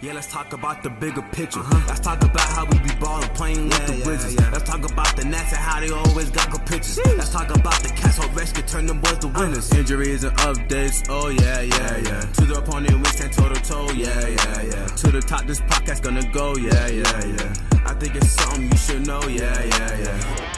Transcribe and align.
Yeah, 0.00 0.12
let's 0.12 0.30
talk 0.30 0.52
about 0.52 0.84
the 0.84 0.90
bigger 0.90 1.22
picture. 1.22 1.58
Uh-huh. 1.58 1.84
Let's 1.88 1.98
talk 1.98 2.22
about 2.22 2.48
how 2.54 2.64
we 2.66 2.78
be 2.78 2.94
balling, 3.00 3.28
playing 3.30 3.68
with 3.68 3.86
the 3.88 3.96
yeah, 3.96 4.06
Wizards. 4.06 4.34
Yeah. 4.36 4.50
Let's 4.52 4.70
talk 4.70 4.88
about 4.88 5.16
the 5.16 5.24
Nats 5.24 5.52
and 5.52 5.60
how 5.60 5.80
they 5.80 5.90
always 5.90 6.30
got 6.30 6.52
good 6.52 6.64
pitches. 6.66 6.98
Jeez. 6.98 7.18
Let's 7.18 7.30
talk 7.30 7.50
about 7.50 7.82
the 7.82 7.88
Cats 7.88 8.16
how 8.18 8.28
rescue 8.28 8.62
turn 8.62 8.86
them 8.86 9.00
boys 9.00 9.18
to 9.18 9.26
winners. 9.26 9.72
Uh, 9.72 9.78
injuries 9.78 10.22
and 10.22 10.36
updates, 10.38 11.04
oh 11.08 11.30
yeah, 11.30 11.62
yeah, 11.62 11.96
yeah. 11.96 12.20
To 12.20 12.44
the 12.44 12.54
opponent, 12.58 12.96
we 12.96 13.04
stand 13.06 13.32
toe 13.32 13.48
to 13.48 13.60
toe, 13.60 13.90
yeah, 13.90 14.28
yeah, 14.28 14.62
yeah. 14.62 14.86
To 14.86 15.10
the 15.10 15.20
top, 15.20 15.46
this 15.46 15.60
podcast 15.62 16.02
gonna 16.02 16.22
go, 16.30 16.54
yeah, 16.54 16.86
yeah, 16.86 17.26
yeah. 17.26 17.54
I 17.84 17.94
think 17.94 18.14
it's 18.14 18.30
something 18.30 18.70
you 18.70 18.76
should 18.76 19.04
know, 19.04 19.22
yeah, 19.26 19.64
yeah, 19.64 19.98
yeah. 19.98 20.57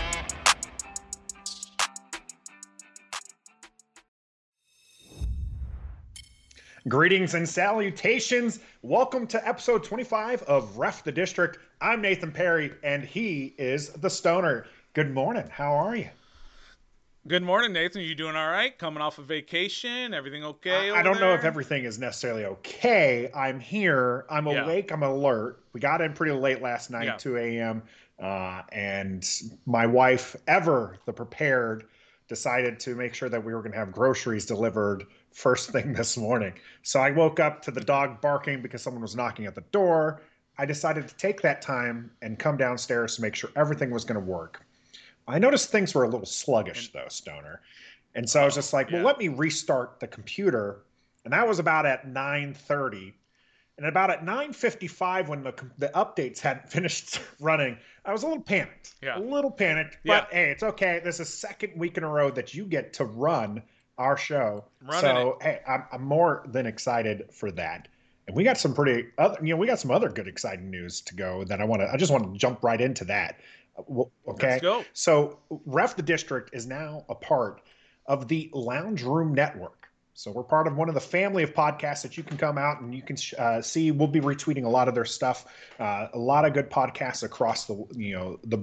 Greetings 6.89 7.35
and 7.35 7.47
salutations. 7.47 8.61
Welcome 8.81 9.27
to 9.27 9.46
episode 9.46 9.85
25 9.85 10.43
of 10.45 10.79
Ref 10.79 11.04
the 11.04 11.13
District. 11.13 11.59
I'm 11.82 12.00
Nathan 12.00 12.32
Perry, 12.32 12.73
and 12.82 13.04
he 13.04 13.54
is 13.59 13.91
the 13.91 14.09
Stoner. 14.09 14.64
Good 14.95 15.13
morning. 15.13 15.46
How 15.51 15.75
are 15.75 15.95
you? 15.95 16.09
Good 17.29 17.43
morning, 17.43 17.75
Nathan. 17.75 18.01
You 18.01 18.14
doing 18.14 18.35
all 18.35 18.49
right? 18.49 18.79
Coming 18.79 19.03
off 19.03 19.18
of 19.18 19.27
vacation? 19.27 20.14
Everything 20.14 20.43
okay? 20.43 20.90
I, 20.90 21.01
I 21.01 21.03
don't 21.03 21.18
there? 21.18 21.29
know 21.29 21.35
if 21.35 21.45
everything 21.45 21.85
is 21.85 21.99
necessarily 21.99 22.46
okay. 22.46 23.31
I'm 23.35 23.61
here. 23.61 24.25
I'm 24.31 24.46
yeah. 24.46 24.65
awake. 24.65 24.90
I'm 24.90 25.03
alert. 25.03 25.62
We 25.75 25.81
got 25.81 26.01
in 26.01 26.15
pretty 26.15 26.32
late 26.32 26.62
last 26.62 26.90
night, 26.90 27.04
yeah. 27.04 27.17
2 27.18 27.37
a.m. 27.37 27.82
Uh, 28.18 28.62
and 28.73 29.29
my 29.67 29.85
wife, 29.85 30.35
ever 30.49 30.96
the 31.04 31.12
prepared, 31.12 31.85
decided 32.27 32.81
to 32.81 32.95
make 32.95 33.12
sure 33.12 33.28
that 33.28 33.45
we 33.45 33.53
were 33.53 33.61
going 33.61 33.73
to 33.73 33.78
have 33.78 33.92
groceries 33.92 34.47
delivered 34.47 35.05
first 35.33 35.70
thing 35.70 35.92
this 35.94 36.16
morning. 36.16 36.52
So 36.83 37.00
I 37.00 37.11
woke 37.11 37.41
up 37.41 37.62
to 37.62 37.70
the 37.70 37.80
dog 37.80 38.20
barking 38.20 38.62
because 38.62 38.83
someone 38.83 39.02
was 39.02 39.16
knocking 39.16 39.47
at 39.47 39.55
the 39.55 39.64
door. 39.72 40.22
I 40.58 40.66
decided 40.66 41.08
to 41.08 41.14
take 41.16 41.41
that 41.42 41.62
time 41.62 42.11
and 42.22 42.39
come 42.39 42.56
downstairs 42.56 43.17
to 43.17 43.22
make 43.22 43.34
sure 43.34 43.50
everything 43.56 43.91
was 43.91 44.05
going 44.05 44.20
to 44.20 44.27
work. 44.27 44.64
I 45.27 45.39
noticed 45.39 45.70
things 45.70 45.95
were 45.95 46.05
a 46.05 46.09
little 46.09 46.27
sluggish 46.27 46.92
though, 46.92 47.06
Stoner. 47.09 47.61
And 48.14 48.28
so 48.28 48.41
I 48.41 48.45
was 48.45 48.55
oh, 48.55 48.59
just 48.59 48.72
like, 48.72 48.91
yeah. 48.91 48.97
well, 48.97 49.06
let 49.06 49.19
me 49.19 49.28
restart 49.28 50.00
the 50.00 50.06
computer. 50.06 50.83
And 51.25 51.33
that 51.33 51.47
was 51.47 51.59
about 51.59 51.87
at 51.87 52.06
9:30. 52.06 53.12
And 53.78 53.87
about 53.87 54.11
at 54.11 54.25
9:55 54.25 55.28
when 55.28 55.42
the 55.42 55.55
the 55.78 55.89
updates 55.94 56.41
hadn't 56.41 56.69
finished 56.70 57.20
running, 57.39 57.78
I 58.05 58.12
was 58.12 58.22
a 58.22 58.27
little 58.27 58.42
panicked. 58.42 58.94
Yeah. 59.03 59.19
A 59.19 59.20
little 59.20 59.50
panicked, 59.50 59.98
but 60.05 60.28
yeah. 60.31 60.37
hey, 60.37 60.50
it's 60.50 60.62
okay. 60.62 61.00
This 61.03 61.20
is 61.20 61.28
second 61.28 61.72
week 61.77 61.97
in 61.97 62.05
a 62.05 62.09
row 62.09 62.31
that 62.31 62.53
you 62.55 62.65
get 62.65 62.92
to 62.94 63.05
run 63.05 63.62
our 64.01 64.17
show. 64.17 64.65
So 65.01 65.37
it. 65.41 65.45
hey, 65.45 65.61
I'm, 65.69 65.84
I'm 65.93 66.03
more 66.03 66.43
than 66.48 66.67
excited 66.67 67.27
for 67.31 67.51
that. 67.53 67.87
And 68.27 68.34
we 68.34 68.43
got 68.43 68.56
some 68.56 68.75
pretty 68.75 69.09
other, 69.19 69.39
you 69.43 69.51
know, 69.51 69.56
we 69.56 69.67
got 69.67 69.79
some 69.79 69.91
other 69.91 70.09
good 70.09 70.27
exciting 70.27 70.70
news 70.70 71.01
to 71.03 71.15
go 71.15 71.45
that 71.45 71.61
I 71.61 71.65
want 71.65 71.83
to. 71.83 71.93
I 71.93 71.97
just 71.97 72.11
want 72.11 72.33
to 72.33 72.39
jump 72.39 72.65
right 72.65 72.81
into 72.81 73.05
that. 73.05 73.41
Uh, 73.78 74.05
okay. 74.28 74.53
Let's 74.53 74.62
go. 74.62 74.84
So, 74.95 75.39
Ref 75.67 75.97
the 75.97 76.03
District 76.03 76.51
is 76.55 76.67
now 76.67 77.05
a 77.09 77.15
part 77.15 77.61
of 78.06 78.27
the 78.27 78.51
Lounge 78.55 79.03
Room 79.03 79.34
Network. 79.34 79.81
So 80.15 80.31
we're 80.31 80.43
part 80.43 80.67
of 80.67 80.77
one 80.77 80.89
of 80.89 80.95
the 80.95 81.01
family 81.01 81.43
of 81.43 81.55
podcasts 81.55 82.03
that 82.03 82.17
you 82.17 82.23
can 82.23 82.37
come 82.37 82.59
out 82.59 82.83
and 82.83 82.95
you 82.95 83.01
can 83.01 83.17
uh, 83.39 83.62
see. 83.62 83.91
We'll 83.91 84.09
be 84.09 84.21
retweeting 84.21 84.65
a 84.65 84.69
lot 84.69 84.87
of 84.87 84.95
their 84.95 85.06
stuff. 85.06 85.47
Uh, 85.78 86.09
a 86.12 86.19
lot 86.19 86.45
of 86.45 86.53
good 86.53 86.69
podcasts 86.69 87.23
across 87.23 87.65
the 87.65 87.87
you 87.97 88.15
know 88.19 88.39
the 88.45 88.59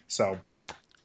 So, 0.09 0.39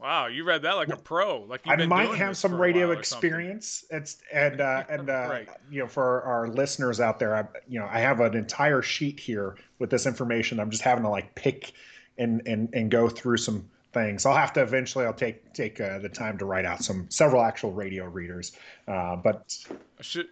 Wow, 0.02 0.26
you 0.26 0.44
read 0.44 0.64
that 0.64 0.78
like 0.78 0.90
a 0.90 0.98
pro. 0.98 1.42
Like 1.42 1.62
I 1.68 1.86
might 1.86 2.16
have 2.16 2.36
some 2.36 2.60
radio 2.60 2.90
experience. 2.90 3.86
It's 3.92 4.18
and 4.34 4.60
uh, 4.60 4.84
and 4.90 5.08
uh, 5.12 5.28
right. 5.30 5.50
you 5.70 5.80
know 5.80 5.88
for 5.88 6.24
our 6.24 6.48
listeners 6.48 7.00
out 7.00 7.20
there, 7.20 7.36
I 7.36 7.46
you 7.68 7.80
know 7.80 7.88
I 7.88 8.00
have 8.00 8.20
an 8.20 8.36
entire 8.36 8.82
sheet 8.82 9.20
here 9.20 9.58
with 9.78 9.92
this 9.92 10.08
information. 10.08 10.60
I'm 10.60 10.72
just 10.72 10.82
having 10.82 11.04
to 11.04 11.10
like 11.10 11.36
pick 11.36 11.74
and 12.18 12.42
and 12.48 12.68
and 12.74 12.90
go 12.90 13.10
through 13.10 13.38
some 13.38 13.70
things. 13.94 14.26
I'll 14.26 14.36
have 14.36 14.54
to 14.54 14.64
eventually. 14.64 15.06
I'll 15.06 15.14
take 15.14 15.54
take 15.54 15.80
uh, 15.80 16.00
the 16.00 16.10
time 16.10 16.36
to 16.40 16.46
write 16.46 16.66
out 16.66 16.84
some 16.84 17.06
several 17.10 17.44
actual 17.44 17.72
radio 17.72 18.06
readers. 18.06 18.54
Uh, 18.88 19.18
but 19.18 19.56
should 20.00 20.30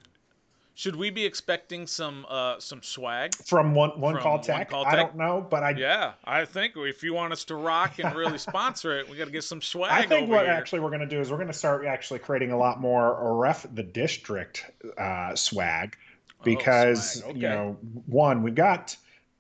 should 0.80 0.96
we 0.96 1.10
be 1.10 1.26
expecting 1.26 1.86
some 1.86 2.26
uh, 2.30 2.58
some 2.58 2.82
swag 2.82 3.36
from 3.36 3.76
one 3.76 4.00
one 4.00 4.14
from 4.14 4.24
call 4.24 4.40
tech? 4.40 4.72
One 4.72 4.86
call 4.86 4.86
I 4.86 4.96
don't 4.96 5.18
know, 5.18 5.46
but 5.48 5.62
I 5.62 5.72
yeah, 5.72 6.14
I 6.24 6.46
think 6.46 6.76
if 6.78 7.04
you 7.04 7.14
want 7.14 7.34
us 7.34 7.44
to 7.46 7.56
rock 7.56 8.00
and 8.00 8.16
really 8.16 8.38
sponsor 8.50 8.98
it, 8.98 9.10
we 9.10 9.18
got 9.18 9.26
to 9.26 9.32
get 9.32 9.44
some 9.44 9.62
swag. 9.62 9.92
I 9.92 10.06
think 10.06 10.30
what 10.30 10.46
here. 10.46 10.54
actually 10.54 10.80
we're 10.80 10.92
going 10.92 11.02
to 11.02 11.06
do 11.06 11.20
is 11.20 11.32
we're 11.32 11.36
going 11.36 11.48
to 11.48 11.54
start 11.54 11.86
actually 11.86 12.20
creating 12.20 12.54
a 12.54 12.58
lot 12.58 12.80
more 12.80 13.38
ref 13.38 13.66
the 13.76 13.84
district 13.84 14.72
uh, 14.98 15.36
swag 15.36 15.98
oh, 16.32 16.44
because 16.46 17.18
oh, 17.18 17.20
swag. 17.24 17.32
Okay. 17.32 17.40
you 17.42 17.50
know 17.50 17.78
one 18.06 18.42
we've 18.42 18.56
got 18.56 18.96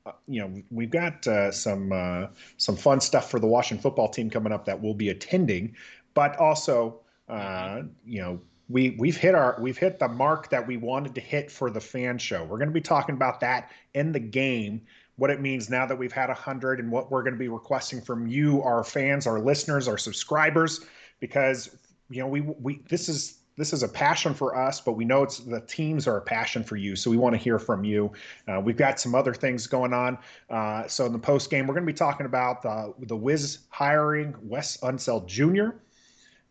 uh, 0.06 0.12
you 0.28 0.42
know 0.42 0.62
we've 0.70 0.92
got 0.92 1.26
uh, 1.26 1.54
some 1.54 1.94
uh, 1.94 2.28
some 2.58 2.76
fun 2.76 3.00
stuff 3.00 3.32
for 3.32 3.40
the 3.40 3.48
Washington 3.48 3.82
football 3.82 4.10
team 4.10 4.30
coming 4.30 4.52
up 4.52 4.66
that 4.66 4.82
we'll 4.82 4.94
be 4.94 5.08
attending, 5.08 5.74
but 6.14 6.36
also 6.36 7.00
uh, 7.30 7.34
mm-hmm. 7.34 7.88
you 8.06 8.22
know 8.22 8.42
we 8.70 8.96
we've 9.00 9.18
hit 9.18 9.36
our 9.36 9.58
we've 9.60 9.78
hit 9.78 10.00
the 10.00 10.08
mark 10.08 10.50
that 10.50 10.66
we 10.66 10.78
wanted 10.78 11.16
to 11.16 11.22
hit 11.22 11.52
for 11.52 11.70
the 11.70 11.82
fan 11.82 12.18
show. 12.18 12.44
We're 12.44 12.60
going 12.60 12.70
to 12.70 12.74
be 12.74 12.82
talking 12.82 13.16
about 13.16 13.40
that 13.42 13.72
in 13.96 14.12
the 14.12 14.20
game, 14.20 14.82
what 15.16 15.32
it 15.32 15.42
means 15.42 15.70
now 15.70 15.86
that 15.88 15.98
we've 15.98 16.14
had 16.14 16.30
a 16.30 16.36
hundred, 16.36 16.80
and 16.80 16.92
what 16.92 17.12
we're 17.12 17.24
going 17.24 17.34
to 17.34 17.40
be 17.40 17.48
requesting 17.48 18.00
from 18.00 18.28
you, 18.28 18.62
our 18.62 18.84
fans, 18.84 19.26
our 19.26 19.40
listeners, 19.40 19.88
our 19.88 19.98
subscribers, 19.98 20.82
because 21.20 21.76
you 22.10 22.20
know 22.20 22.28
we 22.28 22.42
we 22.42 22.82
this 22.88 23.10
is 23.10 23.40
this 23.58 23.74
is 23.74 23.84
a 23.84 23.90
passion 23.90 24.34
for 24.34 24.56
us, 24.56 24.80
but 24.80 24.94
we 24.94 25.04
know 25.04 25.24
it's 25.24 25.40
the 25.40 25.62
teams 25.62 26.08
are 26.08 26.18
a 26.18 26.22
passion 26.22 26.64
for 26.64 26.78
you. 26.78 26.96
So 26.96 27.10
we 27.10 27.18
want 27.18 27.34
to 27.34 27.40
hear 27.40 27.60
from 27.60 27.84
you. 27.84 28.12
Uh, 28.48 28.62
we've 28.64 28.78
got 28.78 29.00
some 29.00 29.16
other 29.16 29.34
things 29.34 29.68
going 29.68 29.94
on. 29.94 30.18
Uh, 30.50 30.88
so 30.88 31.06
in 31.06 31.12
the 31.12 31.20
post 31.20 31.50
game, 31.50 31.68
we're 31.68 31.74
going 31.74 31.86
to 31.86 31.92
be 31.92 31.98
talking 31.98 32.28
about 32.28 32.62
the 32.62 32.94
the 33.08 33.18
Wiz 33.18 33.60
hiring 33.70 34.36
Wes 34.44 34.78
Unseld 34.78 35.26
Jr 35.26 35.76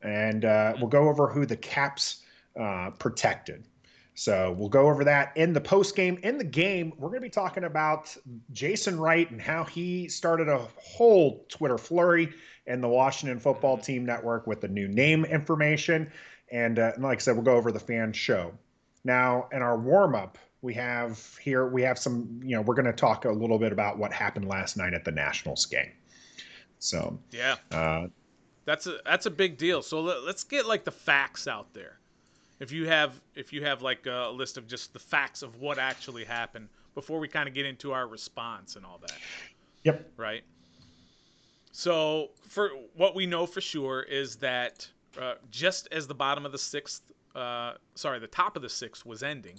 and 0.03 0.45
uh, 0.45 0.75
we'll 0.79 0.89
go 0.89 1.09
over 1.09 1.29
who 1.29 1.47
the 1.47 1.57
Caps 1.57 2.23
uh, 2.59 2.91
protected. 2.99 3.65
So 4.15 4.53
we'll 4.59 4.69
go 4.69 4.89
over 4.89 5.05
that 5.05 5.37
in 5.37 5.53
the 5.53 5.61
post 5.61 5.95
game. 5.95 6.19
In 6.25 6.39
the 6.39 6.45
game, 6.45 6.93
we're 6.99 7.09
going 7.09 7.21
to 7.21 7.27
be 7.27 7.31
talking 7.31 7.65
about 7.65 8.17
Jason 8.53 8.99
Wright 8.99 9.31
and 9.31 9.41
how 9.41 9.63
he 9.63 10.09
started 10.09 10.49
a 10.49 10.67
whole 10.77 11.47
Twitter 11.49 11.79
flurry 11.79 12.33
in 12.67 12.81
the 12.81 12.89
Washington 12.89 13.39
Football 13.39 13.79
Team 13.79 14.05
Network 14.05 14.49
with 14.49 14.61
the 14.61 14.67
new 14.67 14.89
name 14.89 15.25
information. 15.25 16.11
And, 16.51 16.81
uh, 16.81 16.93
and 16.95 17.05
like 17.05 17.19
I 17.19 17.21
said, 17.21 17.37
we'll 17.37 17.45
go 17.45 17.55
over 17.55 17.71
the 17.71 17.79
fan 17.79 18.13
show. 18.13 18.53
Now, 19.05 19.49
in 19.53 19.63
our 19.63 19.79
warm 19.79 20.17
up, 20.17 20.37
we 20.63 20.75
have 20.75 21.39
here 21.41 21.69
we 21.69 21.83
have 21.83 21.99
some. 21.99 22.41
You 22.43 22.57
know, 22.57 22.63
we're 22.63 22.75
going 22.75 22.87
to 22.87 22.93
talk 22.93 23.25
a 23.25 23.31
little 23.31 23.59
bit 23.59 23.73
about 23.73 23.99
what 23.99 24.13
happened 24.13 24.49
last 24.49 24.77
night 24.77 24.95
at 24.95 25.05
the 25.05 25.13
Nationals 25.13 25.67
game. 25.67 25.93
So 26.79 27.19
yeah, 27.31 27.57
uh, 27.71 28.07
that's 28.69 28.87
a 28.87 28.99
that's 29.07 29.25
a 29.25 29.31
big 29.31 29.57
deal. 29.57 29.81
So 29.81 30.03
let, 30.03 30.19
us 30.19 30.45
get 30.45 30.67
like 30.67 30.85
the 30.85 30.91
facts 30.91 31.49
out 31.49 31.73
there. 31.73 31.99
If 32.61 32.71
you 32.71 32.87
have 32.87 33.19
if 33.35 33.51
you 33.51 33.65
have 33.65 33.81
like 33.81 34.05
a 34.05 34.31
list 34.31 34.59
of 34.59 34.67
just 34.67 34.93
the 34.93 34.99
facts 34.99 35.41
of 35.41 35.59
what 35.59 35.79
actually 35.79 36.25
happened 36.27 36.69
before 36.95 37.19
we 37.19 37.29
kind 37.29 37.49
of 37.49 37.55
get 37.55 37.65
into 37.65 37.93
our 37.93 38.07
response 38.07 38.77
and 38.77 38.85
all 38.85 38.99
that. 39.01 39.17
Yep. 39.85 40.13
Right. 40.19 40.43
So 41.73 42.29
for 42.47 42.73
what 42.95 43.15
we 43.15 43.25
know 43.25 43.47
for 43.47 43.63
sure 43.63 44.03
is 44.03 44.37
that 44.37 44.87
uh, 45.19 45.37
just 45.51 45.89
as 45.91 46.07
the 46.07 46.15
bottom 46.15 46.45
of 46.45 46.53
the 46.53 46.59
sixth, 46.59 47.01
uh, 47.35 47.73
sorry, 47.95 48.19
the 48.19 48.27
top 48.27 48.55
of 48.55 48.61
the 48.61 48.69
sixth 48.69 49.07
was 49.07 49.23
ending, 49.23 49.59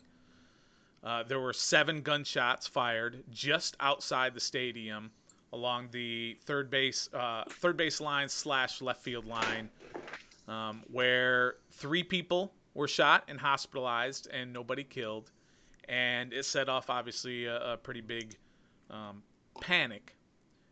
Uh, 1.03 1.23
there 1.23 1.39
were 1.39 1.53
seven 1.53 2.01
gunshots 2.01 2.67
fired 2.67 3.23
just 3.31 3.75
outside 3.79 4.33
the 4.33 4.39
stadium 4.39 5.09
along 5.53 5.89
the 5.91 6.37
third 6.45 6.69
base 6.69 7.09
uh, 7.13 7.43
third 7.49 7.77
base 7.77 7.99
line 7.99 8.29
slash 8.29 8.81
left 8.81 9.01
field 9.01 9.25
line, 9.25 9.69
um, 10.47 10.83
where 10.91 11.55
three 11.71 12.03
people 12.03 12.53
were 12.73 12.87
shot 12.87 13.23
and 13.27 13.39
hospitalized 13.39 14.27
and 14.31 14.51
nobody 14.53 14.83
killed, 14.83 15.31
and 15.87 16.33
it 16.33 16.45
set 16.45 16.69
off 16.69 16.89
obviously 16.89 17.45
a, 17.45 17.73
a 17.73 17.77
pretty 17.77 18.01
big 18.01 18.35
um, 18.89 19.23
panic 19.61 20.15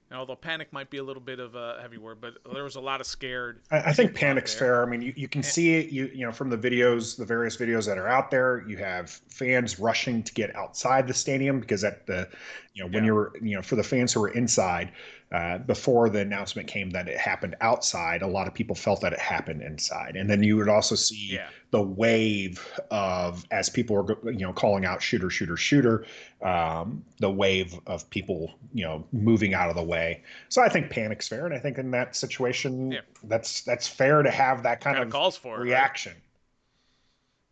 and 0.09 0.17
although 0.17 0.35
panic 0.35 0.71
might 0.71 0.89
be 0.89 0.97
a 0.97 1.03
little 1.03 1.21
bit 1.21 1.39
of 1.39 1.55
a 1.55 1.79
heavy 1.81 1.97
word, 1.97 2.19
but 2.21 2.35
there 2.53 2.63
was 2.63 2.75
a 2.75 2.81
lot 2.81 3.01
of 3.01 3.07
scared. 3.07 3.59
I, 3.71 3.77
I 3.89 3.93
think 3.93 4.15
panic's 4.15 4.53
fair. 4.53 4.81
I 4.81 4.85
mean, 4.85 5.01
you, 5.01 5.13
you 5.15 5.27
can 5.27 5.39
eh. 5.39 5.45
see 5.45 5.75
it. 5.75 5.89
You 5.89 6.09
you 6.13 6.25
know 6.25 6.31
from 6.31 6.49
the 6.49 6.57
videos, 6.57 7.17
the 7.17 7.25
various 7.25 7.57
videos 7.57 7.85
that 7.87 7.97
are 7.97 8.07
out 8.07 8.31
there. 8.31 8.63
You 8.67 8.77
have 8.77 9.09
fans 9.09 9.79
rushing 9.79 10.23
to 10.23 10.33
get 10.33 10.55
outside 10.55 11.07
the 11.07 11.13
stadium 11.13 11.59
because 11.59 11.83
at 11.83 12.07
the, 12.07 12.29
you 12.73 12.83
know, 12.83 12.89
when 12.89 13.03
yeah. 13.03 13.07
you're 13.07 13.33
you 13.41 13.55
know 13.55 13.61
for 13.61 13.75
the 13.75 13.83
fans 13.83 14.13
who 14.13 14.21
were 14.21 14.29
inside, 14.29 14.91
uh, 15.31 15.57
before 15.57 16.09
the 16.09 16.19
announcement 16.19 16.69
came 16.69 16.89
that 16.91 17.09
it 17.09 17.17
happened 17.17 17.53
outside, 17.59 18.21
a 18.21 18.27
lot 18.27 18.47
of 18.47 18.53
people 18.53 18.75
felt 18.75 19.01
that 19.01 19.11
it 19.11 19.19
happened 19.19 19.61
inside. 19.61 20.15
And 20.15 20.29
then 20.29 20.41
you 20.41 20.55
would 20.55 20.69
also 20.69 20.95
see 20.95 21.33
yeah. 21.33 21.49
the 21.71 21.81
wave 21.81 22.79
of, 22.91 23.45
as 23.51 23.69
people 23.69 23.97
were, 23.97 24.17
you 24.31 24.39
know, 24.39 24.53
calling 24.53 24.85
out 24.85 25.01
shooter, 25.01 25.29
shooter, 25.29 25.57
shooter, 25.57 26.05
um, 26.41 27.03
the 27.19 27.29
wave 27.29 27.77
of 27.87 28.09
people, 28.09 28.53
you 28.73 28.85
know, 28.85 29.05
moving 29.11 29.53
out 29.53 29.69
of 29.69 29.75
the 29.75 29.83
way. 29.83 30.23
So 30.47 30.61
I 30.61 30.69
think 30.69 30.89
panic's 30.89 31.27
fair. 31.27 31.45
And 31.45 31.53
I 31.53 31.59
think 31.59 31.77
in 31.77 31.91
that 31.91 32.15
situation, 32.15 32.93
yeah. 32.93 33.01
that's, 33.23 33.63
that's 33.63 33.85
fair 33.85 34.23
to 34.23 34.31
have 34.31 34.63
that 34.63 34.79
kind, 34.79 34.95
kind 34.95 35.07
of, 35.07 35.11
calls 35.11 35.35
for 35.35 35.59
reaction. 35.59 36.13
right? 36.13 36.21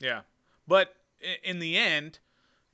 Yeah. 0.08 0.22
But 0.66 0.96
in 1.44 1.60
the 1.60 1.78
end, 1.78 2.20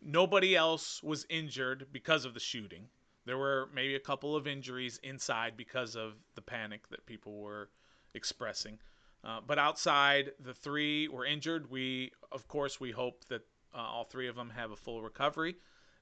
nobody 0.03 0.55
else 0.55 1.01
was 1.01 1.25
injured 1.27 1.87
because 1.91 2.23
of 2.23 2.35
the 2.35 2.39
shooting. 2.39 2.87
There 3.25 3.37
were 3.37 3.69
maybe 3.73 3.95
a 3.95 3.99
couple 3.99 4.35
of 4.35 4.47
injuries 4.47 4.99
inside 5.03 5.55
because 5.55 5.95
of 5.95 6.13
the 6.35 6.41
panic 6.41 6.87
that 6.89 7.05
people 7.05 7.39
were 7.39 7.69
expressing. 8.13 8.79
Uh, 9.23 9.39
but 9.45 9.59
outside, 9.59 10.31
the 10.39 10.53
three 10.53 11.07
were 11.07 11.25
injured. 11.25 11.69
We, 11.69 12.11
of 12.31 12.47
course, 12.47 12.79
we 12.79 12.91
hope 12.91 13.23
that 13.25 13.41
uh, 13.73 13.77
all 13.77 14.03
three 14.03 14.27
of 14.27 14.35
them 14.35 14.49
have 14.49 14.71
a 14.71 14.75
full 14.75 15.01
recovery. 15.01 15.55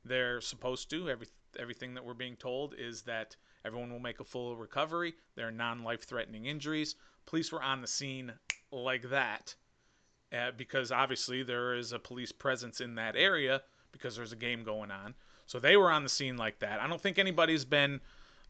They're 0.05 0.41
supposed 0.41 0.89
to. 0.91 1.09
Every 1.09 1.27
everything 1.57 1.95
that 1.95 2.05
we're 2.05 2.13
being 2.13 2.35
told 2.35 2.75
is 2.77 3.01
that 3.01 3.35
everyone 3.65 3.91
will 3.91 3.99
make 3.99 4.19
a 4.19 4.23
full 4.23 4.55
recovery. 4.55 5.15
They're 5.35 5.51
non-life-threatening 5.51 6.45
injuries. 6.45 6.95
Police 7.25 7.51
were 7.51 7.63
on 7.63 7.81
the 7.81 7.87
scene 7.87 8.31
like 8.71 9.09
that 9.09 9.55
uh, 10.31 10.51
because 10.55 10.91
obviously 10.91 11.43
there 11.43 11.75
is 11.75 11.91
a 11.91 11.99
police 11.99 12.31
presence 12.31 12.81
in 12.81 12.95
that 12.95 13.15
area 13.15 13.61
because 13.91 14.15
there's 14.15 14.31
a 14.31 14.37
game 14.37 14.63
going 14.63 14.91
on. 14.91 15.15
So 15.49 15.59
they 15.59 15.77
were 15.77 15.89
on 15.89 16.03
the 16.03 16.09
scene 16.09 16.37
like 16.37 16.59
that. 16.59 16.79
I 16.79 16.87
don't 16.87 17.01
think 17.01 17.17
anybody's 17.17 17.65
been 17.65 17.99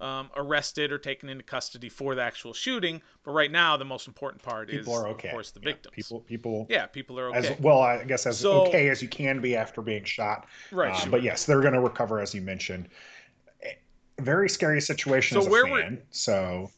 um, 0.02 0.30
arrested 0.36 0.92
or 0.92 0.98
taken 0.98 1.30
into 1.30 1.46
custody 1.46 1.88
for 1.88 2.14
the 2.14 2.22
actual 2.22 2.54
shooting. 2.54 3.02
But 3.24 3.32
right 3.32 3.50
now, 3.50 3.78
the 3.78 3.86
most 3.86 4.06
important 4.06 4.44
part 4.44 4.68
people 4.68 4.94
is, 4.94 5.00
are 5.00 5.08
okay. 5.08 5.30
of 5.30 5.34
course, 5.34 5.52
the 5.52 5.62
yeah, 5.62 5.70
victims. 5.70 5.96
People, 5.96 6.20
people, 6.20 6.68
yeah, 6.70 6.88
people 6.88 7.18
are 7.18 7.30
okay. 7.30 7.54
As, 7.54 7.60
well, 7.62 7.80
I 7.80 8.04
guess 8.04 8.26
as 8.26 8.40
so, 8.40 8.66
okay 8.68 8.90
as 8.90 9.02
you 9.02 9.08
can 9.08 9.40
be 9.40 9.56
after 9.56 9.82
being 9.82 10.04
shot. 10.04 10.46
Right. 10.74 10.92
Uh, 10.92 10.98
sure. 10.98 11.10
But 11.10 11.24
yes, 11.24 11.46
they're 11.46 11.62
going 11.62 11.74
to 11.74 11.80
recover, 11.80 12.20
as 12.20 12.36
you 12.36 12.42
mentioned. 12.42 12.90
Very 14.20 14.50
scary 14.50 14.82
situation 14.82 15.42
so 15.42 15.50
where 15.50 15.64
fan. 15.64 15.72
Were, 15.72 16.02
so. 16.12 16.70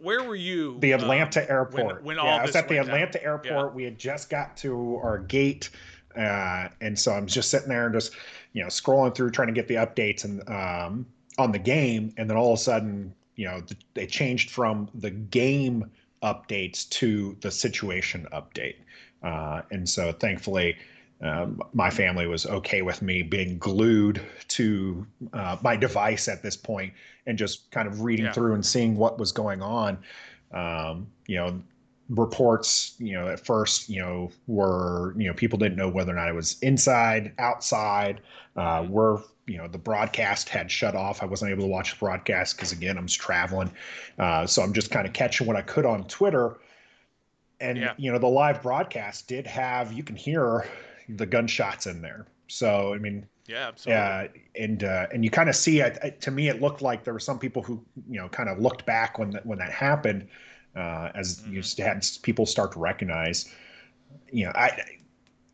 Where 0.00 0.22
were 0.22 0.36
you? 0.36 0.78
The 0.78 0.92
Atlanta 0.92 1.42
um, 1.42 1.46
airport. 1.50 1.96
When, 1.96 2.04
when 2.04 2.18
all 2.18 2.26
yeah, 2.26 2.36
I 2.36 2.46
was 2.46 2.54
at 2.54 2.68
the 2.68 2.78
Atlanta 2.78 3.18
down. 3.18 3.24
airport. 3.24 3.72
Yeah. 3.72 3.74
We 3.74 3.82
had 3.82 3.98
just 3.98 4.30
got 4.30 4.56
to 4.58 4.94
our 5.02 5.18
gate, 5.18 5.70
uh, 6.18 6.68
and 6.80 6.98
so 6.98 7.12
I'm 7.12 7.26
just 7.26 7.50
sitting 7.50 7.68
there 7.68 7.86
and 7.86 7.94
just 7.94 8.12
you 8.52 8.62
know 8.62 8.68
scrolling 8.68 9.14
through 9.14 9.30
trying 9.30 9.48
to 9.48 9.54
get 9.54 9.68
the 9.68 9.76
updates 9.76 10.24
and 10.24 10.46
um, 10.48 11.06
on 11.38 11.52
the 11.52 11.58
game, 11.58 12.12
and 12.16 12.28
then 12.28 12.36
all 12.36 12.52
of 12.52 12.58
a 12.58 12.62
sudden, 12.62 13.14
you 13.36 13.46
know, 13.46 13.62
they 13.94 14.06
changed 14.06 14.50
from 14.50 14.88
the 14.94 15.10
game 15.10 15.90
updates 16.22 16.88
to 16.88 17.36
the 17.40 17.50
situation 17.50 18.26
update, 18.32 18.76
uh, 19.22 19.62
and 19.70 19.88
so 19.88 20.12
thankfully. 20.12 20.76
Um, 21.20 21.60
my 21.72 21.90
family 21.90 22.28
was 22.28 22.46
okay 22.46 22.82
with 22.82 23.02
me 23.02 23.22
being 23.22 23.58
glued 23.58 24.24
to 24.46 25.04
uh, 25.32 25.56
my 25.62 25.74
device 25.74 26.28
at 26.28 26.44
this 26.44 26.56
point 26.56 26.92
and 27.26 27.36
just 27.36 27.68
kind 27.72 27.88
of 27.88 28.02
reading 28.02 28.26
yeah. 28.26 28.32
through 28.32 28.54
and 28.54 28.64
seeing 28.64 28.96
what 28.96 29.18
was 29.18 29.32
going 29.32 29.60
on. 29.60 29.98
Um, 30.52 31.08
you 31.26 31.34
know, 31.34 31.60
reports, 32.08 32.94
you 32.98 33.12
know, 33.12 33.28
at 33.28 33.44
first, 33.44 33.88
you 33.88 34.00
know, 34.00 34.30
were, 34.46 35.14
you 35.16 35.26
know, 35.26 35.34
people 35.34 35.58
didn't 35.58 35.76
know 35.76 35.88
whether 35.88 36.12
or 36.12 36.16
not 36.16 36.28
it 36.28 36.34
was 36.34 36.58
inside, 36.62 37.32
outside, 37.38 38.20
uh, 38.56 38.80
mm-hmm. 38.80 38.92
were, 38.92 39.22
you 39.46 39.58
know, 39.58 39.66
the 39.66 39.78
broadcast 39.78 40.48
had 40.48 40.70
shut 40.70 40.94
off. 40.94 41.22
I 41.22 41.26
wasn't 41.26 41.50
able 41.50 41.62
to 41.62 41.68
watch 41.68 41.92
the 41.92 41.98
broadcast 41.98 42.56
because, 42.56 42.72
again, 42.72 42.98
I 42.98 43.00
was 43.00 43.14
traveling. 43.14 43.70
Uh, 44.18 44.46
so 44.46 44.62
I'm 44.62 44.72
just 44.72 44.90
kind 44.90 45.06
of 45.06 45.12
catching 45.12 45.46
what 45.46 45.56
I 45.56 45.62
could 45.62 45.86
on 45.86 46.04
Twitter. 46.04 46.58
And, 47.60 47.78
yeah. 47.78 47.94
you 47.96 48.12
know, 48.12 48.18
the 48.18 48.28
live 48.28 48.62
broadcast 48.62 49.26
did 49.26 49.46
have, 49.46 49.92
you 49.92 50.02
can 50.02 50.16
hear 50.16 50.66
the 51.08 51.26
gunshots 51.26 51.86
in 51.86 52.02
there. 52.02 52.26
So, 52.46 52.94
I 52.94 52.98
mean, 52.98 53.26
yeah, 53.48 53.68
absolutely. 53.68 54.02
Uh, 54.02 54.28
and 54.62 54.84
uh, 54.84 55.06
and 55.10 55.24
you 55.24 55.30
kind 55.30 55.48
of 55.48 55.56
see 55.56 55.80
it. 55.80 56.20
To 56.20 56.30
me, 56.30 56.48
it 56.48 56.60
looked 56.60 56.82
like 56.82 57.02
there 57.02 57.14
were 57.14 57.20
some 57.20 57.38
people 57.38 57.62
who 57.62 57.82
you 58.06 58.20
know 58.20 58.28
kind 58.28 58.48
of 58.50 58.58
looked 58.58 58.84
back 58.84 59.18
when 59.18 59.30
that, 59.30 59.46
when 59.46 59.58
that 59.58 59.72
happened, 59.72 60.28
uh, 60.78 61.10
as 61.14 61.40
mm-hmm. 61.40 61.54
you 61.54 61.84
had 61.84 62.06
people 62.22 62.46
start 62.46 62.72
to 62.72 62.78
recognize. 62.78 63.52
You 64.30 64.46
know, 64.46 64.52
I 64.54 64.80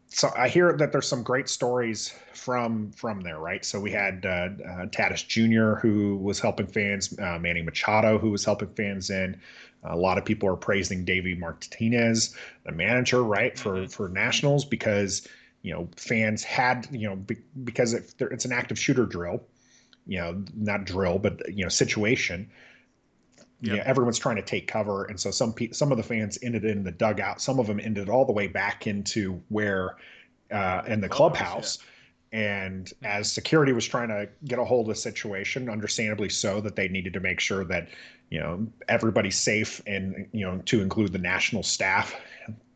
so 0.09 0.31
I 0.37 0.49
hear 0.49 0.76
that 0.76 0.93
there's 0.93 1.09
some 1.09 1.23
great 1.23 1.49
stories 1.49 2.15
from 2.32 2.93
from 2.93 3.23
there, 3.23 3.38
right? 3.38 3.65
So 3.65 3.81
we 3.81 3.91
had 3.91 4.25
uh, 4.25 4.29
uh, 4.29 4.87
Tatis 4.87 5.26
Jr. 5.26 5.81
who 5.81 6.17
was 6.19 6.38
helping 6.38 6.67
fans, 6.67 7.19
uh, 7.19 7.38
Manny 7.41 7.62
Machado 7.62 8.19
who 8.19 8.31
was 8.31 8.44
helping 8.44 8.69
fans 8.69 9.11
in. 9.11 9.41
A 9.82 9.97
lot 9.97 10.17
of 10.17 10.25
people 10.25 10.49
are 10.49 10.56
praising 10.56 11.05
Davey 11.05 11.35
Martinez, 11.35 12.35
the 12.65 12.73
manager, 12.73 13.23
right, 13.23 13.59
for 13.59 13.75
mm-hmm. 13.75 13.87
for 13.87 14.09
Nationals 14.09 14.65
because 14.65 15.27
you 15.62 15.73
know 15.73 15.88
fans 15.97 16.44
had 16.44 16.87
you 16.93 17.09
know 17.09 17.17
be, 17.17 17.37
because 17.65 17.94
it, 17.94 18.15
it's 18.20 18.44
an 18.44 18.53
active 18.53 18.79
shooter 18.79 19.06
drill, 19.06 19.43
you 20.06 20.19
know, 20.19 20.44
not 20.55 20.85
drill, 20.85 21.19
but 21.19 21.41
you 21.53 21.65
know 21.65 21.69
situation 21.69 22.50
Yep. 23.64 23.72
You 23.72 23.78
know, 23.78 23.82
everyone's 23.87 24.19
trying 24.19 24.37
to 24.37 24.43
take 24.43 24.69
cover, 24.69 25.06
and 25.06 25.19
so 25.19 25.31
some 25.31 25.55
pe- 25.55 25.72
some 25.72 25.90
of 25.90 25.96
the 25.96 26.02
fans 26.02 26.38
ended 26.43 26.66
in 26.66 26.84
the 26.84 26.93
dugout. 26.93 27.40
Some 27.40 27.58
of 27.58 27.66
them 27.66 27.81
ended 27.81 28.11
all 28.11 28.26
the 28.26 28.32
way 28.32 28.46
back 28.46 28.87
into 28.87 29.40
where 29.49 29.96
uh, 30.50 30.82
in 30.87 31.00
the 31.00 31.08
clubhouse. 31.08 31.78
Yeah. 31.81 31.88
And 32.38 32.93
as 33.05 33.32
security 33.32 33.72
was 33.72 33.87
trying 33.87 34.08
to 34.08 34.28
get 34.44 34.58
a 34.58 34.64
hold 34.64 34.88
of 34.88 34.94
the 34.94 35.00
situation, 35.00 35.70
understandably 35.70 36.28
so, 36.28 36.60
that 36.60 36.77
they 36.77 36.89
needed 36.89 37.15
to 37.15 37.20
make 37.20 37.41
sure 37.41 37.65
that 37.65 37.89
you 38.31 38.39
know 38.39 38.67
everybody's 38.89 39.39
safe, 39.39 39.81
and 39.86 40.29
you 40.32 40.44
know 40.44 40.60
to 40.67 40.82
include 40.82 41.12
the 41.12 41.19
national 41.19 41.62
staff. 41.62 42.15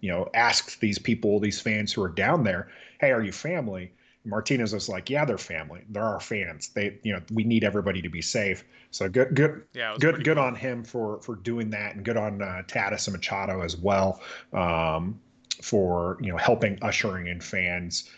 You 0.00 0.10
know, 0.10 0.30
asked 0.32 0.80
these 0.80 0.98
people, 0.98 1.38
these 1.38 1.60
fans 1.60 1.92
who 1.92 2.02
are 2.02 2.08
down 2.08 2.44
there, 2.44 2.68
"Hey, 2.98 3.10
are 3.10 3.22
you 3.22 3.32
family?" 3.32 3.92
Martinez 4.28 4.73
was 4.73 4.88
like, 4.88 5.08
"Yeah, 5.11 5.25
they're 5.25 5.38
family. 5.38 5.82
They're 5.88 6.04
our 6.04 6.20
fans. 6.20 6.68
They, 6.68 6.99
you 7.02 7.12
know, 7.12 7.23
we 7.32 7.44
need 7.44 7.64
everybody 7.64 8.02
to 8.02 8.08
be 8.08 8.23
safe." 8.23 8.64
So 8.90 9.08
good, 9.08 9.35
good, 9.35 9.64
yeah, 9.73 9.97
good, 9.99 10.25
good 10.25 10.37
cool. 10.37 10.44
on 10.44 10.54
him 10.54 10.85
for 10.85 11.20
for 11.23 11.37
doing 11.37 11.70
that, 11.70 11.94
and 11.94 12.04
good 12.04 12.16
on 12.16 12.42
uh, 12.42 12.62
Tatis 12.66 13.06
and 13.06 13.16
Machado 13.16 13.62
as 13.62 13.76
well 13.76 14.20
um, 14.52 15.20
for 15.62 16.18
you 16.20 16.30
know 16.30 16.37
helping 16.37 16.78
ushering 16.82 17.26
in 17.26 17.40
fans. 17.40 18.11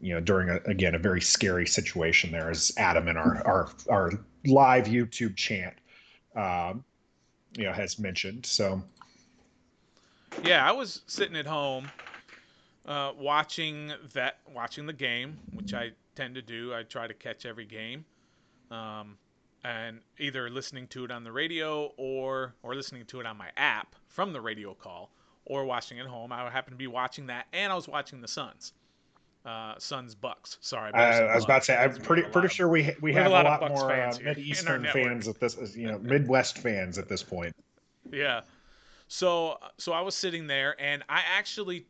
you 0.00 0.14
know, 0.14 0.20
during 0.20 0.50
a, 0.50 0.56
again 0.66 0.94
a 0.94 0.98
very 0.98 1.22
scary 1.22 1.66
situation 1.66 2.30
there, 2.30 2.50
as 2.50 2.72
Adam 2.76 3.08
in 3.08 3.16
our 3.16 3.42
our 3.46 3.70
our 3.90 4.12
live 4.46 4.84
YouTube 4.84 5.36
chant, 5.36 5.74
um, 6.36 6.84
you 7.56 7.64
know, 7.64 7.72
has 7.72 7.98
mentioned. 7.98 8.46
So, 8.46 8.82
yeah, 10.44 10.68
I 10.68 10.72
was 10.72 11.02
sitting 11.06 11.36
at 11.36 11.46
home 11.46 11.90
uh, 12.88 13.12
watching 13.18 13.92
that 14.14 14.38
watching 14.52 14.86
the 14.86 14.92
game, 14.92 15.38
which 15.52 15.74
I 15.74 15.90
tend 16.16 16.34
to 16.34 16.42
do. 16.42 16.74
I 16.74 16.82
try 16.82 17.06
to 17.06 17.14
catch 17.14 17.44
every 17.44 17.66
game, 17.66 18.04
um, 18.70 19.18
and 19.62 20.00
either 20.18 20.48
listening 20.48 20.86
to 20.88 21.04
it 21.04 21.10
on 21.10 21.22
the 21.22 21.30
radio 21.30 21.92
or 21.98 22.54
or 22.62 22.74
listening 22.74 23.04
to 23.06 23.20
it 23.20 23.26
on 23.26 23.36
my 23.36 23.50
app 23.58 23.94
from 24.08 24.32
the 24.32 24.40
radio 24.40 24.72
call, 24.72 25.10
or 25.44 25.66
watching 25.66 26.00
at 26.00 26.06
home. 26.06 26.32
I 26.32 26.48
happen 26.50 26.72
to 26.72 26.78
be 26.78 26.86
watching 26.86 27.26
that, 27.26 27.46
and 27.52 27.70
I 27.70 27.76
was 27.76 27.86
watching 27.86 28.22
the 28.22 28.28
Suns. 28.28 28.72
Uh, 29.44 29.74
Suns 29.78 30.14
Bucks. 30.14 30.58
Sorry, 30.62 30.92
I, 30.94 31.20
I 31.20 31.34
was 31.34 31.44
about 31.44 31.60
to 31.60 31.64
say. 31.66 31.76
I'm 31.76 31.94
pretty 31.96 32.22
pretty 32.22 32.48
sure 32.48 32.68
we 32.68 32.82
we, 32.82 32.96
we 33.02 33.12
have, 33.12 33.24
have, 33.24 33.32
a 33.32 33.34
lot, 33.34 33.60
lot 33.60 33.70
more 33.70 33.92
uh, 33.92 34.16
Mid 34.24 34.38
Eastern 34.38 34.84
fans 34.86 35.28
at 35.28 35.38
this, 35.38 35.76
you 35.76 35.88
know, 35.88 35.98
Midwest 36.02 36.56
fans 36.58 36.96
at 36.96 37.06
this 37.06 37.22
point. 37.22 37.54
Yeah. 38.10 38.40
So 39.08 39.58
so 39.76 39.92
I 39.92 40.00
was 40.00 40.14
sitting 40.14 40.46
there, 40.46 40.74
and 40.80 41.02
I 41.08 41.22
actually 41.36 41.86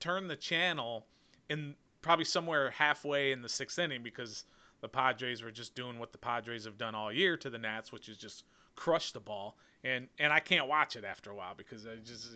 turn 0.00 0.26
the 0.28 0.36
channel 0.36 1.06
in 1.48 1.74
probably 2.02 2.24
somewhere 2.24 2.70
halfway 2.70 3.32
in 3.32 3.42
the 3.42 3.48
sixth 3.48 3.78
inning 3.78 4.02
because 4.02 4.44
the 4.80 4.88
Padres 4.88 5.42
were 5.42 5.50
just 5.50 5.74
doing 5.74 5.98
what 5.98 6.12
the 6.12 6.18
Padres 6.18 6.64
have 6.64 6.78
done 6.78 6.94
all 6.94 7.12
year 7.12 7.36
to 7.36 7.50
the 7.50 7.58
Nats, 7.58 7.92
which 7.92 8.08
is 8.08 8.16
just 8.16 8.44
crush 8.76 9.12
the 9.12 9.20
ball. 9.20 9.56
And 9.84 10.08
and 10.18 10.32
I 10.32 10.40
can't 10.40 10.68
watch 10.68 10.96
it 10.96 11.04
after 11.04 11.30
a 11.30 11.34
while 11.34 11.54
because 11.56 11.86
I 11.86 11.96
just 12.04 12.28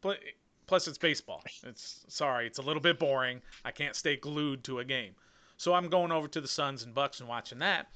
but 0.00 0.18
plus 0.66 0.86
it's 0.86 0.98
baseball. 0.98 1.42
It's 1.64 2.04
sorry, 2.08 2.46
it's 2.46 2.58
a 2.58 2.62
little 2.62 2.82
bit 2.82 2.98
boring. 2.98 3.40
I 3.64 3.70
can't 3.70 3.96
stay 3.96 4.16
glued 4.16 4.64
to 4.64 4.78
a 4.78 4.84
game. 4.84 5.14
So 5.56 5.74
I'm 5.74 5.88
going 5.88 6.12
over 6.12 6.28
to 6.28 6.40
the 6.40 6.48
Suns 6.48 6.84
and 6.84 6.94
Bucks 6.94 7.20
and 7.20 7.28
watching 7.28 7.58
that. 7.58 7.88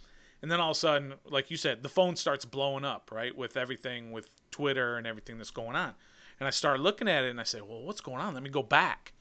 And 0.42 0.50
then 0.50 0.58
all 0.58 0.72
of 0.72 0.76
a 0.76 0.80
sudden, 0.80 1.14
like 1.30 1.50
you 1.50 1.56
said, 1.56 1.84
the 1.84 1.88
phone 1.88 2.16
starts 2.16 2.44
blowing 2.44 2.84
up, 2.84 3.10
right? 3.12 3.36
With 3.36 3.56
everything 3.56 4.10
with 4.10 4.28
Twitter 4.50 4.96
and 4.96 5.06
everything 5.06 5.38
that's 5.38 5.52
going 5.52 5.76
on. 5.76 5.94
And 6.42 6.48
I 6.48 6.50
start 6.50 6.80
looking 6.80 7.06
at 7.06 7.22
it 7.22 7.30
and 7.30 7.38
I 7.38 7.44
say, 7.44 7.60
"Well, 7.60 7.82
what's 7.82 8.00
going 8.00 8.20
on? 8.20 8.34
Let 8.34 8.42
me 8.42 8.50
go 8.50 8.64
back 8.64 9.12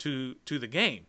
to 0.00 0.34
to 0.44 0.58
the 0.58 0.66
game." 0.66 1.06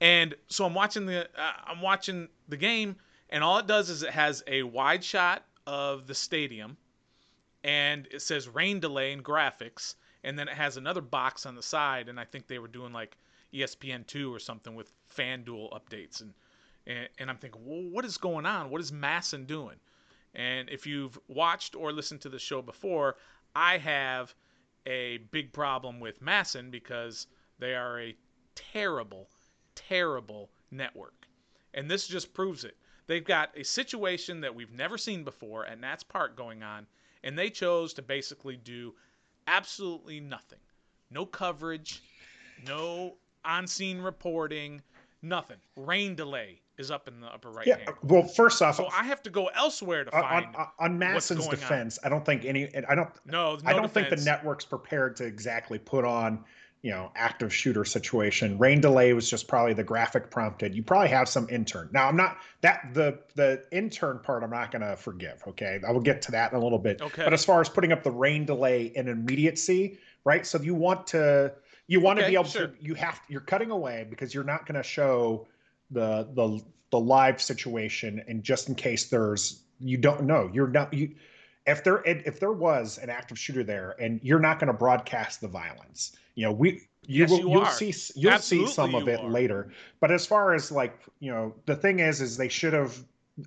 And 0.00 0.36
so 0.46 0.64
I'm 0.64 0.72
watching 0.72 1.04
the 1.04 1.28
uh, 1.36 1.52
I'm 1.66 1.82
watching 1.82 2.28
the 2.48 2.56
game 2.56 2.94
and 3.28 3.42
all 3.42 3.58
it 3.58 3.66
does 3.66 3.90
is 3.90 4.04
it 4.04 4.10
has 4.10 4.44
a 4.46 4.62
wide 4.62 5.02
shot 5.02 5.44
of 5.66 6.06
the 6.06 6.14
stadium 6.14 6.76
and 7.64 8.06
it 8.12 8.22
says 8.22 8.46
rain 8.46 8.78
delay 8.78 9.12
and 9.12 9.24
graphics 9.24 9.96
and 10.22 10.38
then 10.38 10.46
it 10.46 10.54
has 10.54 10.76
another 10.76 11.00
box 11.00 11.44
on 11.44 11.56
the 11.56 11.62
side 11.62 12.08
and 12.08 12.20
I 12.20 12.24
think 12.24 12.46
they 12.46 12.60
were 12.60 12.68
doing 12.68 12.92
like 12.92 13.16
ESPN2 13.52 14.30
or 14.30 14.38
something 14.38 14.76
with 14.76 14.92
FanDuel 15.12 15.72
updates 15.72 16.20
and 16.20 16.32
and, 16.86 17.08
and 17.18 17.28
I'm 17.28 17.38
thinking, 17.38 17.62
well, 17.66 17.82
what 17.82 18.04
is 18.04 18.16
going 18.16 18.46
on? 18.46 18.70
What 18.70 18.80
is 18.80 18.92
MASN 18.92 19.48
doing? 19.48 19.80
And 20.36 20.70
if 20.70 20.86
you've 20.86 21.18
watched 21.26 21.74
or 21.74 21.90
listened 21.90 22.20
to 22.20 22.28
the 22.28 22.38
show 22.38 22.62
before, 22.62 23.16
I 23.56 23.78
have 23.78 24.36
a 24.86 25.18
big 25.30 25.52
problem 25.52 26.00
with 26.00 26.22
MASN 26.22 26.70
because 26.70 27.26
they 27.58 27.74
are 27.74 28.00
a 28.00 28.16
terrible, 28.54 29.28
terrible 29.74 30.50
network. 30.70 31.26
And 31.74 31.90
this 31.90 32.06
just 32.06 32.34
proves 32.34 32.64
it. 32.64 32.76
They've 33.06 33.24
got 33.24 33.56
a 33.56 33.64
situation 33.64 34.40
that 34.42 34.54
we've 34.54 34.72
never 34.72 34.98
seen 34.98 35.24
before 35.24 35.66
at 35.66 35.80
Nats 35.80 36.02
Park 36.02 36.36
going 36.36 36.62
on, 36.62 36.86
and 37.22 37.38
they 37.38 37.50
chose 37.50 37.94
to 37.94 38.02
basically 38.02 38.56
do 38.56 38.94
absolutely 39.46 40.20
nothing. 40.20 40.60
No 41.10 41.24
coverage, 41.24 42.02
no 42.66 43.16
on 43.44 43.66
scene 43.66 44.00
reporting, 44.00 44.82
nothing. 45.22 45.56
Rain 45.76 46.14
delay 46.14 46.60
is 46.78 46.90
up 46.90 47.08
in 47.08 47.20
the 47.20 47.26
upper 47.26 47.50
right 47.50 47.66
yeah, 47.66 47.76
hand. 47.78 47.96
Well, 48.02 48.22
first 48.22 48.62
off, 48.62 48.76
so 48.76 48.86
I 48.86 49.04
have 49.04 49.22
to 49.24 49.30
go 49.30 49.46
elsewhere 49.48 50.04
to 50.04 50.10
find 50.10 50.46
on, 50.56 50.66
on, 50.78 50.98
MASN's 50.98 51.48
defense. 51.48 51.98
On. 51.98 52.06
I 52.06 52.08
don't 52.08 52.24
think 52.24 52.44
any. 52.44 52.74
I 52.86 52.94
don't. 52.94 53.10
No, 53.26 53.56
no 53.56 53.60
I 53.66 53.72
don't 53.72 53.82
defense. 53.82 54.08
think 54.08 54.20
the 54.20 54.24
network's 54.24 54.64
prepared 54.64 55.16
to 55.16 55.24
exactly 55.24 55.78
put 55.78 56.04
on 56.04 56.44
you 56.82 56.92
know 56.92 57.10
active 57.16 57.52
shooter 57.52 57.84
situation 57.84 58.56
rain 58.56 58.80
delay 58.80 59.12
was 59.12 59.28
just 59.28 59.48
probably 59.48 59.74
the 59.74 59.82
graphic 59.82 60.30
prompted 60.30 60.76
you 60.76 60.82
probably 60.82 61.08
have 61.08 61.28
some 61.28 61.48
intern 61.50 61.88
now 61.92 62.06
i'm 62.06 62.16
not 62.16 62.38
that 62.60 62.88
the 62.94 63.18
the 63.34 63.60
intern 63.72 64.20
part 64.20 64.44
i'm 64.44 64.50
not 64.50 64.70
going 64.70 64.82
to 64.82 64.94
forgive 64.94 65.42
okay 65.46 65.80
i 65.86 65.90
will 65.90 66.00
get 66.00 66.22
to 66.22 66.30
that 66.30 66.52
in 66.52 66.58
a 66.58 66.62
little 66.62 66.78
bit 66.78 67.02
okay 67.02 67.24
but 67.24 67.32
as 67.32 67.44
far 67.44 67.60
as 67.60 67.68
putting 67.68 67.90
up 67.90 68.04
the 68.04 68.10
rain 68.10 68.44
delay 68.44 68.92
and 68.94 69.08
immediacy 69.08 69.98
right 70.24 70.46
so 70.46 70.60
you 70.60 70.72
want 70.72 71.04
to 71.04 71.52
you 71.88 72.00
want 72.00 72.18
okay, 72.18 72.26
to 72.26 72.30
be 72.30 72.34
able 72.36 72.44
sure. 72.44 72.68
to 72.68 72.74
you 72.80 72.94
have 72.94 73.20
you're 73.28 73.40
cutting 73.40 73.72
away 73.72 74.06
because 74.08 74.32
you're 74.32 74.44
not 74.44 74.64
going 74.64 74.80
to 74.80 74.88
show 74.88 75.48
the 75.90 76.28
the 76.34 76.60
the 76.90 76.98
live 76.98 77.40
situation 77.40 78.22
and 78.28 78.42
just 78.42 78.68
in 78.68 78.74
case 78.74 79.06
there's 79.06 79.62
you 79.78 79.96
don't 79.96 80.24
know 80.24 80.50
you're 80.52 80.68
not 80.68 80.92
you 80.92 81.14
if 81.66 81.84
there 81.84 82.02
if 82.04 82.40
there 82.40 82.52
was 82.52 82.98
an 82.98 83.10
active 83.10 83.38
shooter 83.38 83.62
there 83.62 83.94
and 84.00 84.20
you're 84.22 84.38
not 84.38 84.58
going 84.58 84.68
to 84.68 84.72
broadcast 84.72 85.40
the 85.40 85.48
violence 85.48 86.16
you 86.34 86.44
know 86.44 86.52
we 86.52 86.72
you 87.06 87.20
yes, 87.20 87.30
will 87.30 87.40
you 87.40 87.50
you'll 87.50 87.62
are. 87.62 87.72
see 87.72 87.94
you'll 88.14 88.32
Absolutely 88.32 88.68
see 88.68 88.74
some 88.74 88.94
of 88.94 89.08
it 89.08 89.20
are. 89.20 89.30
later 89.30 89.70
but 90.00 90.10
as 90.10 90.26
far 90.26 90.54
as 90.54 90.72
like 90.72 90.98
you 91.20 91.30
know 91.30 91.54
the 91.66 91.76
thing 91.76 92.00
is 92.00 92.20
is 92.20 92.36
they 92.36 92.48
should 92.48 92.72
have 92.72 92.98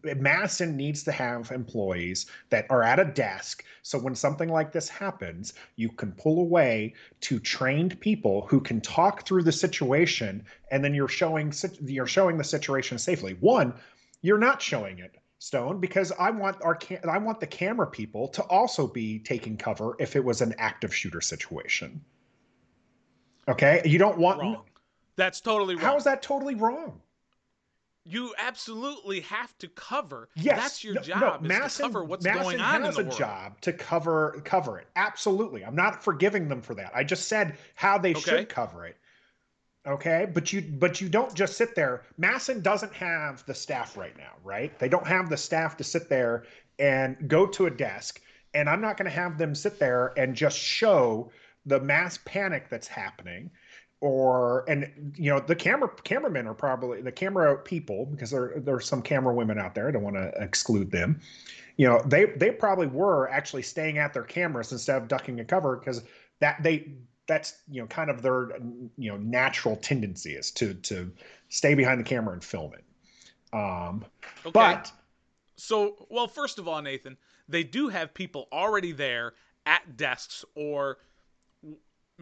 MASN 0.04 0.76
needs 0.76 1.04
to 1.04 1.12
have 1.12 1.52
employees 1.52 2.26
that 2.50 2.66
are 2.70 2.84
at 2.84 3.00
a 3.00 3.06
desk. 3.06 3.64
So 3.84 3.98
when 3.98 4.16
something 4.16 4.50
like 4.50 4.72
this 4.72 4.88
happens, 4.88 5.54
you 5.76 5.90
can 5.90 6.14
pull 6.14 6.40
away 6.40 6.94
to 7.22 7.40
trained 7.40 8.00
people 8.00 8.48
who 8.48 8.62
can 8.62 8.80
talk 8.82 9.26
through 9.26 9.44
the 9.44 9.52
situation, 9.52 10.46
and 10.72 10.84
then 10.84 10.94
you're 10.94 11.08
showing 11.08 11.54
you're 11.82 12.08
showing 12.08 12.38
the 12.38 12.44
situation 12.44 12.98
safely. 12.98 13.34
One, 13.40 13.74
you're 14.22 14.38
not 14.38 14.62
showing 14.62 15.00
it. 15.00 15.16
Stone, 15.40 15.80
because 15.80 16.12
I 16.20 16.30
want 16.30 16.62
our 16.62 16.76
cam- 16.76 17.10
I 17.10 17.18
want 17.18 17.40
the 17.40 17.48
camera 17.48 17.88
people 17.88 18.28
to 18.28 18.44
also 18.44 18.86
be 18.86 19.18
taking 19.18 19.58
cover 19.58 19.96
if 19.98 20.16
it 20.16 20.24
was 20.24 20.42
an 20.42 20.54
active 20.60 20.94
shooter 20.94 21.20
situation. 21.20 22.00
Okay, 23.48 23.82
you 23.84 23.98
don't 23.98 24.20
want. 24.20 24.40
Wrong. 24.40 24.64
That's 25.16 25.42
totally 25.42 25.74
wrong. 25.74 25.84
How 25.84 25.98
is 25.98 26.04
that 26.04 26.22
totally 26.22 26.54
wrong? 26.54 27.02
You 28.04 28.36
absolutely 28.38 29.22
have 29.22 29.58
to 29.58 29.68
cover. 29.68 30.30
Yes, 30.36 30.56
that's 30.56 30.84
your 30.84 30.96
no, 30.96 31.02
job. 31.02 31.42
No, 31.42 31.46
is 31.46 31.60
to 31.60 31.70
cover 31.70 32.04
what's 32.04 32.26
MASN 32.26 32.28
going 32.28 32.60
on 32.60 32.84
has 32.84 32.86
in 32.86 32.94
the 32.94 33.00
a 33.00 33.04
world. 33.10 33.12
job 33.18 33.60
to 33.62 33.74
cover 33.74 34.42
cover 34.46 34.80
it. 34.80 34.88
Absolutely, 34.96 35.66
I'm 35.66 35.76
not 35.76 36.04
forgiving 36.04 36.48
them 36.48 36.62
for 36.62 36.74
that. 36.76 36.92
I 36.96 37.04
just 37.04 37.28
said 37.28 37.58
how 37.76 37.98
they 37.98 38.14
Okay. 38.14 38.46
should 38.46 38.50
cover 38.50 38.86
it. 38.86 38.98
Okay, 39.88 40.28
but 40.32 40.54
you 40.54 40.62
but 40.62 41.02
you 41.02 41.10
don't 41.10 41.36
just 41.36 41.58
sit 41.58 41.76
there. 41.76 42.04
MASN 42.20 42.62
doesn't 42.64 42.94
have 42.94 43.46
the 43.46 43.56
staff 43.56 43.98
right 43.98 44.18
now, 44.18 44.34
right? 44.44 44.78
They 44.80 44.90
don't 44.90 45.08
have 45.08 45.30
the 45.30 45.38
staff 45.38 45.78
to 45.78 45.84
sit 45.84 46.10
there 46.10 46.46
and 46.80 47.30
go 47.30 47.48
to 47.48 47.66
a 47.68 47.72
desk. 47.72 48.22
And 48.54 48.70
I'm 48.70 48.82
not 48.82 48.98
going 48.98 49.06
to 49.10 49.16
have 49.16 49.38
them 49.38 49.56
sit 49.56 49.80
there 49.80 50.14
and 50.18 50.36
just 50.36 50.58
show 50.60 51.32
the 51.66 51.80
mass 51.80 52.20
panic 52.26 52.70
that's 52.70 52.88
happening 52.88 53.52
or 54.02 54.66
and 54.68 55.14
you 55.16 55.32
know 55.32 55.40
the 55.40 55.56
camera 55.56 55.90
cameramen 56.04 56.48
are 56.48 56.54
probably 56.54 57.02
the 57.02 57.12
camera 57.12 57.58
people 57.58 58.08
because 58.08 58.32
there 58.32 58.54
there's 58.58 58.86
some 58.86 59.02
camera 59.02 59.34
women 59.34 59.58
out 59.58 59.74
there. 59.74 59.88
I 59.88 59.92
don't 59.92 60.04
want 60.04 60.18
to 60.18 60.32
exclude 60.42 60.92
them. 60.92 61.22
You 61.78 61.88
know 61.88 62.02
they 62.06 62.26
they 62.26 62.52
probably 62.52 62.88
were 62.88 63.30
actually 63.30 63.62
staying 63.62 63.98
at 63.98 64.14
their 64.14 64.24
cameras 64.24 64.72
instead 64.72 65.02
of 65.02 65.08
ducking 65.08 65.40
a 65.40 65.46
cover 65.46 65.78
because 65.78 66.04
that 66.40 66.62
they 66.62 66.92
that's 67.28 67.60
you 67.70 67.82
know 67.82 67.88
kind 67.88 68.10
of 68.10 68.22
their 68.22 68.50
you 68.98 69.12
know 69.12 69.18
natural 69.18 69.76
tendency 69.78 70.34
is 70.34 70.52
to 70.52 70.74
to 70.74 71.12
stay 71.50 71.76
behind 71.76 72.00
the 72.00 72.04
camera 72.04 72.34
and 72.34 72.44
film 72.44 72.74
it. 72.74 72.84
Um, 73.54 74.06
Okay. 74.46 74.52
But 74.54 74.92
So, 75.56 76.08
well, 76.10 76.28
first 76.28 76.58
of 76.58 76.68
all, 76.68 76.82
Nathan, 76.82 77.18
they 77.48 77.64
do 77.64 77.90
have 77.90 78.14
people 78.14 78.48
already 78.52 78.92
there 78.92 79.34
at 79.66 79.96
desks, 79.96 80.44
or 80.56 80.98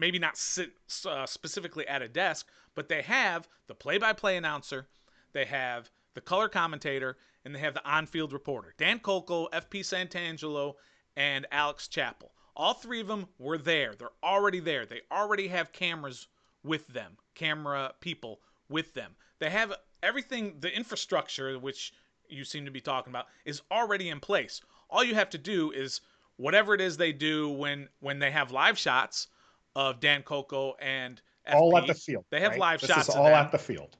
maybe 0.00 0.18
not 0.18 0.36
sit 0.36 0.72
uh, 1.06 1.26
specifically 1.26 1.86
at 1.86 2.00
a 2.00 2.08
desk, 2.08 2.48
but 2.74 2.88
they 2.88 3.02
have 3.02 3.46
the 3.66 3.74
play-by-play 3.74 4.38
announcer, 4.38 4.88
they 5.32 5.44
have 5.44 5.90
the 6.14 6.20
color 6.22 6.48
commentator, 6.48 7.18
and 7.44 7.54
they 7.54 7.58
have 7.60 7.74
the 7.74 7.86
on-field 7.88 8.32
reporter. 8.32 8.74
Dan 8.78 8.98
Kolko, 8.98 9.50
FP 9.50 9.80
Santangelo, 9.80 10.74
and 11.16 11.46
Alex 11.52 11.86
Chappell. 11.86 12.32
All 12.56 12.74
three 12.74 13.00
of 13.00 13.06
them 13.06 13.28
were 13.38 13.58
there. 13.58 13.94
They're 13.94 14.08
already 14.22 14.58
there. 14.58 14.86
They 14.86 15.02
already 15.12 15.48
have 15.48 15.72
cameras 15.72 16.28
with 16.64 16.86
them, 16.88 17.16
camera 17.34 17.92
people 18.00 18.40
with 18.68 18.94
them. 18.94 19.14
They 19.38 19.50
have 19.50 19.74
everything, 20.02 20.56
the 20.60 20.74
infrastructure, 20.74 21.58
which 21.58 21.92
you 22.28 22.44
seem 22.44 22.64
to 22.64 22.70
be 22.70 22.80
talking 22.80 23.10
about, 23.10 23.26
is 23.44 23.62
already 23.70 24.08
in 24.08 24.20
place. 24.20 24.62
All 24.88 25.04
you 25.04 25.14
have 25.14 25.30
to 25.30 25.38
do 25.38 25.70
is 25.72 26.00
whatever 26.36 26.74
it 26.74 26.80
is 26.80 26.96
they 26.96 27.12
do 27.12 27.50
when 27.50 27.88
when 28.00 28.18
they 28.18 28.30
have 28.30 28.50
live 28.50 28.78
shots 28.78 29.28
of 29.76 30.00
Dan 30.00 30.22
Kolko 30.22 30.74
and 30.80 31.20
FP, 31.48 31.54
all 31.54 31.76
at 31.76 31.86
the 31.86 31.94
field. 31.94 32.24
They 32.30 32.40
have 32.40 32.52
right? 32.52 32.60
live 32.60 32.80
this 32.80 32.90
shots 32.90 33.08
is 33.08 33.14
of 33.14 33.20
all 33.20 33.28
at 33.28 33.52
the 33.52 33.58
field. 33.58 33.96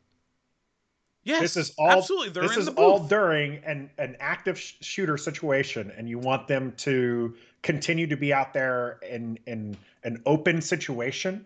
Yes, 1.23 1.41
this 1.41 1.57
is 1.57 1.75
all 1.77 1.91
absolutely. 1.91 2.31
They're 2.31 2.45
this 2.45 2.53
in 2.53 2.61
is 2.61 2.65
the 2.67 2.73
booth. 2.73 2.85
all 2.85 2.99
during 3.01 3.57
an 3.65 3.91
an 3.99 4.17
active 4.21 4.59
sh- 4.59 4.75
shooter 4.81 5.19
situation, 5.19 5.93
and 5.97 6.09
you 6.09 6.19
want 6.19 6.49
them 6.49 6.73
to 6.79 7.35
continue 7.63 8.07
to 8.07 8.17
be 8.17 8.33
out 8.33 8.55
there 8.55 8.99
in 9.09 9.39
in 9.47 9.77
an 10.03 10.23
open 10.25 10.63
situation. 10.63 11.45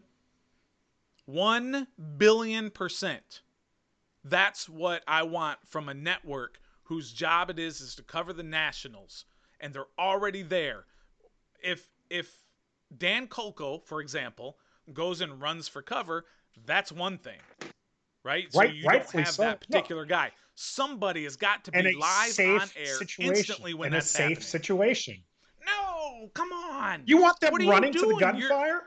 One 1.27 1.89
billion 2.19 2.71
percent. 2.71 3.41
That's 4.23 4.69
what 4.69 5.03
I 5.09 5.25
want 5.25 5.59
from 5.67 5.89
a 5.89 5.95
network 5.95 6.61
whose 6.85 7.13
job 7.13 7.51
it 7.51 7.59
is 7.59 7.81
is 7.81 7.95
to 7.97 8.03
cover 8.03 8.33
the 8.33 8.43
Nationals, 8.43 9.25
and 9.61 9.75
they're 9.75 9.87
already 9.99 10.43
there. 10.43 10.85
If 11.63 11.89
if 12.11 12.44
Dan 12.99 13.27
Kolko, 13.29 13.83
for 13.85 14.01
example, 14.01 14.59
goes 14.93 15.21
and 15.21 15.41
runs 15.41 15.69
for 15.69 15.83
cover, 15.83 16.27
that's 16.67 16.93
one 16.93 17.19
thing, 17.19 17.39
right? 18.23 18.53
So 18.53 18.61
Right- 18.61 18.75
you 18.75 18.83
don't 18.85 19.11
have 19.13 19.29
so. 19.29 19.43
that 19.43 19.61
particular 19.61 20.05
guy. 20.05 20.31
Somebody 20.55 21.25
has 21.25 21.37
got 21.37 21.65
to 21.65 21.73
be 21.73 21.79
in 21.81 21.87
a 21.87 21.93
live 21.99 22.39
on 22.39 22.71
air 22.77 22.97
situation. 22.99 23.35
instantly 23.35 23.75
when 23.75 23.93
in 23.93 23.99
a 23.99 24.03
safe 24.03 24.21
happening. 24.21 24.41
situation. 24.43 25.25
No, 25.67 26.31
come 26.35 26.53
on. 26.53 27.03
You 27.07 27.17
want 27.19 27.41
them 27.41 27.55
running 27.69 27.93
to 27.93 27.99
the 27.99 28.05
doing? 28.05 28.19
You're- 28.19 28.49
gunfire? 28.49 28.83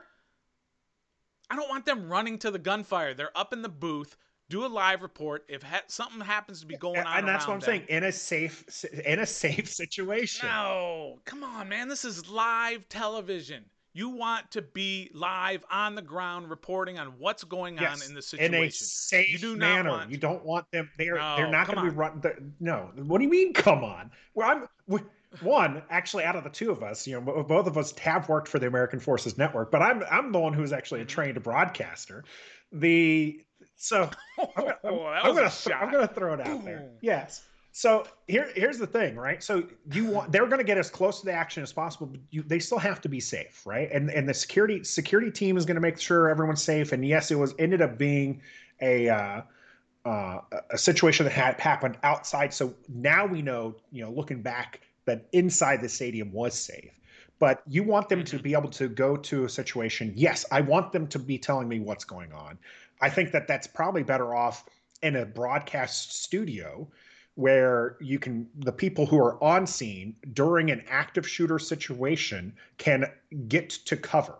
I 1.50 1.56
don't 1.56 1.68
want 1.68 1.84
them 1.86 2.08
running 2.10 2.38
to 2.40 2.50
the 2.50 2.58
gunfire. 2.58 3.14
They're 3.14 3.36
up 3.36 3.52
in 3.52 3.62
the 3.62 3.68
booth, 3.68 4.16
do 4.50 4.64
a 4.64 4.68
live 4.68 5.02
report. 5.02 5.44
If 5.48 5.62
ha- 5.62 5.82
something 5.88 6.20
happens 6.20 6.60
to 6.60 6.66
be 6.66 6.76
going 6.76 7.00
on, 7.00 7.18
and 7.18 7.28
that's 7.28 7.46
what 7.46 7.54
I'm 7.54 7.58
around 7.60 7.62
saying. 7.62 7.86
In 7.88 8.04
a 8.04 8.12
safe 8.12 8.84
in 9.04 9.18
a 9.20 9.26
safe 9.26 9.68
situation. 9.82 10.46
No, 10.48 11.20
come 11.24 11.42
on, 11.42 11.68
man. 11.68 11.88
This 11.88 12.04
is 12.04 12.28
live 12.28 12.88
television. 12.88 13.64
You 13.98 14.10
want 14.10 14.52
to 14.52 14.62
be 14.62 15.10
live 15.12 15.64
on 15.72 15.96
the 15.96 16.02
ground 16.02 16.48
reporting 16.48 17.00
on 17.00 17.08
what's 17.18 17.42
going 17.42 17.78
Yes, 17.78 18.00
on 18.00 18.08
in 18.08 18.14
the 18.14 18.22
situation. 18.22 18.54
in 18.54 18.62
a 18.62 18.70
safe 18.70 19.28
You 19.28 19.38
do 19.38 19.56
not 19.56 19.58
manner. 19.58 19.90
want- 19.90 20.10
You 20.12 20.18
don't 20.18 20.44
want 20.44 20.70
them. 20.70 20.88
They're 20.96 21.16
No, 21.16 21.34
they're 21.36 21.50
not 21.50 21.66
going 21.66 21.78
to 21.78 21.90
be 21.90 21.96
run. 21.96 22.54
No, 22.60 22.92
what 22.94 23.18
do 23.18 23.24
you 23.24 23.30
mean? 23.30 23.52
Come 23.52 23.82
on. 23.82 24.12
Well, 24.34 24.48
I'm. 24.48 24.68
we- 24.86 25.02
one 25.42 25.82
actually 25.90 26.22
out 26.22 26.36
of 26.36 26.44
the 26.44 26.50
two 26.50 26.70
of 26.70 26.82
us, 26.84 27.08
you 27.08 27.20
know, 27.20 27.42
both 27.42 27.66
of 27.66 27.76
us 27.76 27.96
have 27.98 28.28
worked 28.28 28.46
for 28.46 28.60
the 28.60 28.68
American 28.68 29.00
Forces 29.00 29.36
Network, 29.36 29.70
but 29.70 29.82
I'm 29.82 30.02
I'm 30.10 30.32
the 30.32 30.38
one 30.38 30.52
who's 30.54 30.72
actually 30.72 31.00
a 31.00 31.02
mm-hmm. 31.02 31.08
trained 31.08 31.42
broadcaster. 31.42 32.24
The 32.72 33.44
so 33.76 34.08
I'm 34.38 34.46
gonna, 34.56 34.76
oh, 34.84 35.06
I'm, 35.06 35.34
gonna 35.34 35.50
th- 35.50 35.76
I'm 35.76 35.92
gonna 35.92 36.08
throw 36.08 36.34
it 36.34 36.40
out 36.40 36.64
there. 36.64 36.88
Yes. 37.02 37.42
So 37.78 38.08
here, 38.26 38.50
here's 38.56 38.76
the 38.76 38.88
thing, 38.88 39.14
right? 39.14 39.40
So 39.40 39.62
you 39.92 40.06
want 40.06 40.32
they're 40.32 40.48
going 40.48 40.58
to 40.58 40.64
get 40.64 40.78
as 40.78 40.90
close 40.90 41.20
to 41.20 41.26
the 41.26 41.32
action 41.32 41.62
as 41.62 41.72
possible, 41.72 42.08
but 42.08 42.18
you, 42.32 42.42
they 42.42 42.58
still 42.58 42.80
have 42.80 43.00
to 43.02 43.08
be 43.08 43.20
safe, 43.20 43.64
right? 43.64 43.88
And 43.92 44.10
and 44.10 44.28
the 44.28 44.34
security 44.34 44.82
security 44.82 45.30
team 45.30 45.56
is 45.56 45.64
going 45.64 45.76
to 45.76 45.80
make 45.80 46.00
sure 46.00 46.28
everyone's 46.28 46.60
safe. 46.60 46.90
And 46.90 47.06
yes, 47.06 47.30
it 47.30 47.36
was 47.36 47.54
ended 47.56 47.80
up 47.80 47.96
being 47.96 48.42
a 48.80 49.08
uh, 49.08 49.42
uh, 50.04 50.40
a 50.70 50.76
situation 50.76 51.22
that 51.26 51.30
had 51.30 51.60
happened 51.60 51.98
outside. 52.02 52.52
So 52.52 52.74
now 52.88 53.24
we 53.26 53.42
know, 53.42 53.76
you 53.92 54.04
know, 54.04 54.10
looking 54.10 54.42
back, 54.42 54.80
that 55.04 55.28
inside 55.30 55.80
the 55.80 55.88
stadium 55.88 56.32
was 56.32 56.58
safe. 56.58 56.90
But 57.38 57.62
you 57.68 57.84
want 57.84 58.08
them 58.08 58.24
to 58.24 58.36
mm-hmm. 58.38 58.42
be 58.42 58.54
able 58.54 58.70
to 58.70 58.88
go 58.88 59.16
to 59.16 59.44
a 59.44 59.48
situation. 59.48 60.12
Yes, 60.16 60.44
I 60.50 60.62
want 60.62 60.90
them 60.90 61.06
to 61.06 61.18
be 61.20 61.38
telling 61.38 61.68
me 61.68 61.78
what's 61.78 62.04
going 62.04 62.32
on. 62.32 62.58
I 63.00 63.08
think 63.08 63.30
that 63.30 63.46
that's 63.46 63.68
probably 63.68 64.02
better 64.02 64.34
off 64.34 64.64
in 65.02 65.14
a 65.14 65.24
broadcast 65.24 66.24
studio 66.24 66.88
where 67.38 67.96
you 68.00 68.18
can 68.18 68.48
the 68.58 68.72
people 68.72 69.06
who 69.06 69.16
are 69.16 69.42
on 69.42 69.64
scene 69.64 70.16
during 70.32 70.72
an 70.72 70.82
active 70.88 71.28
shooter 71.28 71.58
situation 71.58 72.52
can 72.78 73.04
get 73.46 73.70
to 73.70 73.96
cover 73.96 74.34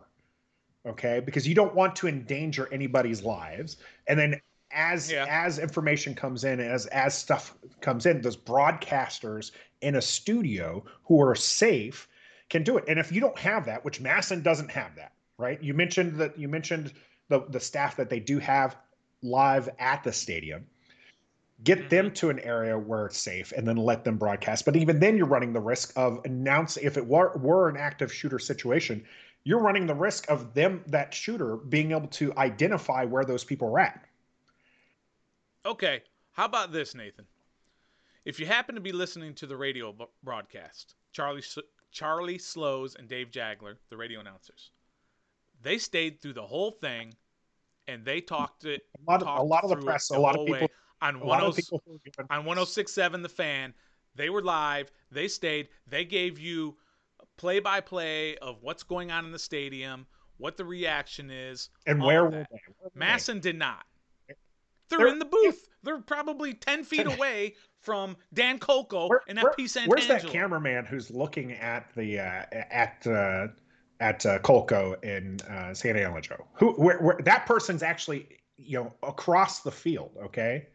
okay? 0.86 1.20
Because 1.20 1.46
you 1.46 1.54
don't 1.54 1.74
want 1.74 1.94
to 1.96 2.08
endanger 2.08 2.68
anybody's 2.72 3.22
lives. 3.22 3.76
And 4.06 4.18
then 4.18 4.40
as 4.72 5.12
yeah. 5.12 5.26
as 5.28 5.58
information 5.58 6.14
comes 6.14 6.44
in 6.44 6.60
as 6.60 6.86
as 6.86 7.16
stuff 7.16 7.54
comes 7.80 8.04
in 8.04 8.20
those 8.20 8.36
broadcasters 8.36 9.52
in 9.80 9.94
a 9.94 10.02
studio 10.02 10.84
who 11.04 11.22
are 11.22 11.34
safe 11.34 12.08
can 12.50 12.64
do 12.64 12.76
it. 12.78 12.84
And 12.88 12.98
if 12.98 13.12
you 13.12 13.20
don't 13.20 13.38
have 13.38 13.66
that 13.66 13.84
which 13.84 14.02
MASN 14.02 14.42
doesn't 14.42 14.70
have 14.70 14.96
that 14.96 15.12
right? 15.38 15.62
You 15.62 15.72
mentioned 15.72 16.16
that 16.16 16.36
you 16.36 16.48
mentioned 16.48 16.92
the 17.28 17.44
the 17.48 17.60
staff 17.60 17.96
that 17.96 18.10
they 18.10 18.20
do 18.20 18.38
have 18.40 18.76
live 19.22 19.68
at 19.78 20.02
the 20.04 20.12
stadium 20.12 20.66
get 21.64 21.90
them 21.90 22.06
mm-hmm. 22.06 22.14
to 22.14 22.30
an 22.30 22.38
area 22.40 22.78
where 22.78 23.06
it's 23.06 23.18
safe 23.18 23.52
and 23.56 23.66
then 23.66 23.76
let 23.76 24.04
them 24.04 24.16
broadcast. 24.16 24.64
But 24.64 24.76
even 24.76 25.00
then 25.00 25.16
you're 25.16 25.26
running 25.26 25.52
the 25.52 25.60
risk 25.60 25.92
of 25.96 26.20
announce 26.24 26.76
if 26.76 26.96
it 26.96 27.06
were, 27.06 27.36
were 27.36 27.68
an 27.68 27.76
active 27.76 28.12
shooter 28.12 28.38
situation 28.38 29.04
you're 29.44 29.60
running 29.60 29.86
the 29.86 29.94
risk 29.94 30.28
of 30.28 30.52
them 30.52 30.82
that 30.88 31.14
shooter 31.14 31.56
being 31.56 31.92
able 31.92 32.08
to 32.08 32.36
identify 32.36 33.04
where 33.04 33.24
those 33.24 33.44
people 33.44 33.68
are 33.68 33.78
at. 33.78 34.04
Okay 35.64 36.02
how 36.38 36.44
about 36.44 36.70
this 36.70 36.94
nathan? 36.94 37.24
If 38.24 38.38
you 38.38 38.46
happen 38.46 38.76
to 38.76 38.80
be 38.80 38.92
listening 38.92 39.34
to 39.34 39.46
the 39.46 39.56
radio 39.56 39.92
broadcast 40.22 40.94
charlie 41.10 41.42
charlie 41.90 42.38
Slowes 42.38 42.94
and 42.94 43.08
dave 43.08 43.32
Jageler 43.32 43.74
the 43.90 43.96
radio 43.96 44.20
announcers 44.20 44.70
they 45.62 45.78
stayed 45.78 46.20
through 46.20 46.34
the 46.34 46.46
whole 46.46 46.70
thing 46.70 47.12
and 47.88 48.04
they 48.04 48.20
talked 48.20 48.66
it 48.66 48.82
a 49.04 49.10
lot 49.10 49.20
of, 49.20 49.26
a 49.26 49.42
lot 49.42 49.64
of 49.64 49.70
the 49.70 49.76
press 49.76 50.10
a 50.10 50.18
lot 50.18 50.38
of 50.38 50.46
people 50.46 50.68
on 51.00 51.16
on 51.16 52.44
1067 52.44 53.22
The 53.22 53.28
Fan. 53.28 53.74
They 54.14 54.30
were 54.30 54.42
live. 54.42 54.90
They 55.10 55.28
stayed. 55.28 55.68
They 55.86 56.04
gave 56.04 56.38
you 56.38 56.76
play 57.36 57.60
by 57.60 57.80
play 57.80 58.36
of 58.38 58.62
what's 58.62 58.82
going 58.82 59.10
on 59.10 59.24
in 59.24 59.32
the 59.32 59.38
stadium, 59.38 60.06
what 60.36 60.56
the 60.56 60.64
reaction 60.64 61.30
is, 61.30 61.70
and 61.86 62.02
where 62.02 62.24
were 62.24 62.30
they? 62.30 62.46
MASN 62.98 63.40
did 63.40 63.56
not. 63.56 63.84
They're, 64.88 64.98
They're, 64.98 65.08
in 65.08 65.18
the 65.18 65.24
booth. 65.24 65.68
They're 65.82 66.00
probably 66.00 66.54
ten 66.54 66.84
feet 66.84 67.06
away 67.06 67.54
from 67.80 68.16
Dan 68.34 68.58
Kolko 68.58 69.08
where, 69.08 69.20
and 69.28 69.38
FP 69.38 69.64
Santangelo. 69.64 69.88
Where's 69.88 70.08
that 70.08 70.26
cameraman 70.26 70.84
who's 70.84 71.10
looking 71.10 71.52
at 71.52 71.94
the 71.94 72.18
uh, 72.18 72.44
at 72.52 73.06
uh, 73.06 73.48
at 74.00 74.26
uh, 74.26 74.38
Kolko 74.40 75.02
in 75.04 75.38
uh, 75.48 75.70
Santangelo? 75.72 76.44
Who 76.54 76.72
where, 76.72 76.98
where, 76.98 77.18
that 77.24 77.46
person's 77.46 77.82
actually 77.82 78.28
you 78.56 78.78
know 78.78 78.92
across 79.02 79.60
the 79.60 79.70
field. 79.70 80.10
Okay, 80.24 80.66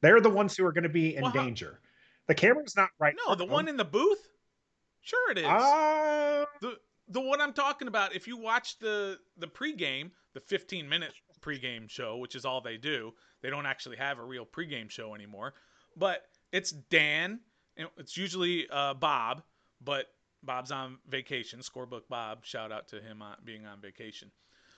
they're 0.00 0.20
the 0.20 0.30
ones 0.30 0.56
who 0.56 0.64
are 0.66 0.72
going 0.72 0.84
to 0.84 0.88
be 0.88 1.16
in 1.16 1.22
well, 1.22 1.32
danger. 1.32 1.80
The 2.26 2.34
camera's 2.34 2.76
not 2.76 2.90
right. 2.98 3.14
No, 3.26 3.34
the 3.34 3.44
them. 3.44 3.52
one 3.52 3.68
in 3.68 3.76
the 3.76 3.84
booth. 3.84 4.28
Sure, 5.00 5.30
it 5.30 5.38
is. 5.38 5.44
Uh... 5.44 6.44
The 6.60 6.76
the 7.08 7.20
one 7.20 7.40
I'm 7.40 7.52
talking 7.52 7.88
about. 7.88 8.14
If 8.14 8.26
you 8.26 8.36
watch 8.36 8.78
the 8.78 9.18
the 9.38 9.46
pregame, 9.46 10.10
the 10.34 10.40
15 10.40 10.88
minute 10.88 11.12
pregame 11.40 11.88
show, 11.88 12.16
which 12.16 12.34
is 12.34 12.44
all 12.44 12.60
they 12.60 12.76
do, 12.76 13.12
they 13.42 13.50
don't 13.50 13.66
actually 13.66 13.96
have 13.96 14.18
a 14.18 14.24
real 14.24 14.44
pregame 14.44 14.90
show 14.90 15.14
anymore. 15.14 15.54
But 15.96 16.22
it's 16.52 16.72
Dan. 16.72 17.40
It's 17.98 18.16
usually 18.16 18.66
uh, 18.70 18.94
Bob, 18.94 19.42
but 19.84 20.06
Bob's 20.42 20.70
on 20.70 20.98
vacation. 21.08 21.60
Scorebook 21.60 22.02
Bob, 22.08 22.44
shout 22.44 22.72
out 22.72 22.88
to 22.88 23.00
him 23.00 23.22
on 23.22 23.36
being 23.44 23.66
on 23.66 23.80
vacation. 23.80 24.30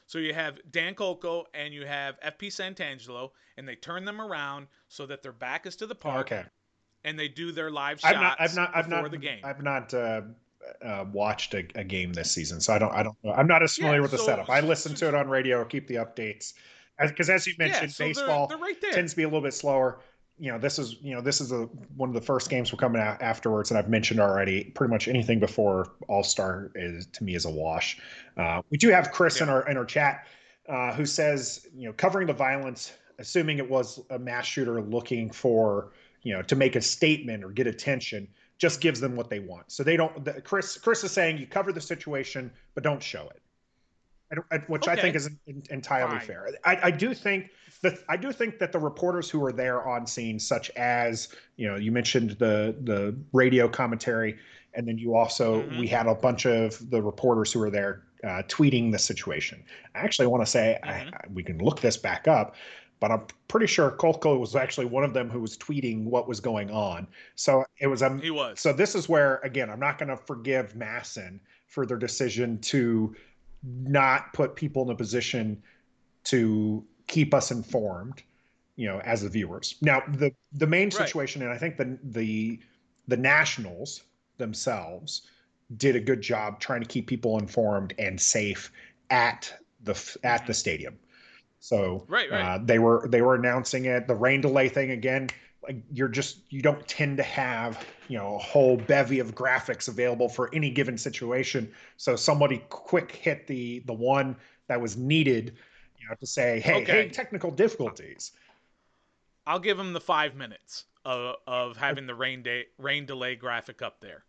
So 0.08 0.16
you 0.18 0.32
have 0.32 0.58
Dan 0.70 0.94
Kolko 0.94 1.44
and 1.52 1.74
you 1.74 1.84
have 1.84 2.18
FP 2.20 2.48
Santangelo, 2.48 3.30
and 3.58 3.68
they 3.68 3.76
turn 3.76 4.06
them 4.06 4.22
around 4.22 4.66
so 4.88 5.04
that 5.04 5.22
their 5.22 5.32
back 5.32 5.66
is 5.66 5.76
to 5.76 5.86
the 5.86 5.94
park. 5.94 6.32
Okay. 6.32 6.44
And 7.04 7.18
they 7.18 7.28
do 7.28 7.52
their 7.52 7.70
live 7.70 8.00
shots 8.00 8.14
I've 8.14 8.20
not, 8.20 8.40
I've 8.40 8.56
not, 8.56 8.70
I've 8.74 8.88
not, 8.88 9.10
the 9.10 9.18
game. 9.18 9.40
I've 9.44 9.62
not 9.62 9.92
uh, 9.92 10.22
uh, 10.82 11.04
watched 11.12 11.52
a, 11.52 11.58
a, 11.74 11.84
game 11.84 12.14
this 12.14 12.30
season, 12.30 12.60
so 12.62 12.72
I 12.72 12.78
don't. 12.78 12.92
I 12.92 13.02
don't 13.02 13.16
know. 13.22 13.32
I'm 13.32 13.46
not 13.46 13.62
as 13.62 13.74
familiar 13.74 13.98
yeah, 13.98 14.02
with 14.02 14.10
the 14.10 14.18
setup. 14.18 14.48
I 14.48 14.60
listen 14.60 14.94
to 14.96 15.08
it 15.08 15.14
on 15.14 15.28
radio, 15.28 15.62
keep 15.66 15.86
the 15.86 15.96
updates, 15.96 16.54
because 16.98 17.28
as, 17.28 17.42
as, 17.42 17.46
you 17.46 17.54
mentioned, 17.58 17.90
yeah, 17.90 17.94
so 17.94 18.04
baseball 18.04 18.46
they're, 18.46 18.56
they're 18.56 18.64
right 18.64 18.92
tends 18.92 19.12
to 19.12 19.16
be 19.16 19.22
a 19.24 19.26
little 19.26 19.42
bit 19.42 19.54
slower 19.54 20.00
you 20.38 20.51
know 20.51 20.59
this 20.59 20.79
is 20.79 20.96
you 21.03 21.14
know 21.14 21.20
this 21.20 21.40
is 21.40 21.53
a, 21.53 21.62
one 21.96 22.09
of 22.09 22.14
the 22.14 22.20
first 22.20 22.48
games 22.51 22.72
we're 22.72 22.79
coming 22.79 23.01
out 23.01 23.20
afterwards 23.20 23.70
and 23.70 23.79
i've 23.79 23.88
mentioned 23.88 24.20
already 24.20 24.64
pretty 24.64 24.90
much 24.90 25.09
anything 25.09 25.38
before 25.38 25.92
all 26.09 26.22
star 26.22 26.70
is 26.74 27.07
to 27.07 27.24
me 27.24 27.35
is 27.35 27.44
a 27.44 27.51
wash 27.51 28.01
uh, 28.37 28.62
we 28.70 28.79
do 28.79 28.88
have 28.88 29.11
chris 29.11 29.38
yeah. 29.38 29.44
in 29.44 29.48
our 29.48 29.68
in 29.68 29.77
our 29.77 29.85
chat 29.85 30.27
uh, 30.68 30.92
who 30.92 31.05
says 31.07 31.66
you 31.74 31.87
know 31.87 31.92
covering 31.94 32.27
the 32.27 32.33
violence 32.33 32.92
assuming 33.18 33.59
it 33.59 33.68
was 33.68 34.01
a 34.11 34.18
mass 34.18 34.46
shooter 34.46 34.81
looking 34.81 35.31
for 35.31 35.92
you 36.22 36.33
know 36.33 36.42
to 36.42 36.57
make 36.57 36.77
a 36.77 36.83
statement 36.83 37.44
or 37.44 37.51
get 37.51 37.66
attention 37.66 38.29
just 38.59 38.81
gives 38.81 39.01
them 39.01 39.16
what 39.16 39.31
they 39.31 39.40
want 39.40 39.70
so 39.70 39.83
they 39.83 39.96
don't 39.96 40.24
the, 40.24 40.40
chris 40.42 40.77
chris 40.77 41.03
is 41.05 41.12
saying 41.12 41.38
you 41.38 41.46
cover 41.46 41.72
the 41.72 41.81
situation 41.81 42.51
but 42.74 42.85
don't 42.85 43.03
show 43.03 43.29
it 43.31 43.42
which 44.66 44.83
okay. 44.83 44.92
I 44.92 45.01
think 45.01 45.16
is 45.16 45.31
entirely 45.70 46.18
Fine. 46.18 46.27
fair. 46.27 46.48
I, 46.64 46.79
I, 46.85 46.90
do 46.90 47.14
think 47.14 47.51
that 47.82 47.98
I 48.08 48.16
do 48.16 48.32
think 48.32 48.58
that 48.58 48.72
the 48.72 48.78
reporters 48.78 49.30
who 49.30 49.38
were 49.38 49.52
there 49.52 49.86
on 49.86 50.06
scene, 50.06 50.38
such 50.38 50.70
as 50.70 51.28
you 51.56 51.68
know, 51.68 51.76
you 51.76 51.92
mentioned 51.92 52.30
the 52.32 52.76
the 52.82 53.16
radio 53.32 53.68
commentary, 53.68 54.38
and 54.74 54.86
then 54.86 54.98
you 54.98 55.14
also 55.14 55.62
mm-hmm. 55.62 55.78
we 55.78 55.86
had 55.86 56.06
a 56.06 56.14
bunch 56.14 56.46
of 56.46 56.90
the 56.90 57.00
reporters 57.02 57.52
who 57.52 57.60
were 57.60 57.70
there 57.70 58.02
uh, 58.24 58.42
tweeting 58.48 58.90
the 58.92 58.98
situation. 58.98 59.62
I 59.94 60.00
actually 60.00 60.26
want 60.26 60.42
to 60.42 60.50
say 60.50 60.78
mm-hmm. 60.82 61.14
I, 61.14 61.20
we 61.32 61.42
can 61.42 61.58
look 61.58 61.80
this 61.80 61.96
back 61.96 62.26
up, 62.26 62.56
but 63.00 63.10
I'm 63.10 63.22
pretty 63.46 63.66
sure 63.66 63.90
Kolko 63.92 64.38
was 64.38 64.56
actually 64.56 64.86
one 64.86 65.04
of 65.04 65.14
them 65.14 65.30
who 65.30 65.40
was 65.40 65.56
tweeting 65.56 66.04
what 66.04 66.26
was 66.26 66.40
going 66.40 66.70
on. 66.70 67.06
So 67.36 67.64
it 67.80 67.86
was 67.86 68.02
um, 68.02 68.20
he 68.20 68.30
was. 68.30 68.60
So 68.60 68.72
this 68.72 68.94
is 68.94 69.08
where 69.08 69.36
again 69.44 69.70
I'm 69.70 69.80
not 69.80 69.98
going 69.98 70.08
to 70.08 70.16
forgive 70.16 70.74
MASN 70.74 71.38
for 71.66 71.86
their 71.86 71.98
decision 71.98 72.58
to 72.60 73.14
not 73.62 74.32
put 74.32 74.56
people 74.56 74.82
in 74.84 74.90
a 74.90 74.94
position 74.94 75.62
to 76.24 76.84
keep 77.08 77.34
us 77.34 77.50
informed 77.50 78.22
you 78.76 78.86
know 78.86 79.00
as 79.00 79.22
the 79.22 79.28
viewers. 79.28 79.74
Now 79.82 80.02
the 80.06 80.30
the 80.52 80.66
main 80.66 80.90
situation 80.90 81.42
right. 81.42 81.48
and 81.48 81.54
i 81.54 81.58
think 81.58 81.76
the 81.76 81.98
the 82.02 82.60
the 83.08 83.16
nationals 83.16 84.04
themselves 84.38 85.22
did 85.76 85.96
a 85.96 86.00
good 86.00 86.22
job 86.22 86.60
trying 86.60 86.80
to 86.80 86.86
keep 86.86 87.06
people 87.06 87.38
informed 87.38 87.92
and 87.98 88.20
safe 88.20 88.70
at 89.10 89.52
the 89.82 90.16
at 90.22 90.46
the 90.46 90.54
stadium. 90.54 90.96
So 91.60 92.04
right, 92.08 92.30
right. 92.30 92.40
Uh, 92.40 92.58
they 92.64 92.78
were 92.78 93.06
they 93.10 93.20
were 93.20 93.34
announcing 93.34 93.86
it. 93.86 94.06
The 94.06 94.14
rain 94.14 94.40
delay 94.40 94.68
thing 94.68 94.92
again 94.92 95.28
like 95.62 95.82
you're 95.92 96.08
just 96.08 96.40
you 96.50 96.62
don't 96.62 96.86
tend 96.88 97.16
to 97.16 97.22
have 97.22 97.86
you 98.08 98.16
know 98.16 98.36
a 98.36 98.38
whole 98.38 98.76
bevy 98.76 99.18
of 99.18 99.34
graphics 99.34 99.88
available 99.88 100.28
for 100.28 100.52
any 100.54 100.70
given 100.70 100.96
situation. 100.96 101.70
So 101.96 102.16
somebody 102.16 102.62
quick 102.68 103.12
hit 103.12 103.46
the 103.46 103.80
the 103.80 103.92
one 103.92 104.36
that 104.68 104.80
was 104.80 104.96
needed 104.96 105.56
know 106.08 106.14
to 106.20 106.26
say 106.26 106.60
hey 106.60 106.82
okay. 106.82 106.92
hey 106.92 107.08
technical 107.08 107.50
difficulties 107.50 108.32
i'll 109.46 109.58
give 109.58 109.76
them 109.76 109.92
the 109.92 110.00
five 110.00 110.34
minutes 110.34 110.84
of, 111.04 111.36
of 111.46 111.76
having 111.76 112.06
the 112.06 112.14
rain 112.14 112.42
day 112.42 112.66
rain 112.78 113.06
delay 113.06 113.34
graphic 113.34 113.82
up 113.82 114.00
there 114.00 114.24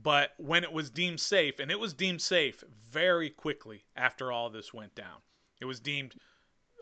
but 0.00 0.30
when 0.38 0.62
it 0.62 0.72
was 0.72 0.90
deemed 0.90 1.20
safe 1.20 1.58
and 1.58 1.70
it 1.70 1.78
was 1.78 1.92
deemed 1.92 2.22
safe 2.22 2.62
very 2.90 3.30
quickly 3.30 3.84
after 3.96 4.32
all 4.32 4.50
this 4.50 4.72
went 4.72 4.94
down 4.94 5.18
it 5.60 5.64
was 5.64 5.80
deemed 5.80 6.14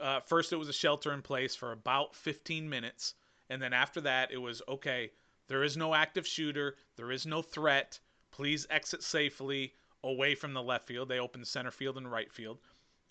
uh, 0.03 0.20
first 0.20 0.53
it 0.53 0.57
was 0.57 0.68
a 0.68 0.72
shelter 0.75 1.12
in 1.12 1.22
place 1.22 1.55
for 1.55 1.72
about 1.72 2.14
15 2.14 2.68
minutes 2.68 3.14
and 3.49 3.62
then 3.62 3.72
after 3.72 4.01
that, 4.03 4.33
it 4.33 4.38
was 4.38 4.62
okay, 4.66 5.12
there 5.46 5.62
is 5.62 5.77
no 5.77 5.94
active 5.94 6.27
shooter, 6.27 6.77
there 6.96 7.12
is 7.12 7.27
no 7.27 7.42
threat. 7.42 7.99
Please 8.31 8.66
exit 8.70 9.03
safely 9.03 9.75
away 10.03 10.35
from 10.35 10.53
the 10.53 10.62
left 10.62 10.87
field. 10.87 11.09
They 11.09 11.20
opened 11.20 11.46
center 11.46 11.70
field 11.70 11.96
and 11.96 12.11
right 12.11 12.33
field. 12.33 12.59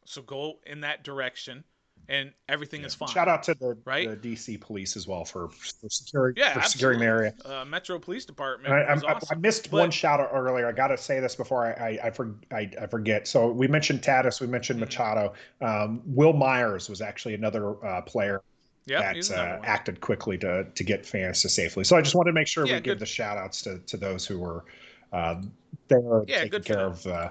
So 0.06 0.22
go 0.22 0.60
in 0.66 0.82
that 0.82 1.04
direction. 1.04 1.64
and 2.08 2.32
everything 2.50 2.82
yeah. 2.82 2.88
is 2.88 2.94
fine. 2.96 3.10
Shout 3.10 3.28
out 3.28 3.42
to 3.44 3.56
the, 3.56 3.76
right? 3.86 4.22
the 4.22 4.36
DC 4.36 4.62
police 4.62 4.96
as 4.96 5.08
well 5.08 5.26
for, 5.26 5.50
for 5.50 5.90
securing 5.90 6.36
yeah, 6.38 6.54
for 6.54 6.62
securing 6.62 7.00
the 7.00 7.06
area. 7.06 7.34
Uh, 7.44 7.66
Metro 7.66 7.98
Police 7.98 8.26
Department. 8.26 8.74
I, 8.74 8.86
awesome. 8.86 9.08
I, 9.08 9.20
I, 9.32 9.36
missed 9.36 9.72
but, 9.72 9.80
one 9.80 9.92
shout 9.92 10.20
out 10.20 10.30
earlier. 10.32 10.68
I 10.68 10.72
got 10.72 10.90
to 10.90 10.98
say 10.98 11.20
this 11.20 11.36
before 11.36 11.66
I 11.66 11.72
I, 11.72 12.08
I, 12.08 12.12
for, 12.12 12.36
I, 12.52 12.70
I, 12.80 12.88
forget. 12.88 13.28
So 13.28 13.50
we 13.50 13.68
mentioned 13.68 14.02
Tatis, 14.02 14.40
we 14.40 14.48
mentioned 14.48 14.80
mm-hmm. 14.80 14.86
Machado. 14.86 15.34
Um, 15.62 16.02
Wil 16.06 16.34
Myers 16.34 16.90
was 16.90 17.02
actually 17.02 17.34
another 17.34 17.84
uh, 17.86 18.02
player. 18.02 18.42
Yep, 18.88 19.16
that 19.30 19.32
uh, 19.32 19.60
acted 19.64 20.00
quickly 20.00 20.38
to 20.38 20.64
to 20.64 20.84
get 20.84 21.04
fans 21.08 21.42
to 21.42 21.50
safely. 21.50 21.84
So 21.84 21.98
I 21.98 22.04
just 22.04 22.14
wanted 22.14 22.30
to 22.30 22.36
make 22.36 22.46
sure 22.46 22.68
yeah, 22.68 22.74
we 22.74 22.82
good. 22.82 22.92
give 22.92 23.00
the 23.00 23.06
shout 23.08 23.36
outs 23.36 23.64
to, 23.64 23.80
to 23.80 23.98
those 23.98 24.28
who 24.28 24.38
were 24.38 24.64
uh, 25.12 25.42
there 25.88 26.24
yeah, 26.28 26.44
taking 26.44 26.62
care 26.62 26.86
of 26.86 27.08
uh, 27.08 27.30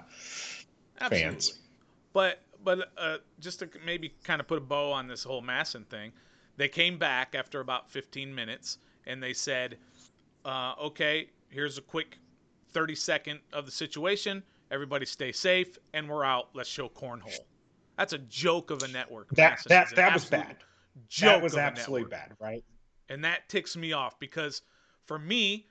fans. 1.09 1.61
But 2.13 2.41
but 2.64 2.90
uh, 2.96 3.18
just 3.40 3.61
to 3.61 3.68
maybe 3.85 4.14
kind 4.24 4.40
of 4.40 4.48
put 4.48 4.59
a 4.59 4.61
bow 4.61 4.90
on 4.90 5.07
this 5.07 5.22
whole 5.22 5.42
MASN 5.42 5.87
thing, 5.87 6.12
they 6.57 6.68
came 6.68 6.98
back 6.98 7.35
after 7.35 7.61
about 7.61 7.90
15 7.90 8.35
minutes 8.35 8.79
and 9.07 9.22
they 9.22 9.33
said, 9.35 9.77
uh, 10.44 10.74
"Okay, 10.81 11.29
here's 11.50 11.79
a 11.79 11.83
quick 11.83 12.18
30 12.72 12.94
second 12.94 13.40
of 13.53 13.66
the 13.66 13.72
situation. 13.72 14.42
Everybody 14.70 15.07
stay 15.07 15.31
safe, 15.31 15.79
and 15.92 16.09
we're 16.09 16.24
out. 16.24 16.48
Let's 16.55 16.68
show 16.68 16.88
cornhole." 16.88 17.38
That's 17.96 18.12
a 18.12 18.18
joke 18.18 18.70
of 18.70 18.83
a 18.83 18.88
network. 18.88 19.29
That 19.35 19.62
that 19.66 19.94
that 19.94 20.14
was 20.14 20.24
bad. 20.24 20.57
Joke 21.09 21.29
that 21.29 21.42
was 21.42 21.57
absolutely 21.57 22.09
bad, 22.09 22.33
right? 22.40 22.64
And 23.09 23.24
that 23.24 23.48
ticks 23.48 23.77
me 23.77 23.92
off 23.92 24.18
because 24.18 24.62
for 25.05 25.18
me, 25.18 25.66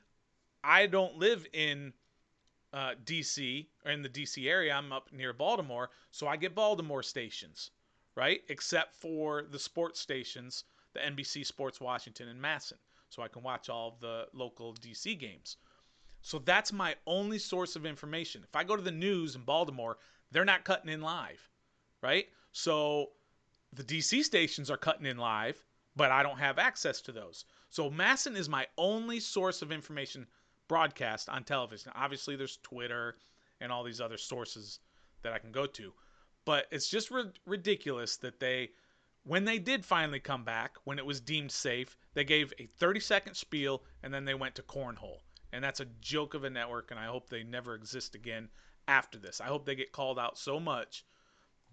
I 0.63 0.85
don't 0.85 1.17
live 1.17 1.45
in 1.53 1.93
uh, 2.73 2.95
DC 3.05 3.67
or 3.85 3.91
in 3.91 4.01
the 4.01 4.09
DC 4.09 4.49
area. 4.49 4.73
I'm 4.73 4.91
up 4.91 5.13
near 5.13 5.31
Baltimore, 5.31 5.91
so 6.11 6.27
I 6.27 6.35
get 6.35 6.55
Baltimore 6.55 7.03
stations, 7.03 7.71
right? 8.15 8.41
Except 8.49 8.95
for 8.95 9.43
the 9.43 9.59
sports 9.59 9.99
stations, 9.99 10.63
the 10.93 10.99
NBC 10.99 11.45
Sports 11.45 11.79
Washington 11.79 12.27
and 12.27 12.41
MASN, 12.41 12.79
so 13.09 13.21
I 13.21 13.27
can 13.27 13.43
watch 13.43 13.69
all 13.69 13.97
the 14.01 14.27
local 14.33 14.73
DC 14.73 15.17
games. 15.19 15.57
So 16.21 16.39
that's 16.39 16.71
my 16.71 16.95
only 17.05 17.37
source 17.37 17.75
of 17.75 17.85
information. 17.85 18.43
If 18.43 18.55
I 18.55 18.63
go 18.63 18.75
to 18.75 18.81
the 18.81 18.91
news 18.91 19.35
in 19.35 19.43
Baltimore, 19.43 19.97
they're 20.31 20.45
not 20.45 20.63
cutting 20.63 20.89
in 20.89 21.01
live, 21.01 21.49
right? 22.01 22.27
So 22.53 23.11
the 23.73 23.83
DC 23.83 24.23
stations 24.23 24.71
are 24.71 24.77
cutting 24.77 25.05
in 25.05 25.17
live, 25.17 25.63
but 25.95 26.11
I 26.11 26.23
don't 26.23 26.39
have 26.39 26.57
access 26.57 27.01
to 27.01 27.11
those. 27.11 27.45
So 27.69 27.89
MASN 27.91 28.35
is 28.35 28.47
my 28.49 28.67
only 28.77 29.19
source 29.19 29.61
of 29.61 29.71
information 29.71 30.27
broadcast 30.67 31.29
on 31.29 31.43
television. 31.43 31.91
Obviously, 31.95 32.35
there's 32.35 32.57
Twitter 32.57 33.17
and 33.61 33.71
all 33.71 33.83
these 33.83 34.01
other 34.01 34.17
sources 34.17 34.79
that 35.21 35.33
I 35.33 35.39
can 35.39 35.51
go 35.51 35.65
to. 35.65 35.93
But 36.45 36.67
it's 36.71 36.89
just 36.89 37.11
ri- 37.11 37.31
ridiculous 37.45 38.17
that 38.17 38.39
they, 38.39 38.71
when 39.23 39.45
they 39.45 39.59
did 39.59 39.85
finally 39.85 40.19
come 40.19 40.43
back, 40.43 40.75
when 40.83 40.99
it 40.99 41.05
was 41.05 41.21
deemed 41.21 41.51
safe, 41.51 41.97
they 42.13 42.23
gave 42.23 42.53
a 42.59 42.65
30 42.65 42.99
second 42.99 43.35
spiel 43.35 43.83
and 44.03 44.13
then 44.13 44.25
they 44.25 44.33
went 44.33 44.55
to 44.55 44.63
cornhole. 44.63 45.19
And 45.53 45.63
that's 45.63 45.79
a 45.79 45.87
joke 46.01 46.33
of 46.33 46.43
a 46.43 46.49
network, 46.49 46.89
and 46.89 46.99
I 46.99 47.05
hope 47.05 47.29
they 47.29 47.43
never 47.43 47.75
exist 47.75 48.15
again 48.15 48.49
after 48.87 49.19
this. 49.19 49.39
I 49.39 49.45
hope 49.45 49.65
they 49.65 49.75
get 49.75 49.91
called 49.91 50.17
out 50.17 50.37
so 50.37 50.59
much 50.59 51.05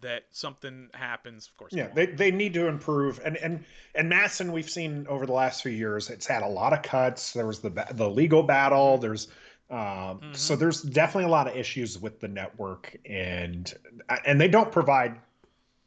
that 0.02 0.24
something 0.30 0.88
happens. 0.92 1.48
Of 1.48 1.56
course, 1.56 1.72
yeah, 1.72 1.88
they, 1.94 2.06
they 2.06 2.30
need 2.30 2.54
to 2.54 2.66
improve. 2.66 3.20
And 3.24 3.36
and 3.36 3.64
and 3.94 4.10
MASN, 4.10 4.52
we've 4.52 4.70
seen 4.70 5.06
over 5.08 5.26
the 5.26 5.32
last 5.32 5.62
few 5.62 5.72
years, 5.72 6.10
it's 6.10 6.26
had 6.26 6.42
a 6.42 6.48
lot 6.48 6.72
of 6.72 6.82
cuts. 6.82 7.32
There 7.32 7.46
was 7.46 7.60
the 7.60 7.70
the 7.92 8.08
legal 8.08 8.42
battle. 8.42 8.98
There's 8.98 9.28
um, 9.70 9.78
mm-hmm. 9.78 10.32
so 10.34 10.56
there's 10.56 10.82
definitely 10.82 11.24
a 11.24 11.32
lot 11.32 11.46
of 11.46 11.56
issues 11.56 11.98
with 11.98 12.18
the 12.20 12.28
network, 12.28 12.96
and 13.08 13.72
and 14.26 14.40
they 14.40 14.48
don't 14.48 14.72
provide 14.72 15.16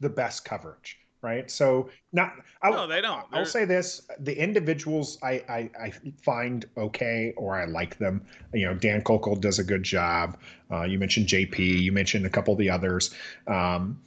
the 0.00 0.08
best 0.08 0.44
coverage. 0.44 0.98
Right, 1.24 1.50
so 1.50 1.88
not. 2.12 2.34
I, 2.60 2.68
no, 2.68 2.86
they 2.86 3.00
don't. 3.00 3.24
I'll 3.32 3.46
say 3.46 3.64
this: 3.64 4.02
the 4.20 4.38
individuals 4.38 5.16
I, 5.22 5.42
I, 5.48 5.70
I 5.82 5.92
find 6.22 6.66
okay, 6.76 7.32
or 7.38 7.58
I 7.58 7.64
like 7.64 7.96
them. 7.96 8.26
You 8.52 8.66
know, 8.66 8.74
Dan 8.74 9.00
Kolko 9.00 9.40
does 9.40 9.58
a 9.58 9.64
good 9.64 9.82
job. 9.82 10.36
Uh, 10.70 10.82
you 10.82 10.98
mentioned 10.98 11.26
JP. 11.28 11.58
You 11.58 11.92
mentioned 11.92 12.26
a 12.26 12.28
couple 12.28 12.52
of 12.52 12.58
the 12.58 12.68
others. 12.68 13.14
Um, 13.46 13.98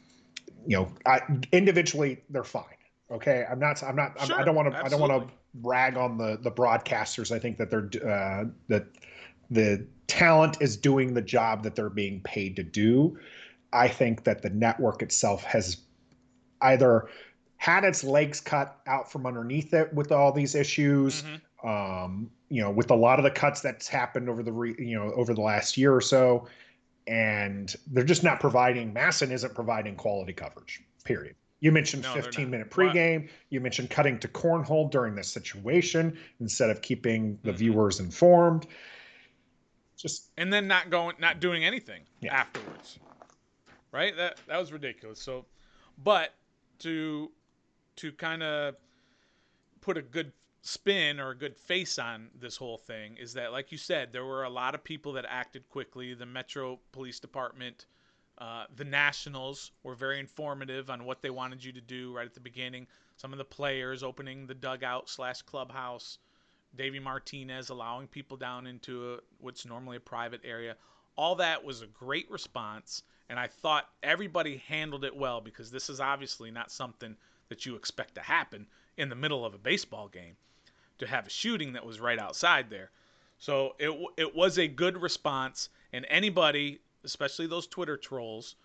you 0.68 0.78
know, 0.78 0.92
I, 1.08 1.22
individually 1.52 2.22
they're 2.30 2.44
fine. 2.44 2.66
Okay, 3.10 3.48
I'm 3.50 3.58
not. 3.58 3.82
I'm 3.82 3.96
not. 3.96 4.24
Sure, 4.24 4.40
I 4.40 4.44
don't 4.44 4.54
want 4.54 4.72
to. 4.72 4.86
I 4.86 4.88
don't 4.88 5.02
want 5.02 5.28
to 5.28 5.34
rag 5.64 5.98
on 5.98 6.20
the 6.20 6.38
the 6.40 6.52
broadcasters. 6.52 7.36
I 7.36 7.40
think 7.40 7.58
that 7.58 7.72
they're 7.72 7.90
uh, 8.08 8.46
that 8.68 8.86
the 9.50 9.88
talent 10.06 10.58
is 10.62 10.78
doing 10.78 11.16
the 11.16 11.24
job 11.24 11.64
that 11.64 11.76
they're 11.76 11.90
being 11.90 12.22
paid 12.22 12.56
to 12.58 12.64
do. 12.64 13.18
I 13.74 13.88
think 13.88 14.24
that 14.26 14.44
the 14.44 14.52
network 14.52 15.02
itself 15.02 15.44
has 15.46 15.78
either 16.62 17.08
had 17.58 17.84
its 17.84 18.04
legs 18.04 18.40
cut 18.40 18.80
out 18.88 19.12
from 19.12 19.26
underneath 19.26 19.74
it 19.74 19.94
with 19.94 20.12
all 20.12 20.32
these 20.32 20.56
issues. 20.56 21.24
Mm-hmm. 21.24 21.68
Um, 21.68 22.32
you 22.50 22.62
know, 22.62 22.72
with 22.72 22.92
a 22.92 22.96
lot 22.96 23.20
of 23.20 23.24
the 23.24 23.32
cuts 23.32 23.62
that's 23.62 23.88
happened 23.88 24.30
over 24.30 24.44
the 24.44 24.52
re, 24.52 24.76
you 24.78 24.98
know 24.98 25.12
over 25.14 25.34
the 25.34 25.42
last 25.42 25.76
year 25.76 25.94
or 25.94 26.02
so, 26.02 26.48
and 27.08 27.76
they're 27.88 28.04
just 28.04 28.24
not 28.24 28.40
providing. 28.40 28.94
MASN 28.94 29.32
isn't 29.32 29.56
providing 29.56 29.96
quality 29.96 30.34
coverage. 30.34 30.82
Period. 31.04 31.36
You 31.60 31.72
mentioned 31.72 32.04
no, 32.04 32.14
15 32.14 32.50
minute 32.50 32.70
pregame. 32.70 33.24
What? 33.24 33.32
You 33.50 33.60
mentioned 33.60 33.90
cutting 33.90 34.20
to 34.20 34.28
cornhole 34.28 34.92
during 34.92 35.16
this 35.16 35.28
situation 35.28 36.18
instead 36.40 36.70
of 36.70 36.82
keeping 36.82 37.40
the 37.44 37.50
mm-hmm. 37.50 37.58
viewers 37.58 38.00
informed. 38.00 38.68
Just 39.96 40.30
and 40.38 40.54
then 40.54 40.68
not 40.68 40.92
going, 40.92 41.16
not 41.20 41.40
doing 41.40 41.66
anything 41.66 42.02
yeah. 42.22 42.36
afterwards. 42.36 43.00
Right. 43.92 44.16
That 44.16 44.38
that 44.48 44.60
was 44.60 44.72
ridiculous. 44.72 45.20
So, 45.20 45.46
but 46.04 46.36
to 46.80 47.32
to 47.98 48.12
kind 48.12 48.44
of 48.44 48.76
put 49.82 49.98
a 49.98 50.02
good 50.02 50.32
spin 50.62 51.20
or 51.20 51.30
a 51.30 51.36
good 51.36 51.56
face 51.56 51.98
on 51.98 52.30
this 52.40 52.58
whole 52.58 52.78
thing 52.78 53.16
is 53.18 53.34
that, 53.34 53.52
like 53.52 53.72
you 53.72 53.78
said, 53.78 54.12
there 54.12 54.26
were 54.26 54.44
a 54.44 54.50
lot 54.50 54.76
of 54.76 54.84
people 54.84 55.14
that 55.14 55.26
acted 55.28 55.68
quickly. 55.70 56.14
The 56.14 56.26
Metro 56.26 56.80
Police 56.92 57.20
Department, 57.20 57.86
uh, 58.38 58.66
the 58.76 58.84
Nationals 58.84 59.72
were 59.84 59.96
very 59.96 60.20
informative 60.20 60.90
on 60.90 61.06
what 61.06 61.22
they 61.22 61.30
wanted 61.30 61.64
you 61.64 61.72
to 61.72 61.82
do 61.82 62.14
right 62.14 62.26
at 62.26 62.34
the 62.34 62.40
beginning. 62.40 62.86
Some 63.16 63.32
of 63.32 63.38
the 63.38 63.46
players 63.46 64.04
opening 64.04 64.46
the 64.46 64.54
dugout 64.54 65.10
slash 65.10 65.42
clubhouse, 65.42 66.20
Davey 66.76 67.00
Martinez 67.00 67.70
allowing 67.70 68.08
people 68.08 68.38
down 68.38 68.68
into 68.68 69.14
a, 69.14 69.18
what's 69.40 69.66
normally 69.66 69.98
a 69.98 70.02
private 70.02 70.42
area. 70.44 70.76
All 71.16 71.36
that 71.36 71.64
was 71.64 71.82
a 71.82 71.88
great 71.88 72.30
response, 72.30 73.04
and 73.30 73.40
I 73.40 73.48
thought 73.48 73.90
everybody 74.04 74.64
handled 74.68 75.04
it 75.04 75.16
well 75.16 75.42
because 75.42 75.72
this 75.72 75.90
is 75.90 76.00
obviously 76.00 76.52
not 76.52 76.72
something 76.72 77.16
that 77.50 77.66
you 77.66 77.76
expect 77.76 78.16
to 78.16 78.22
happen 78.22 78.68
in 78.98 79.10
the 79.10 79.16
middle 79.16 79.46
of 79.46 79.54
a 79.54 79.58
baseball 79.58 80.08
game 80.08 80.36
to 80.98 81.08
have 81.08 81.28
a 81.28 81.30
shooting 81.30 81.74
that 81.74 81.86
was 81.86 82.00
right 82.00 82.20
outside 82.20 82.70
there. 82.70 82.90
So 83.40 83.76
it 83.78 83.92
it 84.18 84.36
was 84.36 84.58
a 84.58 84.68
good 84.68 85.00
response, 85.00 85.70
and 85.94 86.06
anybody, 86.10 86.80
especially 87.04 87.48
those 87.48 87.68
Twitter 87.68 87.96
trolls, 87.96 88.56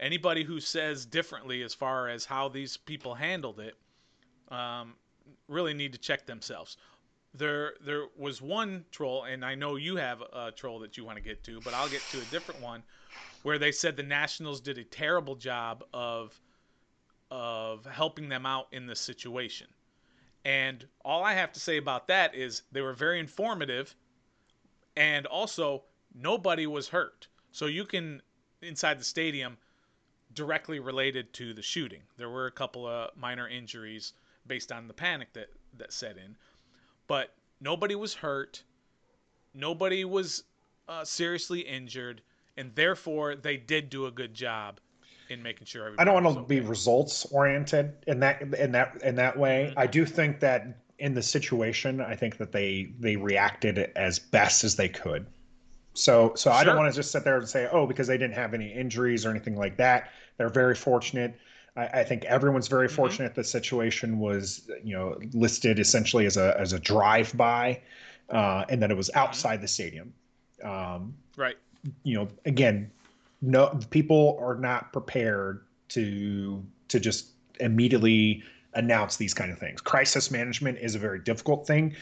anybody 0.00 0.44
who 0.44 0.60
says 0.60 1.04
differently 1.04 1.62
as 1.62 1.74
far 1.74 2.08
as 2.08 2.24
how 2.24 2.48
these 2.48 2.76
people 2.76 3.14
handled 3.14 3.60
it, 3.60 3.74
um, 4.48 4.94
really 5.48 5.74
need 5.74 5.92
to 5.92 5.98
check 5.98 6.24
themselves. 6.24 6.78
There 7.34 7.74
there 7.84 8.06
was 8.16 8.40
one 8.40 8.86
troll, 8.90 9.24
and 9.24 9.44
I 9.44 9.54
know 9.56 9.76
you 9.76 9.96
have 9.96 10.22
a 10.22 10.52
troll 10.52 10.78
that 10.80 10.96
you 10.96 11.04
want 11.04 11.16
to 11.16 11.22
get 11.22 11.44
to, 11.44 11.60
but 11.60 11.74
I'll 11.74 11.88
get 11.88 12.00
to 12.12 12.18
a 12.18 12.24
different 12.24 12.62
one, 12.62 12.82
where 13.44 13.58
they 13.58 13.70
said 13.70 13.94
the 13.94 14.02
Nationals 14.02 14.58
did 14.58 14.78
a 14.78 14.84
terrible 14.84 15.36
job 15.36 15.84
of 15.92 16.40
of 17.30 17.84
helping 17.84 18.28
them 18.28 18.46
out 18.46 18.68
in 18.72 18.86
this 18.86 19.00
situation. 19.00 19.66
And 20.44 20.86
all 21.04 21.22
I 21.22 21.34
have 21.34 21.52
to 21.52 21.60
say 21.60 21.76
about 21.76 22.08
that 22.08 22.34
is 22.34 22.62
they 22.72 22.80
were 22.80 22.92
very 22.94 23.20
informative 23.20 23.94
and 24.96 25.26
also 25.26 25.82
nobody 26.14 26.66
was 26.66 26.88
hurt. 26.88 27.28
So 27.52 27.66
you 27.66 27.84
can 27.84 28.22
inside 28.62 28.98
the 28.98 29.04
stadium 29.04 29.58
directly 30.32 30.78
related 30.78 31.32
to 31.34 31.52
the 31.52 31.62
shooting. 31.62 32.02
There 32.16 32.30
were 32.30 32.46
a 32.46 32.52
couple 32.52 32.86
of 32.86 33.14
minor 33.14 33.48
injuries 33.48 34.14
based 34.46 34.72
on 34.72 34.88
the 34.88 34.94
panic 34.94 35.32
that 35.34 35.50
that 35.76 35.92
set 35.92 36.16
in, 36.16 36.36
but 37.08 37.34
nobody 37.60 37.94
was 37.94 38.14
hurt. 38.14 38.62
Nobody 39.52 40.04
was 40.04 40.44
uh, 40.88 41.04
seriously 41.04 41.60
injured, 41.60 42.22
and 42.56 42.74
therefore 42.74 43.36
they 43.36 43.56
did 43.56 43.90
do 43.90 44.06
a 44.06 44.10
good 44.10 44.34
job 44.34 44.80
in 45.30 45.42
making 45.42 45.66
sure 45.66 45.94
I 45.98 46.04
don't 46.04 46.14
want 46.14 46.26
to 46.26 46.42
okay. 46.42 46.60
be 46.60 46.66
results 46.66 47.26
oriented 47.26 47.92
in 48.06 48.20
that 48.20 48.42
in 48.54 48.72
that 48.72 49.02
in 49.02 49.16
that 49.16 49.38
way. 49.38 49.68
Mm-hmm. 49.70 49.78
I 49.78 49.86
do 49.86 50.04
think 50.04 50.40
that 50.40 50.78
in 50.98 51.14
the 51.14 51.22
situation, 51.22 52.00
I 52.00 52.14
think 52.14 52.36
that 52.38 52.52
they 52.52 52.92
they 52.98 53.16
reacted 53.16 53.78
as 53.96 54.18
best 54.18 54.64
as 54.64 54.76
they 54.76 54.88
could. 54.88 55.26
So 55.94 56.32
so 56.34 56.50
sure. 56.50 56.52
I 56.52 56.64
don't 56.64 56.76
want 56.76 56.92
to 56.92 56.96
just 56.96 57.10
sit 57.10 57.24
there 57.24 57.36
and 57.36 57.48
say, 57.48 57.68
oh, 57.70 57.86
because 57.86 58.06
they 58.06 58.18
didn't 58.18 58.34
have 58.34 58.54
any 58.54 58.72
injuries 58.72 59.24
or 59.24 59.30
anything 59.30 59.56
like 59.56 59.76
that. 59.78 60.10
They're 60.36 60.48
very 60.48 60.74
fortunate. 60.74 61.36
I, 61.76 61.86
I 61.86 62.04
think 62.04 62.24
everyone's 62.24 62.68
very 62.68 62.86
mm-hmm. 62.86 62.96
fortunate. 62.96 63.34
The 63.34 63.44
situation 63.44 64.18
was 64.18 64.70
you 64.82 64.96
know 64.96 65.18
listed 65.32 65.78
essentially 65.78 66.26
as 66.26 66.36
a 66.36 66.58
as 66.58 66.72
a 66.72 66.78
drive 66.78 67.36
by, 67.36 67.80
uh, 68.30 68.64
and 68.68 68.82
that 68.82 68.90
it 68.90 68.96
was 68.96 69.08
mm-hmm. 69.08 69.18
outside 69.18 69.56
mm-hmm. 69.56 69.62
the 69.62 69.68
stadium. 69.68 70.12
Um, 70.62 71.14
right. 71.36 71.56
You 72.02 72.16
know, 72.16 72.28
again, 72.44 72.90
no 73.42 73.78
people 73.90 74.38
are 74.40 74.56
not 74.56 74.92
prepared 74.92 75.64
to 75.88 76.64
to 76.88 77.00
just 77.00 77.28
immediately 77.60 78.42
announce 78.74 79.16
these 79.16 79.34
kind 79.34 79.52
of 79.52 79.58
things. 79.58 79.80
Crisis 79.80 80.30
management 80.30 80.78
is 80.78 80.94
a 80.94 80.98
very 80.98 81.18
difficult 81.18 81.66
thing. 81.66 81.94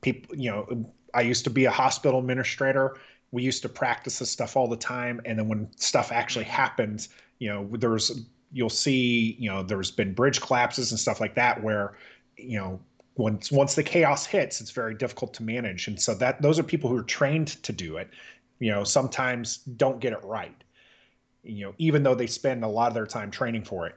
People, 0.00 0.36
you 0.36 0.50
know, 0.50 0.86
I 1.14 1.22
used 1.22 1.44
to 1.44 1.50
be 1.50 1.64
a 1.64 1.70
hospital 1.70 2.18
administrator. 2.20 2.96
We 3.30 3.42
used 3.42 3.62
to 3.62 3.68
practice 3.68 4.18
this 4.18 4.30
stuff 4.30 4.56
all 4.56 4.68
the 4.68 4.76
time, 4.76 5.20
and 5.24 5.38
then 5.38 5.48
when 5.48 5.68
stuff 5.76 6.12
actually 6.12 6.44
happens, 6.46 7.08
you 7.38 7.48
know, 7.48 7.68
there's 7.72 8.26
you'll 8.52 8.70
see, 8.70 9.36
you 9.38 9.50
know, 9.50 9.62
there's 9.62 9.90
been 9.90 10.14
bridge 10.14 10.40
collapses 10.40 10.90
and 10.90 10.98
stuff 10.98 11.20
like 11.20 11.34
that 11.34 11.62
where, 11.62 11.94
you 12.36 12.58
know, 12.58 12.80
once 13.16 13.50
once 13.50 13.74
the 13.74 13.82
chaos 13.82 14.24
hits, 14.24 14.60
it's 14.60 14.70
very 14.70 14.94
difficult 14.94 15.34
to 15.34 15.42
manage, 15.42 15.88
and 15.88 16.00
so 16.00 16.14
that 16.14 16.40
those 16.40 16.58
are 16.58 16.62
people 16.62 16.88
who 16.88 16.96
are 16.96 17.02
trained 17.02 17.48
to 17.62 17.72
do 17.72 17.96
it. 17.96 18.08
You 18.58 18.70
know, 18.70 18.84
sometimes 18.84 19.58
don't 19.58 20.00
get 20.00 20.12
it 20.12 20.24
right. 20.24 20.54
You 21.42 21.66
know, 21.66 21.74
even 21.78 22.02
though 22.02 22.14
they 22.14 22.26
spend 22.26 22.64
a 22.64 22.68
lot 22.68 22.88
of 22.88 22.94
their 22.94 23.06
time 23.06 23.30
training 23.30 23.64
for 23.64 23.86
it. 23.86 23.94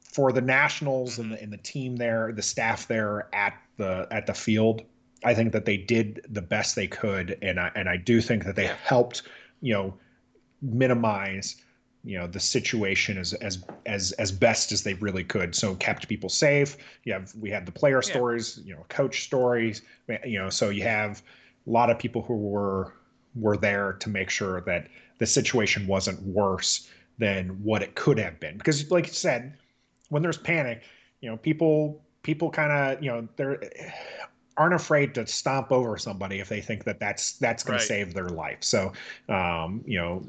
For 0.00 0.32
the 0.32 0.40
Nationals 0.40 1.18
and 1.18 1.30
the 1.30 1.36
mm-hmm. 1.36 1.44
and 1.44 1.52
the 1.52 1.58
team 1.58 1.96
there, 1.96 2.32
the 2.32 2.42
staff 2.42 2.88
there 2.88 3.28
at 3.34 3.54
the 3.76 4.08
at 4.10 4.26
the 4.26 4.34
field, 4.34 4.82
I 5.24 5.34
think 5.34 5.52
that 5.52 5.64
they 5.64 5.76
did 5.76 6.24
the 6.30 6.42
best 6.42 6.74
they 6.74 6.86
could, 6.86 7.38
and 7.42 7.60
I 7.60 7.70
and 7.74 7.88
I 7.88 7.96
do 7.96 8.20
think 8.20 8.44
that 8.44 8.56
they 8.56 8.66
helped, 8.84 9.22
you 9.60 9.74
know, 9.74 9.94
minimize 10.62 11.56
you 12.04 12.16
know 12.16 12.26
the 12.26 12.40
situation 12.40 13.18
as 13.18 13.34
as 13.34 13.64
as 13.86 14.12
as 14.12 14.30
best 14.30 14.72
as 14.72 14.82
they 14.82 14.94
really 14.94 15.24
could 15.24 15.54
so 15.54 15.74
kept 15.76 16.08
people 16.08 16.28
safe 16.28 16.76
you 17.04 17.12
have 17.12 17.34
we 17.34 17.50
had 17.50 17.66
the 17.66 17.72
player 17.72 17.96
yeah. 17.96 18.10
stories 18.10 18.60
you 18.64 18.74
know 18.74 18.84
coach 18.88 19.24
stories 19.24 19.82
you 20.24 20.38
know 20.38 20.48
so 20.48 20.70
you 20.70 20.82
have 20.82 21.22
a 21.66 21.70
lot 21.70 21.90
of 21.90 21.98
people 21.98 22.22
who 22.22 22.36
were 22.36 22.94
were 23.38 23.56
there 23.56 23.94
to 23.94 24.08
make 24.08 24.30
sure 24.30 24.60
that 24.62 24.88
the 25.18 25.26
situation 25.26 25.86
wasn't 25.86 26.20
worse 26.22 26.88
than 27.18 27.48
what 27.62 27.82
it 27.82 27.94
could 27.94 28.18
have 28.18 28.38
been 28.38 28.56
because 28.56 28.90
like 28.90 29.06
you 29.06 29.12
said 29.12 29.54
when 30.08 30.22
there's 30.22 30.38
panic 30.38 30.82
you 31.20 31.28
know 31.28 31.36
people 31.36 32.00
people 32.22 32.50
kind 32.50 32.72
of 32.72 33.02
you 33.02 33.10
know 33.10 33.26
they're 33.36 33.60
aren't 34.56 34.74
afraid 34.74 35.14
to 35.14 35.26
stomp 35.26 35.70
over 35.70 35.96
somebody 35.96 36.40
if 36.40 36.48
they 36.48 36.60
think 36.60 36.84
that 36.84 36.98
that's 36.98 37.32
that's 37.38 37.62
going 37.62 37.74
right. 37.74 37.80
to 37.80 37.86
save 37.86 38.14
their 38.14 38.28
life 38.28 38.58
so 38.60 38.92
um, 39.28 39.82
you 39.86 39.98
know 39.98 40.22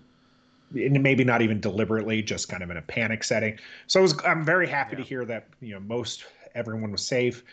and 0.76 1.02
maybe 1.02 1.24
not 1.24 1.42
even 1.42 1.60
deliberately, 1.60 2.22
just 2.22 2.50
kind 2.50 2.64
of 2.64 2.70
in 2.70 2.78
a 2.78 2.82
panic 2.82 3.24
setting. 3.24 3.58
So 3.88 4.00
I 4.00 4.04
was, 4.04 4.16
I'm 4.26 4.46
very 4.46 4.68
happy 4.68 4.96
yeah. 4.96 5.04
to 5.04 5.04
hear 5.04 5.26
that 5.26 5.48
you 5.62 5.74
know 5.74 5.80
most 5.80 6.26
everyone 6.56 6.92
was 6.92 7.06
safe. 7.06 7.44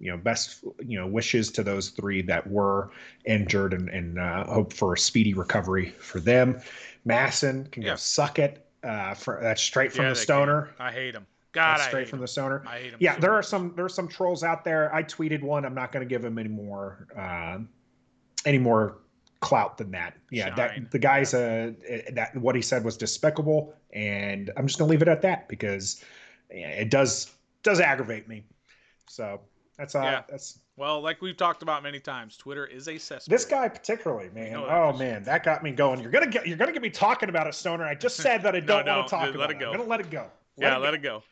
You 0.00 0.10
know, 0.10 0.16
best 0.16 0.64
you 0.84 0.98
know 0.98 1.06
wishes 1.06 1.50
to 1.52 1.62
those 1.62 1.90
three 1.90 2.22
that 2.22 2.46
were 2.48 2.90
injured, 3.24 3.72
and, 3.72 3.88
and 3.88 4.18
uh, 4.18 4.44
hope 4.44 4.72
for 4.72 4.94
a 4.94 4.98
speedy 4.98 5.34
recovery 5.34 5.90
for 5.98 6.20
them. 6.20 6.60
MASN 7.06 7.70
can 7.70 7.82
yeah. 7.82 7.90
go 7.90 7.96
suck 7.96 8.38
it. 8.38 8.66
Uh, 8.82 9.14
for 9.14 9.38
that's 9.40 9.62
straight 9.62 9.92
from 9.92 10.04
yeah, 10.04 10.10
the 10.10 10.16
stoner. 10.16 10.62
Can. 10.76 10.86
I 10.86 10.92
hate 10.92 11.14
him. 11.14 11.26
God, 11.52 11.78
that's 11.78 11.88
straight 11.88 12.08
from 12.08 12.18
him. 12.18 12.22
the 12.22 12.28
stoner. 12.28 12.64
I 12.66 12.78
hate 12.78 12.92
him. 12.92 12.98
Yeah, 13.00 13.14
so 13.14 13.20
there 13.20 13.30
much. 13.30 13.38
are 13.38 13.42
some 13.42 13.72
there 13.76 13.84
are 13.84 13.90
some 13.90 14.08
trolls 14.08 14.42
out 14.42 14.64
there. 14.64 14.94
I 14.94 15.02
tweeted 15.02 15.42
one. 15.42 15.64
I'm 15.64 15.74
not 15.74 15.92
going 15.92 16.06
to 16.06 16.08
give 16.08 16.24
him 16.24 16.38
any 16.38 16.48
more 16.48 17.06
uh, 17.16 17.58
any 18.44 18.58
more 18.58 18.98
clout 19.40 19.76
than 19.78 19.90
that. 19.92 20.16
Yeah, 20.30 20.46
Shine. 20.46 20.56
that 20.56 20.90
the 20.90 20.98
guy's 20.98 21.32
yeah. 21.32 21.70
uh 21.88 22.12
that 22.12 22.36
what 22.36 22.56
he 22.56 22.62
said 22.62 22.84
was 22.84 22.96
despicable, 22.96 23.74
and 23.92 24.50
I'm 24.56 24.66
just 24.66 24.78
gonna 24.78 24.90
leave 24.90 25.02
it 25.02 25.08
at 25.08 25.22
that 25.22 25.48
because 25.48 26.02
it 26.50 26.90
does 26.90 27.30
does 27.62 27.78
aggravate 27.78 28.28
me. 28.28 28.44
So 29.08 29.40
that's 29.78 29.94
uh 29.94 30.02
yeah. 30.02 30.22
that's 30.28 30.58
well, 30.76 31.00
like 31.00 31.22
we've 31.22 31.36
talked 31.36 31.62
about 31.62 31.84
many 31.84 32.00
times, 32.00 32.36
Twitter 32.36 32.66
is 32.66 32.88
a 32.88 32.98
cesspool. 32.98 33.32
This 33.32 33.44
guy 33.44 33.68
particularly, 33.68 34.28
man. 34.34 34.56
Oh 34.56 34.92
man, 34.92 35.22
that 35.24 35.44
got 35.44 35.62
me 35.62 35.70
going. 35.70 36.00
You're 36.00 36.10
gonna 36.10 36.26
get 36.26 36.46
you're 36.46 36.56
gonna 36.56 36.72
get 36.72 36.82
me 36.82 36.90
talking 36.90 37.28
about 37.28 37.46
it, 37.46 37.54
Stoner. 37.54 37.84
I 37.84 37.94
just 37.94 38.16
said 38.16 38.42
that 38.42 38.56
I 38.56 38.60
don't 38.60 38.84
no, 38.84 38.96
want 38.96 39.06
to 39.08 39.10
talk 39.10 39.28
about 39.28 39.38
let 39.38 39.50
it. 39.50 39.60
Go. 39.60 39.70
I'm 39.70 39.78
gonna 39.78 39.88
let 39.88 40.00
it 40.00 40.10
go. 40.10 40.26
Let 40.56 40.66
yeah, 40.68 40.76
it 40.76 40.80
let 40.80 40.94
it 40.94 41.02
go. 41.02 41.22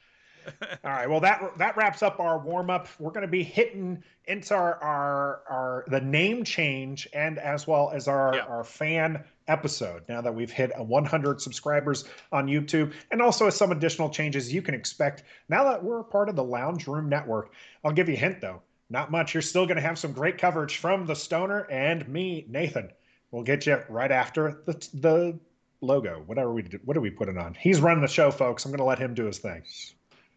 All 0.84 0.90
right. 0.90 1.08
Well, 1.08 1.20
that 1.20 1.58
that 1.58 1.76
wraps 1.76 2.02
up 2.02 2.20
our 2.20 2.38
warm 2.38 2.70
up. 2.70 2.88
We're 2.98 3.10
going 3.10 3.22
to 3.22 3.30
be 3.30 3.42
hitting 3.42 4.02
into 4.26 4.54
our, 4.54 4.82
our 4.82 5.42
our 5.48 5.84
the 5.88 6.00
name 6.00 6.44
change 6.44 7.08
and 7.12 7.38
as 7.38 7.66
well 7.66 7.90
as 7.94 8.08
our 8.08 8.34
yeah. 8.34 8.42
our 8.42 8.64
fan 8.64 9.24
episode. 9.48 10.02
Now 10.08 10.20
that 10.20 10.34
we've 10.34 10.50
hit 10.50 10.72
100 10.76 11.40
subscribers 11.40 12.04
on 12.30 12.46
YouTube, 12.46 12.92
and 13.10 13.20
also 13.20 13.50
some 13.50 13.72
additional 13.72 14.10
changes 14.10 14.52
you 14.52 14.62
can 14.62 14.74
expect 14.74 15.24
now 15.48 15.64
that 15.64 15.82
we're 15.82 16.00
a 16.00 16.04
part 16.04 16.28
of 16.28 16.36
the 16.36 16.44
Lounge 16.44 16.86
Room 16.86 17.08
Network. 17.08 17.52
I'll 17.84 17.92
give 17.92 18.08
you 18.08 18.14
a 18.14 18.18
hint 18.18 18.40
though. 18.40 18.62
Not 18.90 19.10
much. 19.10 19.34
You're 19.34 19.42
still 19.42 19.64
going 19.66 19.76
to 19.76 19.82
have 19.82 19.98
some 19.98 20.12
great 20.12 20.36
coverage 20.38 20.76
from 20.76 21.06
the 21.06 21.14
Stoner 21.14 21.66
and 21.70 22.06
me, 22.08 22.44
Nathan. 22.48 22.90
We'll 23.30 23.42
get 23.42 23.66
you 23.66 23.82
right 23.88 24.12
after 24.12 24.62
the 24.66 24.72
the 24.94 25.38
logo. 25.80 26.22
Whatever 26.26 26.52
we 26.52 26.64
what 26.84 26.96
are 26.96 27.00
we 27.00 27.10
putting 27.10 27.38
on? 27.38 27.54
He's 27.54 27.80
running 27.80 28.02
the 28.02 28.08
show, 28.08 28.30
folks. 28.30 28.64
I'm 28.64 28.70
going 28.70 28.78
to 28.78 28.84
let 28.84 28.98
him 28.98 29.14
do 29.14 29.24
his 29.24 29.38
thing 29.38 29.62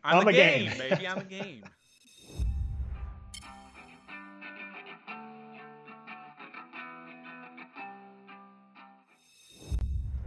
on, 0.06 0.18
on 0.20 0.26
the, 0.26 0.32
the, 0.32 0.38
game, 0.38 0.70
game. 0.70 0.78
maybe 0.78 1.08
on 1.08 1.18
the 1.20 1.26
game. 1.26 1.64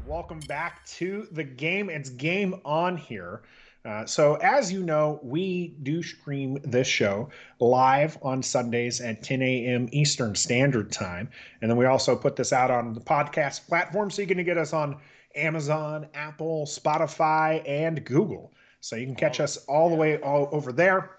Welcome 0.06 0.40
back 0.48 0.84
to 0.86 1.28
the 1.32 1.44
game. 1.44 1.90
It's 1.90 2.10
game 2.10 2.60
on 2.64 2.96
here. 2.96 3.42
Uh, 3.84 4.04
so, 4.04 4.34
as 4.36 4.72
you 4.72 4.82
know, 4.82 5.20
we 5.22 5.76
do 5.82 6.02
stream 6.02 6.58
this 6.64 6.88
show 6.88 7.28
live 7.60 8.18
on 8.22 8.42
Sundays 8.42 9.00
at 9.00 9.22
10 9.22 9.40
a.m. 9.42 9.88
Eastern 9.92 10.34
Standard 10.34 10.90
Time. 10.90 11.30
And 11.62 11.70
then 11.70 11.78
we 11.78 11.84
also 11.86 12.16
put 12.16 12.34
this 12.34 12.52
out 12.52 12.72
on 12.72 12.94
the 12.94 13.00
podcast 13.00 13.68
platform. 13.68 14.10
So, 14.10 14.22
you're 14.22 14.26
going 14.26 14.38
to 14.38 14.44
get 14.44 14.58
us 14.58 14.72
on 14.72 14.96
Amazon, 15.36 16.08
Apple, 16.14 16.66
Spotify, 16.66 17.62
and 17.68 18.04
Google. 18.04 18.52
So 18.80 18.96
you 18.96 19.06
can 19.06 19.14
catch 19.14 19.40
us 19.40 19.56
all 19.66 19.88
the 19.88 19.96
way 19.96 20.18
all 20.20 20.48
over 20.52 20.72
there. 20.72 21.10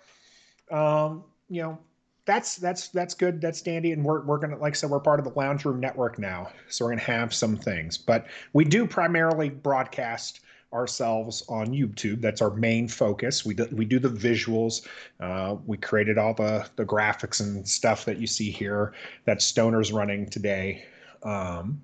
Um, 0.71 1.23
you 1.49 1.61
know, 1.61 1.77
that's 2.25 2.57
that's 2.57 2.89
that's 2.89 3.13
good. 3.13 3.41
That's 3.41 3.61
dandy. 3.61 3.91
And 3.91 4.03
we're 4.03 4.21
we're 4.21 4.37
gonna 4.37 4.57
like 4.57 4.73
I 4.73 4.75
said, 4.75 4.89
we're 4.89 4.99
part 4.99 5.19
of 5.19 5.25
the 5.25 5.37
Lounge 5.37 5.65
Room 5.65 5.79
Network 5.79 6.19
now, 6.19 6.51
so 6.67 6.85
we're 6.85 6.91
gonna 6.91 7.01
have 7.01 7.33
some 7.33 7.57
things. 7.57 7.97
But 7.97 8.27
we 8.53 8.65
do 8.65 8.85
primarily 8.85 9.49
broadcast 9.49 10.41
ourselves 10.71 11.43
on 11.49 11.67
YouTube. 11.67 12.21
That's 12.21 12.41
our 12.41 12.51
main 12.51 12.87
focus. 12.87 13.43
We 13.43 13.55
do, 13.55 13.67
we 13.71 13.85
do 13.85 13.97
the 13.97 14.09
visuals. 14.09 14.87
Uh, 15.19 15.55
we 15.65 15.77
created 15.77 16.17
all 16.17 16.33
the 16.33 16.69
the 16.75 16.85
graphics 16.85 17.39
and 17.39 17.67
stuff 17.67 18.05
that 18.05 18.17
you 18.19 18.27
see 18.27 18.51
here. 18.51 18.93
That 19.25 19.41
Stoner's 19.41 19.91
running 19.91 20.29
today. 20.29 20.85
Um, 21.23 21.81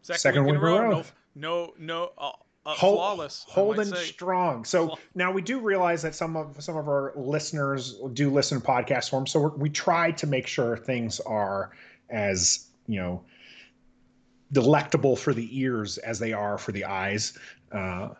second, 0.00 0.20
second 0.20 0.44
week 0.44 0.54
in 0.54 0.56
a 0.56 0.60
row. 0.60 0.78
row. 0.78 0.90
No, 0.90 1.04
no, 1.34 1.74
no. 1.78 2.12
Uh, 2.16 2.32
uh, 2.64 2.74
Hold, 2.74 2.96
flawless, 2.96 3.44
holding 3.48 3.92
strong. 3.94 4.64
So 4.64 4.96
now 5.14 5.32
we 5.32 5.42
do 5.42 5.58
realize 5.58 6.02
that 6.02 6.14
some 6.14 6.36
of 6.36 6.62
some 6.62 6.76
of 6.76 6.86
our 6.86 7.12
listeners 7.16 7.98
do 8.12 8.30
listen 8.30 8.60
to 8.60 8.66
podcast 8.66 9.10
form. 9.10 9.26
So 9.26 9.48
we 9.56 9.68
try 9.68 10.12
to 10.12 10.26
make 10.26 10.46
sure 10.46 10.76
things 10.76 11.18
are 11.20 11.72
as 12.08 12.66
you 12.86 13.00
know 13.00 13.24
delectable 14.52 15.16
for 15.16 15.32
the 15.34 15.48
ears 15.58 15.98
as 15.98 16.18
they 16.18 16.32
are 16.32 16.56
for 16.56 16.72
the 16.72 16.84
eyes. 16.84 17.36
Uh, 17.72 18.10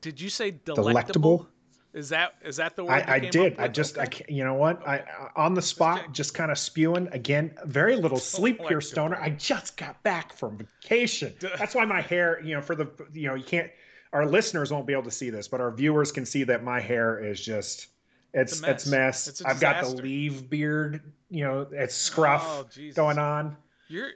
Did 0.00 0.20
you 0.20 0.28
say 0.28 0.52
delectable? 0.52 0.90
delectable? 0.90 1.48
Is 1.94 2.08
that 2.08 2.34
is 2.42 2.56
that 2.56 2.74
the 2.74 2.84
word? 2.84 3.04
I, 3.06 3.16
I 3.16 3.18
did. 3.18 3.58
I 3.58 3.68
just 3.68 3.98
okay. 3.98 4.24
I 4.26 4.32
you 4.32 4.44
know 4.44 4.54
what 4.54 4.86
I 4.86 5.04
on 5.36 5.52
the 5.52 5.60
spot 5.60 6.12
just 6.12 6.32
kind 6.32 6.50
of 6.50 6.58
spewing 6.58 7.08
again. 7.12 7.54
Very 7.66 7.96
little 7.96 8.18
sleep 8.18 8.62
here, 8.66 8.80
Stoner. 8.80 9.16
I 9.16 9.30
just 9.30 9.76
got 9.76 10.02
back 10.02 10.32
from 10.32 10.56
vacation. 10.56 11.34
That's 11.58 11.74
why 11.74 11.84
my 11.84 12.00
hair. 12.00 12.40
You 12.42 12.54
know, 12.54 12.62
for 12.62 12.74
the 12.74 12.88
you 13.12 13.28
know 13.28 13.34
you 13.34 13.44
can't. 13.44 13.70
Our 14.14 14.26
listeners 14.26 14.70
won't 14.70 14.86
be 14.86 14.92
able 14.92 15.04
to 15.04 15.10
see 15.10 15.30
this, 15.30 15.48
but 15.48 15.60
our 15.60 15.70
viewers 15.70 16.12
can 16.12 16.26
see 16.26 16.44
that 16.44 16.62
my 16.62 16.80
hair 16.80 17.22
is 17.22 17.40
just 17.40 17.88
it's 18.32 18.52
it's, 18.52 18.62
mess. 18.62 18.70
it's 18.70 18.86
mess. 18.86 19.28
It's 19.28 19.44
I've 19.44 19.60
got 19.60 19.84
the 19.84 19.90
leave 19.90 20.48
beard. 20.48 21.00
You 21.30 21.44
know, 21.44 21.66
it's 21.70 21.94
oh, 21.94 22.12
scruff 22.12 22.46
oh, 22.46 22.92
going 22.94 23.18
on. 23.18 23.56
You're 23.88 24.12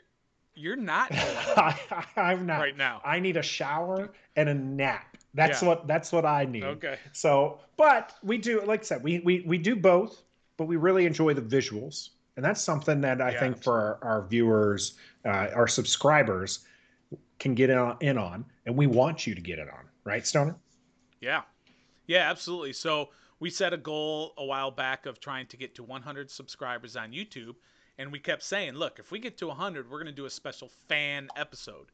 you're 0.54 0.76
not. 0.76 1.08
I, 1.12 1.78
am 2.16 2.46
not 2.46 2.60
right 2.60 2.76
now. 2.76 3.02
I 3.04 3.20
need 3.20 3.36
a 3.36 3.42
shower 3.42 4.10
and 4.34 4.48
a 4.48 4.54
nap. 4.54 5.15
That's 5.36 5.62
yeah. 5.62 5.68
what 5.68 5.86
that's 5.86 6.12
what 6.12 6.24
I 6.24 6.46
need. 6.46 6.64
Okay. 6.64 6.98
So, 7.12 7.60
but 7.76 8.14
we 8.22 8.38
do, 8.38 8.62
like 8.62 8.80
I 8.80 8.84
said, 8.84 9.02
we 9.02 9.20
we 9.20 9.44
we 9.46 9.58
do 9.58 9.76
both, 9.76 10.22
but 10.56 10.64
we 10.64 10.76
really 10.76 11.04
enjoy 11.04 11.34
the 11.34 11.42
visuals, 11.42 12.08
and 12.36 12.44
that's 12.44 12.62
something 12.62 13.02
that 13.02 13.20
I 13.20 13.32
yeah, 13.32 13.40
think 13.40 13.62
for 13.62 13.78
our, 13.78 13.98
our 14.02 14.26
viewers, 14.26 14.94
uh, 15.26 15.48
our 15.54 15.68
subscribers, 15.68 16.60
can 17.38 17.54
get 17.54 17.68
in 17.68 17.76
on, 17.76 17.98
in 18.00 18.16
on, 18.16 18.46
and 18.64 18.74
we 18.74 18.86
want 18.86 19.26
you 19.26 19.34
to 19.34 19.40
get 19.42 19.58
it 19.58 19.68
on, 19.68 19.84
right, 20.04 20.26
Stoner? 20.26 20.56
Yeah, 21.20 21.42
yeah, 22.06 22.30
absolutely. 22.30 22.72
So 22.72 23.10
we 23.38 23.50
set 23.50 23.74
a 23.74 23.76
goal 23.76 24.32
a 24.38 24.44
while 24.44 24.70
back 24.70 25.04
of 25.04 25.20
trying 25.20 25.46
to 25.48 25.58
get 25.58 25.74
to 25.74 25.82
100 25.82 26.30
subscribers 26.30 26.96
on 26.96 27.12
YouTube, 27.12 27.56
and 27.98 28.10
we 28.10 28.18
kept 28.18 28.42
saying, 28.42 28.72
look, 28.72 28.98
if 28.98 29.10
we 29.10 29.18
get 29.18 29.36
to 29.36 29.48
100, 29.48 29.90
we're 29.90 29.98
going 29.98 30.06
to 30.06 30.12
do 30.12 30.24
a 30.24 30.30
special 30.30 30.70
fan 30.88 31.28
episode, 31.36 31.92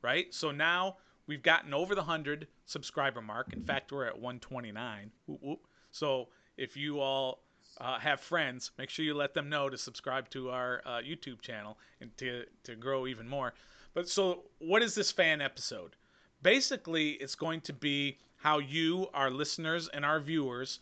right? 0.00 0.32
So 0.32 0.52
now 0.52 0.98
We've 1.26 1.42
gotten 1.42 1.72
over 1.72 1.94
the 1.94 2.02
100 2.02 2.46
subscriber 2.66 3.22
mark. 3.22 3.52
In 3.52 3.62
fact, 3.62 3.92
we're 3.92 4.04
at 4.06 4.14
129. 4.14 5.10
Whoop, 5.26 5.42
whoop. 5.42 5.66
So 5.90 6.28
if 6.56 6.76
you 6.76 7.00
all 7.00 7.40
uh, 7.80 7.98
have 7.98 8.20
friends, 8.20 8.70
make 8.78 8.90
sure 8.90 9.04
you 9.04 9.14
let 9.14 9.34
them 9.34 9.48
know 9.48 9.68
to 9.68 9.78
subscribe 9.78 10.28
to 10.30 10.50
our 10.50 10.82
uh, 10.84 10.98
YouTube 10.98 11.40
channel 11.40 11.78
and 12.00 12.16
to, 12.18 12.44
to 12.64 12.76
grow 12.76 13.06
even 13.06 13.28
more. 13.28 13.54
But 13.94 14.08
so, 14.08 14.44
what 14.58 14.82
is 14.82 14.94
this 14.94 15.10
fan 15.12 15.40
episode? 15.40 15.96
Basically, 16.42 17.12
it's 17.12 17.36
going 17.36 17.60
to 17.62 17.72
be 17.72 18.18
how 18.36 18.58
you, 18.58 19.08
our 19.14 19.30
listeners, 19.30 19.88
and 19.88 20.04
our 20.04 20.20
viewers 20.20 20.80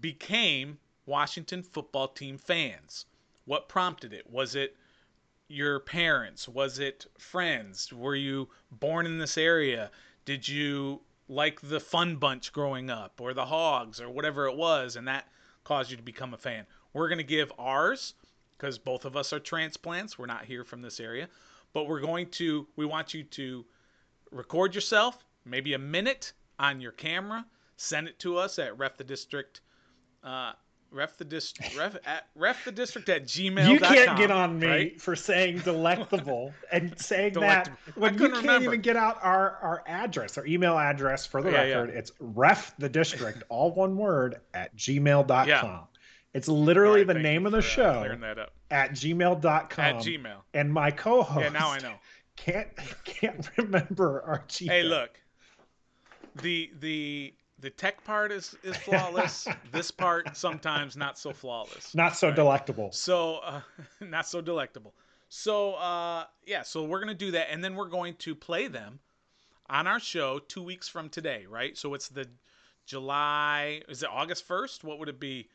became 0.00 0.78
Washington 1.06 1.62
football 1.62 2.08
team 2.08 2.38
fans. 2.38 3.06
What 3.46 3.68
prompted 3.68 4.12
it? 4.12 4.28
Was 4.30 4.54
it 4.54 4.76
your 5.50 5.80
parents? 5.80 6.48
Was 6.48 6.78
it 6.78 7.06
friends? 7.18 7.92
Were 7.92 8.14
you 8.14 8.48
born 8.70 9.04
in 9.06 9.18
this 9.18 9.36
area? 9.36 9.90
Did 10.24 10.46
you 10.46 11.00
like 11.28 11.60
the 11.60 11.80
Fun 11.80 12.16
Bunch 12.16 12.52
growing 12.52 12.88
up 12.88 13.20
or 13.20 13.34
the 13.34 13.44
Hogs 13.44 14.00
or 14.00 14.08
whatever 14.08 14.46
it 14.46 14.56
was 14.56 14.96
and 14.96 15.08
that 15.08 15.26
caused 15.64 15.90
you 15.90 15.96
to 15.96 16.02
become 16.02 16.34
a 16.34 16.38
fan? 16.38 16.66
We're 16.92 17.08
going 17.08 17.18
to 17.18 17.24
give 17.24 17.52
ours 17.58 18.14
because 18.52 18.78
both 18.78 19.04
of 19.04 19.16
us 19.16 19.32
are 19.32 19.40
transplants. 19.40 20.18
We're 20.18 20.26
not 20.26 20.44
here 20.44 20.64
from 20.64 20.82
this 20.82 21.00
area. 21.00 21.28
But 21.72 21.88
we're 21.88 22.00
going 22.00 22.28
to, 22.30 22.66
we 22.76 22.84
want 22.84 23.14
you 23.14 23.24
to 23.24 23.64
record 24.30 24.74
yourself, 24.74 25.24
maybe 25.44 25.74
a 25.74 25.78
minute 25.78 26.32
on 26.58 26.80
your 26.80 26.92
camera, 26.92 27.44
send 27.76 28.06
it 28.06 28.18
to 28.20 28.36
us 28.36 28.58
at 28.58 28.76
ref 28.78 28.96
the 28.96 29.04
district. 29.04 29.62
Uh, 30.22 30.52
ref 30.92 31.16
the 31.16 31.24
district 31.24 31.76
ref, 31.78 31.96
at, 32.04 32.26
ref 32.34 32.64
the 32.64 32.72
district 32.72 33.08
at 33.08 33.24
gmail 33.24 33.68
you 33.68 33.78
can't 33.78 34.16
get 34.18 34.30
on 34.30 34.58
me 34.58 34.66
right? 34.66 35.00
for 35.00 35.14
saying 35.14 35.58
delectable 35.64 36.52
and 36.72 36.98
saying 37.00 37.34
delectable. 37.34 37.76
that 37.86 37.96
when 37.96 38.14
you 38.14 38.28
can't 38.28 38.42
remember. 38.42 38.64
even 38.64 38.80
get 38.80 38.96
out 38.96 39.18
our 39.22 39.56
our 39.62 39.82
address 39.86 40.36
our 40.36 40.46
email 40.46 40.78
address 40.78 41.26
for 41.26 41.42
the 41.42 41.50
yeah, 41.50 41.62
record 41.62 41.90
yeah. 41.92 41.98
it's 41.98 42.12
ref 42.20 42.74
the 42.78 42.88
district 42.88 43.42
all 43.48 43.72
one 43.72 43.96
word 43.96 44.36
at 44.54 44.74
gmail.com 44.76 45.46
yeah. 45.48 45.80
it's 46.34 46.48
literally 46.48 47.04
right, 47.04 47.14
the 47.14 47.22
name 47.22 47.46
of 47.46 47.52
the 47.52 47.58
uh, 47.58 47.62
show 47.62 48.16
that 48.20 48.50
at 48.70 48.92
gmail.com 48.92 49.84
at 49.84 49.96
gmail 49.96 50.36
and 50.54 50.72
my 50.72 50.90
co-host 50.90 51.44
yeah 51.44 51.48
now 51.50 51.70
i 51.70 51.78
know 51.78 51.94
can't 52.36 52.68
can't 53.04 53.48
remember 53.56 54.22
our 54.22 54.44
gmail 54.48 54.68
hey 54.68 54.82
look 54.82 55.20
the 56.42 56.70
the 56.80 57.34
the 57.60 57.70
tech 57.70 58.02
part 58.04 58.32
is 58.32 58.56
is 58.62 58.76
flawless. 58.76 59.46
this 59.72 59.90
part 59.90 60.36
sometimes 60.36 60.96
not 60.96 61.18
so 61.18 61.32
flawless. 61.32 61.94
Not 61.94 62.16
so 62.16 62.28
right? 62.28 62.36
delectable. 62.36 62.90
So 62.92 63.36
uh, 63.38 63.60
not 64.00 64.26
so 64.26 64.40
delectable. 64.40 64.94
So 65.28 65.74
uh, 65.74 66.24
yeah, 66.46 66.62
so 66.62 66.84
we're 66.84 67.00
gonna 67.00 67.14
do 67.14 67.32
that, 67.32 67.48
and 67.50 67.62
then 67.62 67.74
we're 67.74 67.88
going 67.88 68.14
to 68.20 68.34
play 68.34 68.68
them 68.68 68.98
on 69.68 69.86
our 69.86 70.00
show 70.00 70.40
two 70.40 70.62
weeks 70.62 70.88
from 70.88 71.08
today, 71.08 71.46
right? 71.48 71.76
So 71.76 71.94
it's 71.94 72.08
the 72.08 72.26
July. 72.86 73.82
Is 73.88 74.02
it 74.02 74.08
August 74.12 74.46
first? 74.46 74.84
What 74.84 74.98
would 74.98 75.08
it 75.08 75.20
be? 75.20 75.48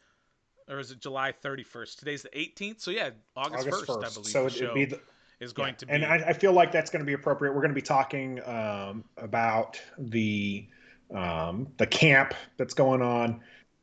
Or 0.68 0.80
is 0.80 0.92
it 0.92 1.00
July 1.00 1.32
thirty 1.32 1.64
first? 1.64 2.00
Today's 2.00 2.22
the 2.24 2.38
eighteenth. 2.38 2.82
So 2.82 2.92
yeah, 2.92 3.10
August 3.36 3.70
first, 3.70 3.90
I 3.90 3.96
believe. 3.96 4.28
So 4.28 4.46
it'd 4.48 4.74
be 4.74 4.86
the 4.86 5.00
is 5.40 5.54
going 5.54 5.74
yeah. 5.74 5.78
to 5.78 5.86
be. 5.86 5.92
And 5.94 6.06
I, 6.06 6.16
I, 6.28 6.34
feel 6.34 6.54
like 6.54 6.72
that's 6.72 6.90
going 6.90 7.02
to 7.02 7.06
be 7.06 7.14
appropriate. 7.14 7.54
We're 7.54 7.62
going 7.62 7.72
to 7.72 7.76
be 7.76 7.82
talking 7.82 8.42
um, 8.46 9.04
about 9.18 9.80
the 9.98 10.68
um, 11.14 11.68
the 11.78 11.88
camp 11.88 12.34
that's 12.58 12.74
going 12.74 13.02
on 13.02 13.42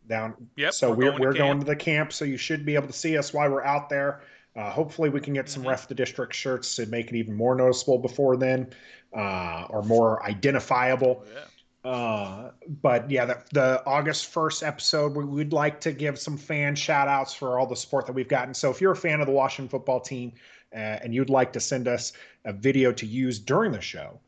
down. 0.08 0.34
Yep. 0.56 0.72
So 0.74 0.90
we're, 0.90 0.96
we're, 0.96 1.10
going, 1.10 1.20
we're 1.20 1.32
to 1.32 1.38
going 1.38 1.58
to 1.60 1.66
the 1.66 1.76
camp. 1.76 2.12
So 2.12 2.24
you 2.24 2.36
should 2.36 2.64
be 2.64 2.74
able 2.74 2.88
to 2.88 2.92
see 2.92 3.16
us 3.16 3.32
while 3.32 3.50
we're 3.50 3.64
out 3.64 3.88
there. 3.88 4.22
Uh, 4.54 4.70
hopefully, 4.70 5.08
we 5.08 5.20
can 5.20 5.32
get 5.32 5.48
some 5.48 5.62
mm-hmm. 5.62 5.70
ref 5.70 5.88
the 5.88 5.94
district 5.94 6.34
shirts 6.34 6.76
to 6.76 6.86
make 6.86 7.08
it 7.08 7.16
even 7.16 7.34
more 7.34 7.54
noticeable 7.54 7.98
before 7.98 8.36
then, 8.36 8.68
uh, 9.16 9.66
or 9.70 9.82
more 9.82 10.22
identifiable. 10.26 11.24
Oh, 11.24 11.32
yeah. 11.32 11.40
Uh, 11.84 12.52
but 12.80 13.10
yeah, 13.10 13.24
the, 13.24 13.42
the 13.52 13.82
August 13.86 14.32
1st 14.32 14.66
episode, 14.66 15.16
we 15.16 15.24
would 15.24 15.52
like 15.52 15.80
to 15.80 15.92
give 15.92 16.18
some 16.18 16.36
fan 16.36 16.76
shout 16.76 17.08
outs 17.08 17.34
for 17.34 17.58
all 17.58 17.66
the 17.66 17.74
support 17.74 18.06
that 18.06 18.12
we've 18.12 18.28
gotten. 18.28 18.54
So 18.54 18.70
if 18.70 18.80
you're 18.80 18.92
a 18.92 18.96
fan 18.96 19.20
of 19.20 19.26
the 19.26 19.32
Washington 19.32 19.68
football 19.68 19.98
team 19.98 20.32
uh, 20.72 20.78
and 21.02 21.12
you'd 21.12 21.30
like 21.30 21.52
to 21.54 21.60
send 21.60 21.88
us 21.88 22.12
a 22.44 22.52
video 22.52 22.92
to 22.92 23.06
use 23.06 23.40
during 23.40 23.72
the 23.72 23.80
show, 23.80 24.20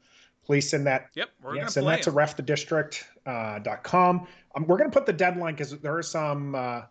please 0.44 0.68
send 0.68 0.86
that. 0.86 1.10
Yep, 1.14 1.30
we're 1.42 1.56
yeah, 1.56 1.66
send 1.66 1.86
that 1.88 2.02
to 2.02 2.12
refthedistrict.com. 2.12 4.20
Uh, 4.20 4.56
um, 4.56 4.66
we're 4.66 4.78
going 4.78 4.90
to 4.90 4.94
put 4.94 5.06
the 5.06 5.12
deadline 5.12 5.54
because 5.54 5.76
there 5.78 5.96
are 5.96 6.02
some. 6.02 6.54
Uh, 6.54 6.82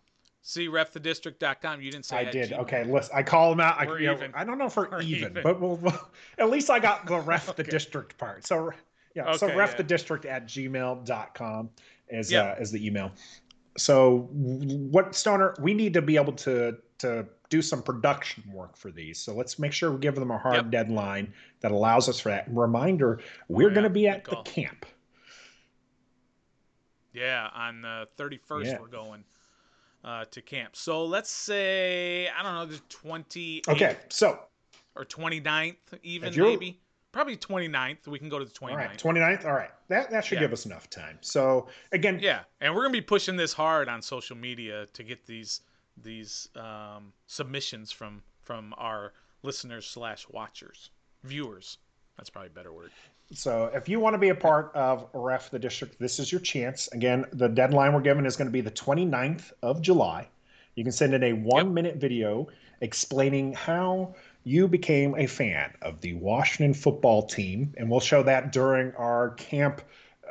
See 0.46 0.68
refthedistrict.com. 0.68 1.80
You 1.80 1.90
didn't 1.90 2.04
say 2.04 2.18
I 2.18 2.24
did. 2.24 2.52
Okay, 2.52 2.84
listen. 2.84 3.16
I 3.16 3.22
call 3.22 3.48
them 3.48 3.60
out. 3.60 3.78
I, 3.78 3.84
you 3.98 4.08
know, 4.08 4.28
I 4.34 4.44
don't 4.44 4.58
know 4.58 4.66
if 4.66 4.76
we're, 4.76 4.90
we're 4.90 5.00
even, 5.00 5.30
even, 5.30 5.42
but 5.42 5.58
we'll, 5.58 5.76
we'll, 5.76 5.98
at 6.36 6.50
least 6.50 6.68
I 6.68 6.78
got 6.78 7.06
the 7.06 7.18
ref 7.20 7.48
okay. 7.48 7.62
the 7.62 7.70
district 7.70 8.18
part. 8.18 8.46
So 8.46 8.70
yeah, 9.14 9.28
okay, 9.28 9.38
so 9.38 9.56
ref 9.56 9.70
yeah. 9.70 9.76
the 9.78 9.82
district 9.84 10.26
at 10.26 10.46
gmail.com 10.46 11.70
is 12.10 12.30
yep. 12.30 12.58
uh, 12.58 12.60
is 12.60 12.70
the 12.70 12.86
email. 12.86 13.10
So 13.78 14.28
what 14.30 15.14
Stoner, 15.14 15.54
we 15.60 15.72
need 15.72 15.94
to 15.94 16.02
be 16.02 16.16
able 16.16 16.34
to 16.34 16.76
to 16.98 17.24
do 17.50 17.62
some 17.62 17.82
production 17.82 18.44
work 18.52 18.76
for 18.76 18.90
these. 18.90 19.18
So 19.18 19.34
let's 19.34 19.58
make 19.58 19.72
sure 19.72 19.90
we 19.90 19.98
give 19.98 20.14
them 20.14 20.30
a 20.30 20.38
hard 20.38 20.56
yep. 20.56 20.70
deadline 20.70 21.32
that 21.60 21.72
allows 21.72 22.08
us 22.08 22.20
for 22.20 22.30
that. 22.30 22.46
Reminder: 22.50 23.20
we're 23.48 23.66
oh, 23.66 23.68
yeah. 23.68 23.74
going 23.74 23.84
to 23.84 23.90
be 23.90 24.08
at 24.08 24.24
the 24.24 24.36
camp. 24.44 24.86
Yeah, 27.12 27.48
on 27.54 27.82
the 27.82 28.08
thirty 28.16 28.38
first, 28.38 28.70
yeah. 28.70 28.78
we're 28.80 28.88
going 28.88 29.24
uh, 30.04 30.24
to 30.30 30.42
camp. 30.42 30.76
So 30.76 31.04
let's 31.04 31.30
say 31.30 32.28
I 32.28 32.42
don't 32.42 32.54
know 32.54 32.66
the 32.66 32.80
twenty. 32.88 33.62
Okay, 33.68 33.96
so 34.08 34.40
or 34.96 35.04
29th 35.04 35.76
even 36.02 36.32
maybe 36.36 36.80
probably 37.12 37.36
29th 37.36 38.06
we 38.06 38.18
can 38.18 38.28
go 38.28 38.38
to 38.38 38.44
the 38.44 38.50
29th 38.50 38.70
all 38.70 38.76
right 38.76 38.98
29th 38.98 39.44
all 39.44 39.52
right 39.52 39.70
that 39.88 40.10
that 40.10 40.24
should 40.24 40.36
yeah. 40.36 40.42
give 40.42 40.52
us 40.52 40.66
enough 40.66 40.88
time 40.90 41.18
so 41.20 41.66
again 41.92 42.18
yeah 42.20 42.40
and 42.60 42.74
we're 42.74 42.82
gonna 42.82 42.92
be 42.92 43.00
pushing 43.00 43.36
this 43.36 43.52
hard 43.52 43.88
on 43.88 44.02
social 44.02 44.36
media 44.36 44.86
to 44.92 45.02
get 45.02 45.24
these 45.26 45.60
these 46.02 46.48
um, 46.56 47.12
submissions 47.26 47.92
from 47.92 48.22
from 48.42 48.74
our 48.76 49.12
listeners 49.42 49.86
slash 49.86 50.26
watchers 50.30 50.90
viewers 51.22 51.78
that's 52.16 52.30
probably 52.30 52.48
a 52.48 52.50
better 52.50 52.72
word 52.72 52.90
so 53.32 53.70
if 53.74 53.88
you 53.88 53.98
want 54.00 54.14
to 54.14 54.18
be 54.18 54.28
a 54.28 54.34
part 54.34 54.70
of 54.74 55.06
ref 55.14 55.50
the 55.50 55.58
district 55.58 55.98
this 55.98 56.18
is 56.18 56.30
your 56.30 56.40
chance 56.40 56.88
again 56.92 57.24
the 57.32 57.48
deadline 57.48 57.92
we're 57.92 58.00
given 58.00 58.26
is 58.26 58.36
going 58.36 58.46
to 58.46 58.52
be 58.52 58.60
the 58.60 58.70
29th 58.70 59.52
of 59.62 59.80
july 59.80 60.26
you 60.74 60.82
can 60.82 60.92
send 60.92 61.14
in 61.14 61.22
a 61.22 61.32
one 61.32 61.66
yep. 61.66 61.74
minute 61.74 61.96
video 61.96 62.46
explaining 62.80 63.52
how 63.52 64.14
you 64.44 64.68
became 64.68 65.14
a 65.16 65.26
fan 65.26 65.72
of 65.82 66.00
the 66.00 66.14
washington 66.14 66.74
football 66.74 67.22
team 67.22 67.72
and 67.78 67.90
we'll 67.90 68.00
show 68.00 68.22
that 68.22 68.52
during 68.52 68.92
our 68.94 69.30
camp 69.30 69.80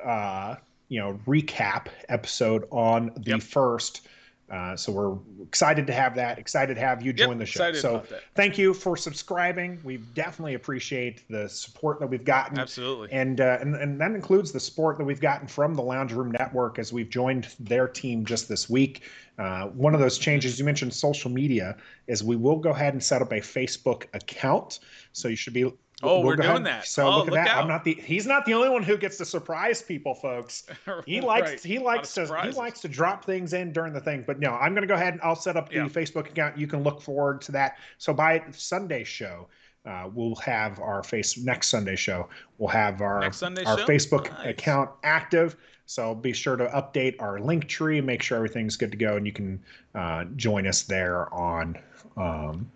uh, 0.05 0.55
you 0.89 0.99
know 0.99 1.19
recap 1.25 1.87
episode 2.09 2.67
on 2.69 3.11
the 3.17 3.31
yep. 3.31 3.41
first 3.41 4.07
uh, 4.53 4.75
so 4.75 4.91
we're 4.91 5.17
excited 5.41 5.87
to 5.87 5.93
have 5.93 6.13
that. 6.13 6.37
Excited 6.37 6.75
to 6.75 6.79
have 6.79 7.01
you 7.01 7.11
join 7.11 7.29
yep, 7.29 7.39
the 7.39 7.45
show. 7.45 7.73
So 7.73 8.03
thank 8.35 8.55
you 8.55 8.71
for 8.71 8.95
subscribing. 8.95 9.79
We 9.83 9.97
definitely 9.97 10.53
appreciate 10.53 11.27
the 11.27 11.49
support 11.49 11.99
that 11.99 12.07
we've 12.07 12.23
gotten. 12.23 12.59
Absolutely. 12.59 13.11
And 13.11 13.41
uh, 13.41 13.57
and 13.61 13.75
and 13.75 13.99
that 13.99 14.11
includes 14.11 14.51
the 14.51 14.59
support 14.59 14.99
that 14.99 15.05
we've 15.05 15.19
gotten 15.19 15.47
from 15.47 15.73
the 15.73 15.81
Lounge 15.81 16.13
Room 16.13 16.31
Network 16.31 16.77
as 16.77 16.93
we've 16.93 17.09
joined 17.09 17.47
their 17.59 17.87
team 17.87 18.25
just 18.25 18.47
this 18.47 18.69
week. 18.69 19.01
Uh, 19.39 19.69
one 19.69 19.95
of 19.95 19.99
those 19.99 20.19
changes 20.19 20.59
you 20.59 20.65
mentioned 20.65 20.93
social 20.93 21.31
media 21.31 21.75
is 22.05 22.23
we 22.23 22.35
will 22.35 22.57
go 22.57 22.69
ahead 22.69 22.93
and 22.93 23.03
set 23.03 23.23
up 23.23 23.31
a 23.31 23.39
Facebook 23.39 24.05
account. 24.13 24.81
So 25.13 25.29
you 25.29 25.35
should 25.35 25.53
be 25.53 25.71
Oh, 26.03 26.17
we'll 26.17 26.23
we're 26.23 26.35
doing 26.35 26.49
ahead. 26.49 26.65
that. 26.65 26.87
So 26.87 27.07
oh, 27.07 27.17
look 27.17 27.27
at 27.27 27.33
look 27.33 27.35
that. 27.35 27.47
Out. 27.47 27.61
I'm 27.63 27.67
not 27.67 27.83
the. 27.83 27.93
He's 27.95 28.27
not 28.27 28.45
the 28.45 28.53
only 28.53 28.69
one 28.69 28.83
who 28.83 28.97
gets 28.97 29.17
to 29.17 29.25
surprise 29.25 29.81
people, 29.81 30.13
folks. 30.13 30.65
He 31.05 31.21
likes. 31.21 31.51
right. 31.51 31.59
He 31.63 31.79
likes 31.79 32.13
to. 32.15 32.41
He 32.43 32.51
likes 32.51 32.81
to 32.81 32.87
drop 32.87 33.25
things 33.25 33.53
in 33.53 33.71
during 33.71 33.93
the 33.93 34.01
thing. 34.01 34.23
But 34.25 34.39
no, 34.39 34.51
I'm 34.51 34.73
going 34.73 34.81
to 34.81 34.87
go 34.87 34.95
ahead 34.95 35.13
and 35.13 35.21
I'll 35.21 35.35
set 35.35 35.57
up 35.57 35.69
the 35.69 35.75
yeah. 35.75 35.87
Facebook 35.87 36.29
account. 36.29 36.57
You 36.57 36.67
can 36.67 36.83
look 36.83 37.01
forward 37.01 37.41
to 37.41 37.51
that. 37.53 37.77
So 37.97 38.13
by 38.13 38.43
Sunday 38.51 39.03
show, 39.03 39.47
uh, 39.85 40.09
we'll 40.13 40.35
have 40.35 40.79
our 40.79 41.03
face 41.03 41.37
next 41.37 41.69
Sunday 41.69 41.95
show. 41.95 42.27
We'll 42.57 42.69
have 42.69 43.01
our 43.01 43.23
our 43.23 43.31
show? 43.33 43.49
Facebook 43.49 44.31
nice. 44.31 44.47
account 44.47 44.89
active. 45.03 45.55
So 45.85 46.15
be 46.15 46.33
sure 46.33 46.55
to 46.55 46.67
update 46.67 47.15
our 47.19 47.39
link 47.39 47.67
tree, 47.67 47.99
make 47.99 48.21
sure 48.21 48.37
everything's 48.37 48.77
good 48.77 48.91
to 48.91 48.97
go, 48.97 49.17
and 49.17 49.25
you 49.25 49.33
can 49.33 49.61
uh, 49.93 50.25
join 50.35 50.67
us 50.67 50.83
there 50.83 51.33
on. 51.33 51.77
Um, 52.15 52.69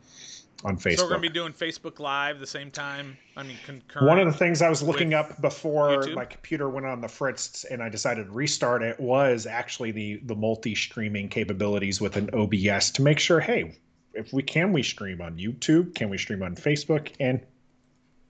on 0.63 0.77
Facebook. 0.77 0.97
So 0.97 1.03
we're 1.03 1.09
gonna 1.09 1.21
be 1.21 1.29
doing 1.29 1.53
Facebook 1.53 1.99
Live 1.99 2.39
the 2.39 2.47
same 2.47 2.71
time. 2.71 3.17
I 3.35 3.43
mean, 3.43 3.57
concurrent. 3.65 4.07
One 4.07 4.19
of 4.19 4.25
the 4.25 4.37
things 4.37 4.61
I 4.61 4.69
was 4.69 4.81
looking 4.81 5.13
up 5.13 5.39
before 5.41 5.89
YouTube? 5.89 6.15
my 6.15 6.25
computer 6.25 6.69
went 6.69 6.85
on 6.85 7.01
the 7.01 7.07
fritz 7.07 7.63
and 7.65 7.81
I 7.81 7.89
decided 7.89 8.25
to 8.25 8.31
restart 8.31 8.81
it 8.81 8.99
was 8.99 9.45
actually 9.45 9.91
the 9.91 10.21
the 10.25 10.35
multi 10.35 10.75
streaming 10.75 11.29
capabilities 11.29 12.01
with 12.01 12.17
an 12.17 12.29
OBS 12.33 12.91
to 12.91 13.01
make 13.01 13.19
sure, 13.19 13.39
hey, 13.39 13.77
if 14.13 14.33
we 14.33 14.41
can 14.41 14.73
we 14.73 14.83
stream 14.83 15.21
on 15.21 15.37
YouTube, 15.37 15.93
can 15.93 16.09
we 16.09 16.17
stream 16.17 16.41
on 16.41 16.55
Facebook 16.55 17.11
and 17.19 17.39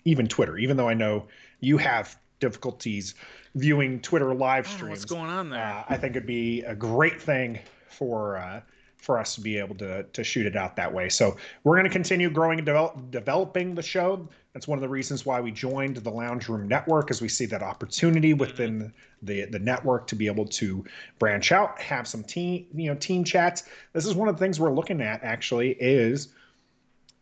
even 0.06 0.28
Twitter? 0.28 0.58
Even 0.58 0.78
though 0.78 0.90
I 0.90 0.94
know 0.94 1.28
you 1.60 1.78
have 1.78 2.18
difficulties 2.40 3.16
viewing 3.56 4.02
Twitter 4.02 4.34
live 4.34 4.68
streams. 4.68 4.84
Oh, 4.84 4.90
what's 4.90 5.06
going 5.06 5.30
on 5.30 5.50
there? 5.50 5.64
Uh, 5.64 5.84
I 5.90 5.98
think 5.98 6.16
it'd 6.16 6.28
be 6.28 6.62
a 6.64 6.76
great 6.76 7.22
thing 7.22 7.60
for. 7.88 8.38
Uh, 8.38 8.62
for 8.98 9.20
us 9.20 9.36
to 9.36 9.42
be 9.42 9.58
able 9.58 9.76
to 9.76 10.04
to 10.04 10.24
shoot 10.24 10.46
it 10.46 10.56
out 10.56 10.76
that 10.76 10.92
way. 10.92 11.10
So 11.10 11.38
we're 11.64 11.76
going 11.76 11.86
to 11.86 11.92
continue 11.92 12.30
growing 12.30 12.60
and 12.60 12.66
develop, 12.66 13.12
developing 13.12 13.76
the 13.76 13.82
show. 13.82 14.28
That's 14.54 14.68
one 14.68 14.78
of 14.78 14.82
the 14.82 14.90
reasons 14.90 15.26
why 15.26 15.40
we 15.40 15.52
joined 15.52 15.98
the 15.98 16.10
Lounge 16.10 16.50
Room 16.50 16.68
Network, 16.68 17.12
as 17.12 17.22
we 17.22 17.30
see 17.30 17.46
that 17.46 17.62
opportunity 17.62 18.32
mm-hmm. 18.32 18.40
within 18.40 18.94
the 19.22 19.46
the 19.46 19.60
network 19.60 20.08
to 20.08 20.16
be 20.16 20.28
able 20.28 20.46
to 20.46 20.84
branch 21.20 21.52
out, 21.52 21.80
have 21.80 22.08
some 22.08 22.24
team 22.24 22.68
you 22.74 22.90
know 22.90 22.96
team 22.96 23.24
chats. 23.24 23.64
This 23.94 24.06
is 24.06 24.16
one 24.16 24.28
of 24.28 24.36
the 24.36 24.40
things 24.44 24.60
we're 24.60 24.74
looking 24.74 25.02
at 25.02 25.24
actually 25.24 25.72
is 25.80 26.30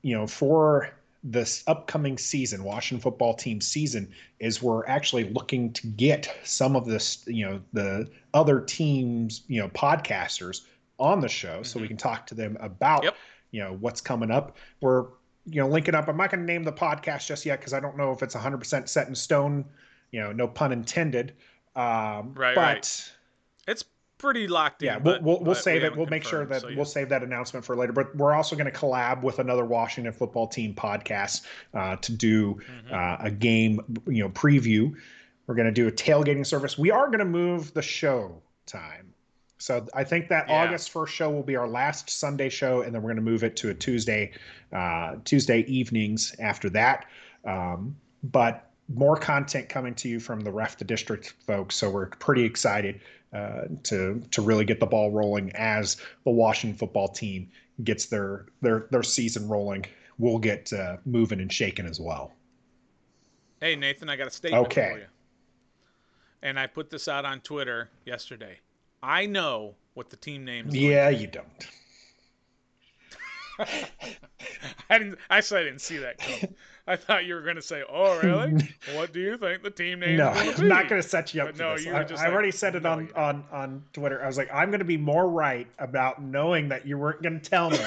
you 0.02 0.16
know 0.16 0.28
for 0.28 0.92
this 1.28 1.64
upcoming 1.66 2.18
season, 2.20 2.64
Washington 2.64 3.02
football 3.02 3.34
team 3.34 3.60
season, 3.60 4.08
is 4.40 4.62
we're 4.62 4.86
actually 4.86 5.24
looking 5.32 5.74
to 5.74 5.88
get 5.88 6.32
some 6.44 6.76
of 6.76 6.86
this, 6.86 7.24
you 7.26 7.44
know, 7.44 7.60
the 7.74 8.08
other 8.36 8.60
teams, 8.62 9.42
you 9.48 9.60
know, 9.60 9.68
podcasters 9.70 10.62
on 11.00 11.20
the 11.20 11.30
show 11.30 11.56
mm-hmm. 11.56 11.64
so 11.64 11.80
we 11.80 11.84
mm-hmm. 11.84 11.90
can 11.90 11.98
talk 11.98 12.28
to 12.28 12.36
them 12.36 12.58
about, 12.60 13.04
yep. 13.04 13.16
you 13.52 13.62
know, 13.62 13.78
what's 13.80 14.02
coming 14.02 14.32
up. 14.32 14.58
We're, 14.82 15.06
you 15.46 15.62
know, 15.62 15.68
linking 15.68 15.96
up. 15.96 16.08
I'm 16.08 16.18
not 16.18 16.32
going 16.32 16.46
to 16.46 16.52
name 16.52 16.64
the 16.64 16.74
podcast 16.74 17.28
just 17.28 17.46
yet 17.46 17.60
because 17.60 17.74
I 17.74 17.80
don't 17.80 17.98
know 17.98 18.12
if 18.12 18.24
it's 18.24 18.36
100% 18.36 18.88
set 18.88 19.08
in 19.08 19.16
stone, 19.16 19.66
you 20.12 20.20
know, 20.20 20.32
no 20.32 20.48
pun 20.48 20.72
intended. 20.72 21.34
Um, 21.76 22.34
right. 22.34 22.56
But 22.56 22.58
right. 22.58 23.12
it's 23.68 23.84
pretty 24.18 24.48
locked 24.48 24.82
in. 24.82 24.88
Yeah, 24.88 24.98
we'll, 24.98 25.22
we'll, 25.22 25.40
we'll 25.42 25.56
save 25.56 25.82
we 25.82 25.88
it. 25.88 25.96
We'll 25.96 26.08
make 26.08 26.24
sure 26.24 26.46
that 26.46 26.62
so 26.62 26.70
yeah. 26.70 26.76
we'll 26.76 26.86
save 26.86 27.10
that 27.10 27.24
announcement 27.24 27.66
for 27.66 27.76
later. 27.76 27.94
But 27.94 28.16
we're 28.16 28.34
also 28.34 28.56
going 28.56 28.72
to 28.72 28.78
collab 28.78 29.22
with 29.22 29.40
another 29.40 29.66
Washington 29.66 30.14
football 30.14 30.48
team 30.48 30.74
podcast 30.74 31.44
uh, 31.74 31.98
to 31.98 32.12
do 32.12 32.56
mm-hmm. 32.56 32.94
uh, 32.94 33.18
a 33.20 33.32
game, 33.32 33.82
you 34.08 34.24
know, 34.24 34.30
preview. 34.30 34.96
We're 35.48 35.56
going 35.56 35.68
to 35.68 35.72
do 35.72 35.88
a 35.88 35.92
tailgating 35.92 36.46
service. 36.46 36.78
We 36.78 36.92
are 36.92 37.08
going 37.08 37.20
to 37.20 37.26
move 37.26 37.74
the 37.74 37.82
show 37.82 38.42
time. 38.66 39.14
So 39.58 39.86
I 39.94 40.04
think 40.04 40.28
that 40.30 40.50
yeah. 40.50 40.64
August 40.64 40.92
first 40.92 41.14
show 41.14 41.30
will 41.30 41.44
be 41.44 41.56
our 41.56 41.68
last 41.68 42.10
Sunday 42.10 42.50
show, 42.50 42.82
and 42.82 42.94
then 42.94 43.02
we're 43.02 43.14
going 43.14 43.24
to 43.26 43.32
move 43.32 43.44
it 43.44 43.56
to 43.58 43.70
a 43.70 43.74
Tuesday, 43.74 44.32
uh, 44.74 45.16
Tuesday 45.24 45.60
evenings 45.62 46.36
after 46.40 46.70
that. 46.72 47.06
Um, 47.46 47.96
but 48.24 48.70
more 48.94 49.16
content 49.16 49.70
coming 49.70 49.96
to 49.96 50.10
you 50.10 50.20
from 50.20 50.42
the 50.42 50.52
Ref 50.52 50.78
the 50.78 50.86
District 50.86 51.34
folks. 51.46 51.76
So 51.76 51.90
we're 51.90 52.08
pretty 52.08 52.44
excited 52.44 53.02
uh, 53.34 53.64
to 53.84 54.22
to 54.32 54.42
really 54.42 54.66
get 54.66 54.80
the 54.80 54.86
ball 54.86 55.12
rolling 55.12 55.52
as 55.56 55.98
the 56.24 56.32
Washington 56.32 56.78
football 56.78 57.08
team 57.08 57.50
gets 57.84 58.06
their 58.06 58.46
their 58.62 58.88
their 58.92 59.04
season 59.04 59.48
rolling. 59.48 59.86
We'll 60.18 60.40
get 60.40 60.72
uh, 60.72 60.98
moving 61.06 61.40
and 61.42 61.52
shaking 61.52 61.86
as 61.86 62.00
well. 62.00 62.32
Hey 63.62 63.76
Nathan, 63.76 64.10
I 64.10 64.16
got 64.16 64.28
a 64.28 64.32
statement 64.32 64.66
okay. 64.68 64.90
for 64.92 65.00
you. 65.00 65.06
And 66.44 66.60
I 66.60 66.68
put 66.68 66.90
this 66.90 67.08
out 67.08 67.26
on 67.26 67.40
Twitter 67.40 67.90
yesterday. 68.06 68.60
I 69.06 69.28
know 69.28 69.76
what 69.94 70.10
the 70.10 70.18
team 70.18 70.46
name 70.46 70.70
is. 70.70 70.76
Yeah, 70.76 71.10
you 71.10 71.28
don't. 71.28 71.68
I 74.90 74.98
didn't. 74.98 75.20
Actually, 75.30 75.62
I 75.62 75.64
didn't 75.64 75.82
see 75.82 75.98
that 75.98 76.18
coming. 76.18 76.56
I 76.88 76.96
thought 76.96 77.26
you 77.26 77.36
were 77.36 77.42
going 77.42 77.56
to 77.56 77.62
say, 77.62 77.84
"Oh, 77.88 78.20
really? 78.20 78.68
what 78.96 79.14
do 79.14 79.20
you 79.20 79.38
think 79.38 79.62
the 79.62 79.70
team 79.70 80.00
name?" 80.00 80.16
Is? 80.16 80.18
No, 80.18 80.30
I'm 80.58 80.68
not 80.68 80.90
going 80.90 81.02
to 81.02 81.08
set 81.08 81.34
you 81.34 81.42
up 81.42 81.50
but 81.50 81.56
for 81.56 81.64
no, 81.64 81.78
this. 81.78 81.88
I, 81.88 81.92
I 81.92 82.26
like, 82.26 82.34
already 82.34 82.52
said 82.52 82.76
it 82.76 82.86
on, 82.86 83.10
on 83.16 83.44
on 83.52 83.84
Twitter. 83.94 84.24
I 84.24 84.28
was 84.28 84.38
like, 84.38 84.50
I'm 84.52 84.72
going 84.72 84.80
to 84.80 84.86
be 84.86 84.98
more 84.98 85.30
right 85.30 85.68
about 85.78 86.22
knowing 86.22 86.68
that 86.70 86.88
you 86.88 86.98
weren't 86.98 87.22
going 87.22 87.40
to 87.40 87.50
tell 87.50 87.70
me. 87.70 87.78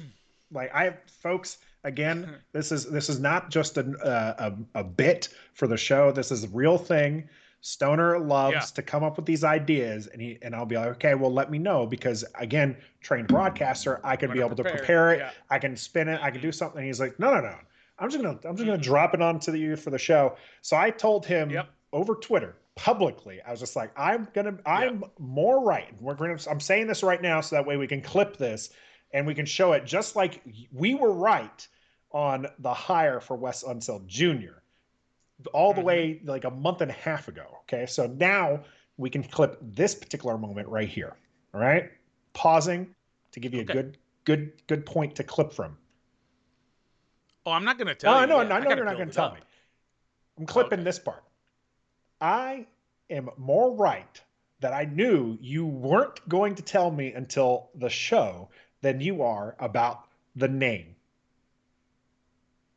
like, 0.52 0.74
I, 0.74 0.94
folks, 1.06 1.58
again, 1.84 2.34
this 2.52 2.72
is 2.72 2.90
this 2.90 3.10
is 3.10 3.20
not 3.20 3.50
just 3.50 3.76
a, 3.76 3.90
uh, 4.04 4.50
a 4.74 4.80
a 4.80 4.84
bit 4.84 5.28
for 5.52 5.66
the 5.66 5.76
show. 5.76 6.12
This 6.12 6.32
is 6.32 6.44
a 6.44 6.48
real 6.48 6.78
thing. 6.78 7.28
Stoner 7.64 8.18
loves 8.18 8.54
yeah. 8.54 8.60
to 8.60 8.82
come 8.82 9.04
up 9.04 9.16
with 9.16 9.24
these 9.24 9.44
ideas, 9.44 10.08
and 10.08 10.20
he 10.20 10.36
and 10.42 10.54
I'll 10.54 10.66
be 10.66 10.76
like, 10.76 10.88
okay, 10.88 11.14
well, 11.14 11.32
let 11.32 11.48
me 11.48 11.58
know 11.58 11.86
because 11.86 12.24
again, 12.34 12.76
trained 13.00 13.28
broadcaster, 13.28 14.00
I 14.02 14.16
can 14.16 14.32
be 14.32 14.40
able 14.40 14.56
prepare 14.56 14.72
to 14.72 14.78
prepare 14.78 15.12
it. 15.12 15.18
Yeah. 15.20 15.30
I 15.48 15.60
can 15.60 15.76
spin 15.76 16.08
it. 16.08 16.20
I 16.20 16.32
can 16.32 16.40
do 16.40 16.48
mm-hmm. 16.48 16.54
something. 16.54 16.78
And 16.78 16.86
he's 16.86 16.98
like, 16.98 17.20
no, 17.20 17.32
no, 17.32 17.40
no. 17.40 17.54
I'm 18.00 18.10
just 18.10 18.20
gonna 18.20 18.36
I'm 18.44 18.56
just 18.56 18.66
gonna 18.66 18.72
mm-hmm. 18.72 18.82
drop 18.82 19.14
it 19.14 19.22
onto 19.22 19.54
you 19.54 19.76
for 19.76 19.90
the 19.90 19.98
show. 19.98 20.36
So 20.60 20.76
I 20.76 20.90
told 20.90 21.24
him 21.24 21.50
yep. 21.50 21.68
over 21.92 22.16
Twitter 22.16 22.56
publicly. 22.74 23.40
I 23.46 23.52
was 23.52 23.60
just 23.60 23.76
like, 23.76 23.92
I'm 23.96 24.26
gonna 24.34 24.58
I'm 24.66 25.00
yep. 25.00 25.12
more 25.20 25.64
right. 25.64 25.94
We're 26.00 26.14
gonna 26.14 26.38
I'm 26.50 26.58
saying 26.58 26.88
this 26.88 27.04
right 27.04 27.22
now 27.22 27.40
so 27.40 27.54
that 27.54 27.64
way 27.64 27.76
we 27.76 27.86
can 27.86 28.02
clip 28.02 28.36
this 28.36 28.70
and 29.12 29.24
we 29.24 29.34
can 29.34 29.46
show 29.46 29.72
it 29.72 29.84
just 29.84 30.16
like 30.16 30.42
we 30.72 30.94
were 30.94 31.12
right 31.12 31.68
on 32.10 32.48
the 32.58 32.74
hire 32.74 33.20
for 33.20 33.36
Wes 33.36 33.62
Unseld 33.62 34.06
Jr. 34.06 34.61
all 35.48 35.72
the 35.72 35.78
mm-hmm. 35.78 35.86
way 35.86 36.20
like 36.24 36.44
a 36.44 36.50
month 36.50 36.80
and 36.80 36.90
a 36.90 36.94
half 36.94 37.28
ago. 37.28 37.46
Okay, 37.62 37.86
so 37.86 38.06
now 38.06 38.62
we 38.96 39.10
can 39.10 39.22
clip 39.22 39.58
this 39.60 39.94
particular 39.94 40.38
moment 40.38 40.68
right 40.68 40.88
here. 40.88 41.16
All 41.54 41.60
right, 41.60 41.90
pausing 42.32 42.94
to 43.32 43.40
give 43.40 43.54
you 43.54 43.62
okay. 43.62 43.72
a 43.72 43.74
good 43.74 43.98
good 44.24 44.52
good 44.66 44.86
point 44.86 45.14
to 45.16 45.24
clip 45.24 45.52
from. 45.52 45.76
Oh, 47.44 47.52
I'm 47.52 47.64
not 47.64 47.76
going 47.76 47.88
to 47.88 47.94
tell 47.94 48.14
oh, 48.14 48.20
you. 48.20 48.26
No, 48.26 48.42
no, 48.42 48.54
I 48.54 48.60
know 48.60 48.70
you're 48.70 48.84
not 48.84 48.96
going 48.96 49.08
to 49.08 49.14
tell 49.14 49.26
up. 49.26 49.34
me. 49.34 49.40
I'm 50.38 50.46
clipping 50.46 50.80
okay. 50.80 50.84
this 50.84 50.98
part. 50.98 51.24
I 52.20 52.66
am 53.10 53.28
more 53.36 53.74
right 53.74 54.20
that 54.60 54.72
I 54.72 54.84
knew 54.84 55.36
you 55.40 55.66
weren't 55.66 56.26
going 56.28 56.54
to 56.54 56.62
tell 56.62 56.90
me 56.90 57.12
until 57.12 57.70
the 57.74 57.90
show 57.90 58.48
than 58.80 59.00
you 59.00 59.22
are 59.22 59.56
about 59.58 60.04
the 60.36 60.48
name. 60.48 60.94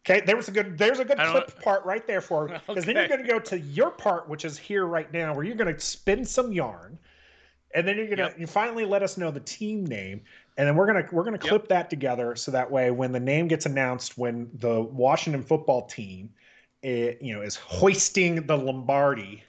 Okay, 0.07 0.21
there 0.21 0.35
was 0.35 0.47
a 0.47 0.51
good 0.51 0.77
there's 0.77 0.99
a 0.99 1.05
good 1.05 1.17
clip 1.17 1.61
part 1.61 1.83
right 1.83 2.05
there 2.05 2.21
for 2.21 2.47
because 2.47 2.69
okay. 2.69 2.81
then 2.81 2.95
you're 2.95 3.07
going 3.07 3.21
to 3.23 3.27
go 3.27 3.39
to 3.39 3.59
your 3.59 3.89
part, 3.89 4.29
which 4.29 4.45
is 4.45 4.57
here 4.57 4.85
right 4.85 5.11
now, 5.11 5.33
where 5.33 5.43
you're 5.43 5.55
going 5.55 5.73
to 5.73 5.79
spin 5.79 6.23
some 6.23 6.51
yarn, 6.51 6.97
and 7.73 7.87
then 7.87 7.97
you're 7.97 8.05
going 8.05 8.17
to 8.17 8.25
yep. 8.25 8.39
you 8.39 8.45
finally 8.45 8.85
let 8.85 9.01
us 9.01 9.17
know 9.17 9.31
the 9.31 9.39
team 9.39 9.83
name, 9.83 10.21
and 10.57 10.67
then 10.67 10.75
we're 10.75 10.87
gonna 10.87 11.07
we're 11.11 11.23
gonna 11.23 11.37
clip 11.37 11.63
yep. 11.63 11.69
that 11.69 11.89
together 11.89 12.35
so 12.35 12.51
that 12.51 12.69
way 12.69 12.91
when 12.91 13.11
the 13.11 13.19
name 13.19 13.47
gets 13.47 13.65
announced 13.65 14.17
when 14.17 14.49
the 14.55 14.81
Washington 14.81 15.43
football 15.43 15.85
team 15.85 16.29
it, 16.81 17.17
you 17.21 17.33
know 17.33 17.41
is 17.41 17.55
hoisting 17.55 18.45
the 18.45 18.57
Lombardi 18.57 19.43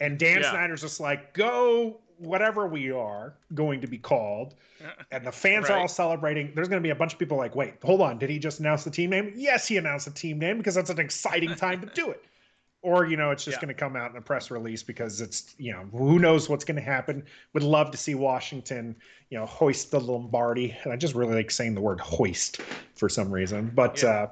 and 0.00 0.18
Dan 0.18 0.40
yeah. 0.40 0.50
Snyder's 0.50 0.82
just 0.82 1.00
like 1.00 1.32
go 1.32 2.00
whatever 2.18 2.66
we 2.66 2.90
are 2.90 3.34
going 3.54 3.80
to 3.80 3.86
be 3.86 3.98
called 3.98 4.54
and 5.12 5.26
the 5.26 5.32
fans 5.32 5.68
right. 5.68 5.76
are 5.76 5.80
all 5.80 5.88
celebrating 5.88 6.52
there's 6.54 6.68
going 6.68 6.80
to 6.80 6.86
be 6.86 6.90
a 6.90 6.94
bunch 6.94 7.12
of 7.12 7.18
people 7.18 7.36
like 7.36 7.54
wait 7.54 7.74
hold 7.82 8.00
on 8.00 8.18
did 8.18 8.30
he 8.30 8.38
just 8.38 8.60
announce 8.60 8.84
the 8.84 8.90
team 8.90 9.10
name 9.10 9.32
yes 9.36 9.66
he 9.66 9.76
announced 9.76 10.06
the 10.06 10.12
team 10.12 10.38
name 10.38 10.58
because 10.58 10.74
that's 10.74 10.90
an 10.90 11.00
exciting 11.00 11.54
time 11.54 11.80
to 11.80 11.86
do 11.94 12.10
it 12.10 12.24
or 12.82 13.06
you 13.06 13.16
know 13.16 13.30
it's 13.30 13.44
just 13.44 13.56
yeah. 13.56 13.60
going 13.60 13.74
to 13.74 13.78
come 13.78 13.96
out 13.96 14.10
in 14.10 14.16
a 14.16 14.20
press 14.20 14.50
release 14.50 14.82
because 14.82 15.20
it's 15.20 15.54
you 15.58 15.72
know 15.72 15.84
who 15.92 16.18
knows 16.18 16.48
what's 16.48 16.64
going 16.64 16.76
to 16.76 16.82
happen 16.82 17.24
would 17.54 17.62
love 17.62 17.90
to 17.90 17.96
see 17.96 18.14
washington 18.14 18.94
you 19.30 19.38
know 19.38 19.46
hoist 19.46 19.90
the 19.90 20.00
lombardi 20.00 20.76
and 20.82 20.92
i 20.92 20.96
just 20.96 21.14
really 21.14 21.34
like 21.34 21.50
saying 21.50 21.74
the 21.74 21.80
word 21.80 22.00
hoist 22.00 22.60
for 22.94 23.08
some 23.08 23.30
reason 23.30 23.70
but 23.74 24.02
yeah. 24.02 24.08
uh 24.08 24.28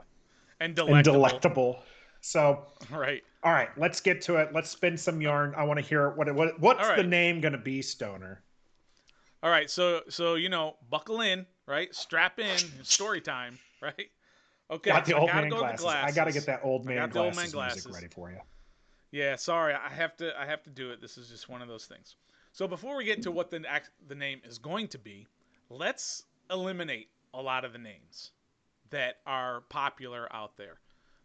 and 0.60 0.74
delectable. 0.74 0.96
and 0.96 1.04
delectable 1.04 1.82
so 2.20 2.66
right 2.90 3.22
all 3.42 3.52
right 3.52 3.70
let's 3.76 4.00
get 4.00 4.20
to 4.20 4.36
it 4.36 4.50
let's 4.52 4.70
spin 4.70 4.96
some 4.96 5.20
yarn 5.20 5.54
i 5.56 5.64
want 5.64 5.78
to 5.78 5.84
hear 5.84 6.10
what 6.10 6.32
what 6.34 6.58
what's 6.60 6.86
right. 6.86 6.96
the 6.96 7.02
name 7.02 7.40
going 7.40 7.52
to 7.52 7.58
be 7.58 7.82
stoner 7.82 8.42
all 9.42 9.50
right 9.50 9.70
so 9.70 10.02
so 10.08 10.34
you 10.34 10.48
know 10.48 10.76
buckle 10.90 11.20
in 11.20 11.46
right 11.66 11.94
strap 11.94 12.38
in 12.38 12.58
story 12.82 13.20
time 13.20 13.58
right 13.82 14.10
Okay, 14.70 14.90
got 14.90 15.04
the 15.04 15.14
old 15.14 15.26
man 15.26 15.48
glasses. 15.48 15.84
I 15.84 16.12
got 16.12 16.24
to 16.24 16.32
get 16.32 16.46
that 16.46 16.60
old 16.62 16.84
man, 16.84 17.10
glasses, 17.10 17.16
old 17.16 17.36
man 17.36 17.50
glasses 17.50 17.86
music 17.86 18.02
ready 18.02 18.14
for 18.14 18.30
you. 18.30 18.38
Yeah, 19.10 19.34
sorry, 19.34 19.74
I 19.74 19.92
have 19.92 20.16
to. 20.18 20.38
I 20.40 20.46
have 20.46 20.62
to 20.62 20.70
do 20.70 20.90
it. 20.90 21.00
This 21.00 21.18
is 21.18 21.28
just 21.28 21.48
one 21.48 21.60
of 21.60 21.66
those 21.66 21.86
things. 21.86 22.14
So 22.52 22.68
before 22.68 22.96
we 22.96 23.04
get 23.04 23.22
to 23.22 23.32
what 23.32 23.50
the 23.50 23.64
the 24.06 24.14
name 24.14 24.40
is 24.44 24.58
going 24.58 24.86
to 24.88 24.98
be, 24.98 25.26
let's 25.70 26.24
eliminate 26.50 27.08
a 27.34 27.42
lot 27.42 27.64
of 27.64 27.72
the 27.72 27.78
names 27.78 28.30
that 28.90 29.16
are 29.26 29.62
popular 29.62 30.28
out 30.32 30.56
there. 30.56 30.78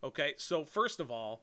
Okay, 0.04 0.34
so 0.38 0.66
first 0.66 1.00
of 1.00 1.12
all, 1.12 1.42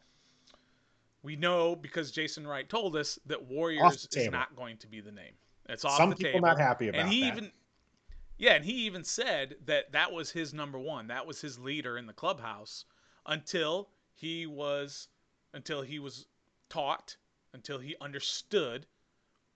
we 1.22 1.36
know 1.36 1.76
because 1.76 2.10
Jason 2.10 2.46
Wright 2.46 2.68
told 2.68 2.96
us 2.96 3.18
that 3.26 3.42
Warriors 3.42 4.08
is 4.14 4.30
not 4.30 4.54
going 4.56 4.76
to 4.78 4.86
be 4.86 5.00
the 5.00 5.12
name. 5.12 5.32
It's 5.68 5.84
off 5.84 5.96
Some 5.96 6.10
the 6.10 6.16
people 6.16 6.32
table. 6.32 6.48
not 6.48 6.58
happy 6.58 6.88
about 6.88 7.02
and 7.02 7.10
he 7.10 7.22
that. 7.22 7.26
even 7.28 7.52
yeah, 8.38 8.54
and 8.54 8.64
he 8.64 8.72
even 8.86 9.04
said 9.04 9.56
that 9.66 9.92
that 9.92 10.10
was 10.10 10.30
his 10.30 10.52
number 10.52 10.78
one. 10.78 11.06
That 11.06 11.26
was 11.26 11.40
his 11.40 11.58
leader 11.58 11.96
in 11.96 12.06
the 12.06 12.12
clubhouse 12.12 12.84
until 13.26 13.88
he 14.14 14.46
was 14.46 15.08
until 15.54 15.82
he 15.82 15.98
was 15.98 16.26
taught, 16.68 17.16
until 17.54 17.78
he 17.78 17.94
understood 18.00 18.86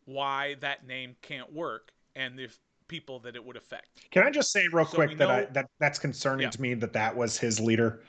why 0.05 0.55
that 0.61 0.87
name 0.87 1.17
can't 1.23 1.53
work 1.53 1.91
and 2.15 2.39
the 2.39 2.49
people 2.89 3.19
that 3.21 3.35
it 3.35 3.45
would 3.45 3.57
affect. 3.57 3.89
Can 4.11 4.23
I 4.23 4.31
just 4.31 4.53
say 4.53 4.69
real 4.73 4.87
so 4.87 4.95
quick 4.95 5.19
that 5.19 5.29
know, 5.29 5.35
I, 5.35 5.45
that 5.47 5.69
that's 5.81 5.99
concerning 5.99 6.45
yeah. 6.45 6.51
to 6.51 6.63
me 6.63 6.75
that 6.75 6.93
that 6.93 7.17
was 7.17 7.39
his 7.39 7.59
leader? 7.59 8.03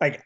Like, 0.00 0.24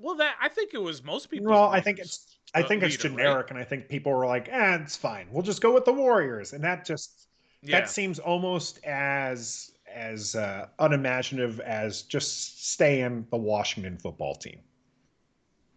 well, 0.00 0.14
that 0.16 0.34
I 0.40 0.48
think 0.48 0.74
it 0.74 0.82
was 0.82 1.04
most 1.04 1.30
people. 1.30 1.50
Well, 1.50 1.68
I 1.68 1.80
think 1.80 1.98
it's 1.98 2.36
I 2.54 2.62
think 2.62 2.82
leader, 2.82 2.86
it's 2.86 2.96
generic, 2.96 3.46
right? 3.46 3.50
and 3.50 3.58
I 3.58 3.64
think 3.64 3.88
people 3.88 4.12
were 4.12 4.26
like, 4.26 4.48
"eh, 4.48 4.78
it's 4.82 4.96
fine. 4.96 5.28
We'll 5.30 5.42
just 5.42 5.60
go 5.60 5.72
with 5.72 5.84
the 5.84 5.92
Warriors," 5.92 6.52
and 6.52 6.64
that 6.64 6.84
just 6.84 7.28
yeah. 7.62 7.80
that 7.80 7.90
seems 7.90 8.18
almost 8.18 8.82
as 8.84 9.72
as 9.92 10.34
uh, 10.34 10.66
unimaginative 10.78 11.60
as 11.60 12.02
just 12.02 12.70
staying 12.70 13.26
the 13.30 13.36
Washington 13.36 13.98
football 13.98 14.34
team. 14.34 14.60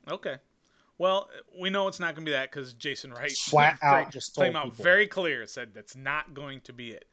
Okay. 0.10 0.38
Well, 1.00 1.30
we 1.60 1.70
know 1.70 1.88
it's 1.88 2.00
not 2.00 2.16
going 2.16 2.26
to 2.26 2.30
be 2.30 2.34
that 2.34 2.52
because 2.52 2.74
Jason 2.74 3.12
Wright 3.12 3.32
flat 3.32 3.80
out 3.84 4.12
just 4.12 4.36
came 4.36 4.56
out 4.56 4.76
very 4.76 5.08
clear, 5.08 5.46
said 5.48 5.74
that's 5.74 5.96
not 5.96 6.34
going 6.34 6.62
to 6.62 6.74
be 6.74 6.92
it. 6.92 7.06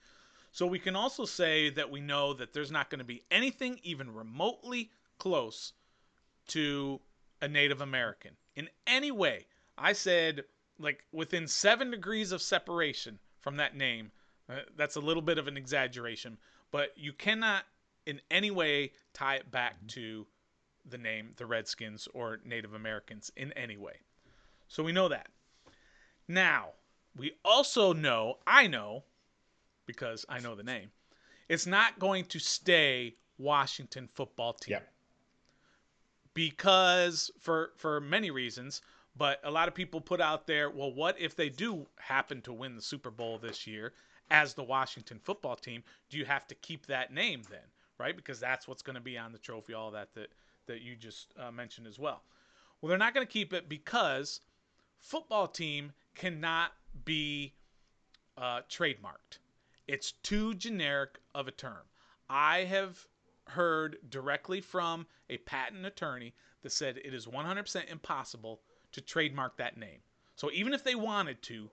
So 0.52 0.66
we 0.66 0.78
can 0.78 0.96
also 0.96 1.24
say 1.24 1.70
that 1.70 1.90
we 1.90 2.00
know 2.00 2.34
that 2.34 2.52
there's 2.52 2.70
not 2.70 2.90
going 2.90 2.98
to 2.98 3.04
be 3.04 3.22
anything 3.30 3.80
even 3.82 4.12
remotely 4.12 4.90
close 5.18 5.72
to 6.51 7.01
a 7.42 7.48
Native 7.48 7.80
American 7.80 8.32
in 8.57 8.68
any 8.86 9.11
way. 9.11 9.46
I 9.78 9.92
said 9.92 10.44
like 10.78 11.05
within 11.12 11.46
seven 11.46 11.90
degrees 11.90 12.32
of 12.32 12.42
separation 12.42 13.18
from 13.40 13.57
that 13.57 13.76
name 13.76 14.11
uh, 14.48 14.61
that's 14.76 14.96
a 14.96 15.01
little 15.01 15.22
bit 15.22 15.38
of 15.38 15.46
an 15.46 15.57
exaggeration, 15.57 16.36
but 16.70 16.92
you 16.96 17.12
cannot 17.12 17.64
in 18.07 18.20
any 18.30 18.51
way 18.51 18.92
tie 19.12 19.36
it 19.36 19.51
back 19.51 19.74
to 19.88 20.26
the 20.88 20.98
name 20.98 21.32
the 21.36 21.46
Redskins 21.46 22.09
or 22.14 22.40
Native 22.44 22.74
Americans 22.74 23.30
in 23.36 23.53
any 23.53 23.76
way. 23.76 23.96
So 24.68 24.82
we 24.82 24.92
know 24.92 25.09
that. 25.09 25.28
Now, 26.26 26.70
we 27.16 27.32
also 27.44 27.92
know, 27.92 28.38
I 28.46 28.66
know, 28.66 29.05
because 29.86 30.24
I 30.28 30.40
know 30.40 30.55
the 30.55 30.62
name, 30.62 30.90
it's 31.48 31.66
not 31.66 31.98
going 31.98 32.24
to 32.26 32.38
stay 32.38 33.16
Washington 33.38 34.09
football 34.14 34.53
team. 34.53 34.72
Yep. 34.72 34.92
Because 36.35 37.31
for 37.41 37.72
for 37.76 38.01
many 38.01 38.31
reasons, 38.31 38.83
but 39.16 39.41
a 39.45 39.51
lot 39.51 39.68
of 39.68 39.74
people 39.74 40.01
put 40.01 40.20
out 40.20 40.47
there, 40.47 40.70
well, 40.70 40.93
what 40.93 41.18
if 41.18 41.35
they 41.35 41.49
do 41.49 41.87
happen 41.99 42.41
to 42.43 42.53
win 42.53 42.76
the 42.76 42.83
Super 42.83 43.11
Bowl 43.11 43.39
this 43.39 43.66
year 43.66 43.93
as 44.31 44.55
the 44.55 44.62
Washington 44.62 45.18
football 45.18 45.57
team? 45.57 45.83
Do 46.09 46.18
you 46.18 46.24
have 46.24 46.47
to 46.49 46.55
keep 46.55 46.87
that 46.87 47.12
name 47.12 47.43
then, 47.51 47.66
right? 47.99 48.16
Because 48.16 48.39
that's 48.39 48.68
what's 48.68 48.83
going 48.83 48.95
to 48.95 49.01
be 49.01 49.18
on 49.18 49.33
the 49.33 49.39
trophy, 49.39 49.74
all 49.74 49.91
that 49.91 50.14
that 50.14 50.31
that 50.66 50.83
you 50.83 50.95
just 50.95 51.35
uh, 51.39 51.51
mentioned 51.51 51.87
as 51.87 51.99
well. 51.99 52.22
Well, 52.81 52.89
they're 52.89 52.99
not 52.99 53.14
going 53.14 53.26
to 53.26 53.33
keep 53.33 53.53
it 53.53 53.68
because 53.68 54.41
football 55.01 55.49
team 55.49 55.93
cannot 56.14 56.72
be 57.05 57.53
uh, 58.39 58.61
trademarked. 58.70 59.39
It's 59.87 60.12
too 60.22 60.55
generic 60.55 61.18
of 61.35 61.49
a 61.49 61.51
term. 61.51 61.83
I 62.28 62.61
have 62.61 63.07
heard 63.51 63.98
directly 64.09 64.61
from 64.61 65.07
a 65.28 65.38
patent 65.38 65.84
attorney 65.84 66.34
that 66.62 66.72
said 66.72 66.98
it 66.98 67.14
is 67.14 67.26
100% 67.26 67.90
impossible 67.90 68.61
to 68.92 69.01
trademark 69.01 69.57
that 69.57 69.76
name. 69.76 70.01
So 70.36 70.51
even 70.53 70.72
if 70.72 70.84
they 70.84 70.94
wanted 70.94 71.42
to, 71.42 71.68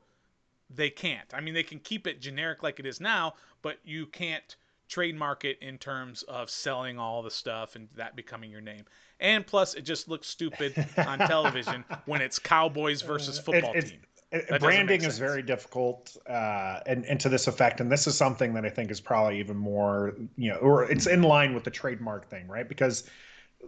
they 0.69 0.89
can't. 0.89 1.34
I 1.34 1.41
mean, 1.41 1.53
they 1.53 1.63
can 1.63 1.80
keep 1.80 2.07
it 2.07 2.21
generic 2.21 2.63
like 2.63 2.80
it 2.80 2.86
is 2.86 2.99
now, 2.99 3.36
but 3.61 3.78
you 3.84 4.05
can't 4.05 4.55
trademark 4.88 5.45
it 5.45 5.57
in 5.61 5.78
terms 5.78 6.23
of 6.23 6.49
selling 6.49 6.97
all 6.97 7.21
the 7.21 7.32
stuff 7.32 7.75
and 7.75 7.88
that 7.95 8.15
becoming 8.15 8.51
your 8.51 8.61
name. 8.61 8.84
And 9.19 9.45
plus, 9.45 9.73
it 9.73 9.82
just 9.82 10.07
looks 10.07 10.28
stupid 10.28 10.73
on 10.97 11.19
television 11.28 11.84
when 12.05 12.21
it's 12.21 12.39
Cowboys 12.39 13.01
versus 13.01 13.39
football 13.39 13.73
it, 13.73 13.88
team. 13.88 13.99
That 14.32 14.59
branding 14.59 15.03
is 15.03 15.17
very 15.17 15.41
difficult, 15.41 16.17
uh, 16.30 16.82
and, 16.86 17.05
and 17.05 17.17
to 17.21 17.30
this 17.30 17.47
effect, 17.47 17.80
and 17.80 17.89
this 17.89 18.07
is 18.07 18.17
something 18.17 18.53
that 18.55 18.65
I 18.65 18.69
think 18.69 18.91
is 18.91 18.99
probably 18.99 19.39
even 19.39 19.55
more, 19.55 20.15
you 20.36 20.49
know, 20.49 20.57
or 20.57 20.84
it's 20.84 21.07
in 21.07 21.23
line 21.23 21.53
with 21.53 21.63
the 21.63 21.71
trademark 21.71 22.30
thing, 22.30 22.45
right? 22.47 22.67
Because 22.67 23.09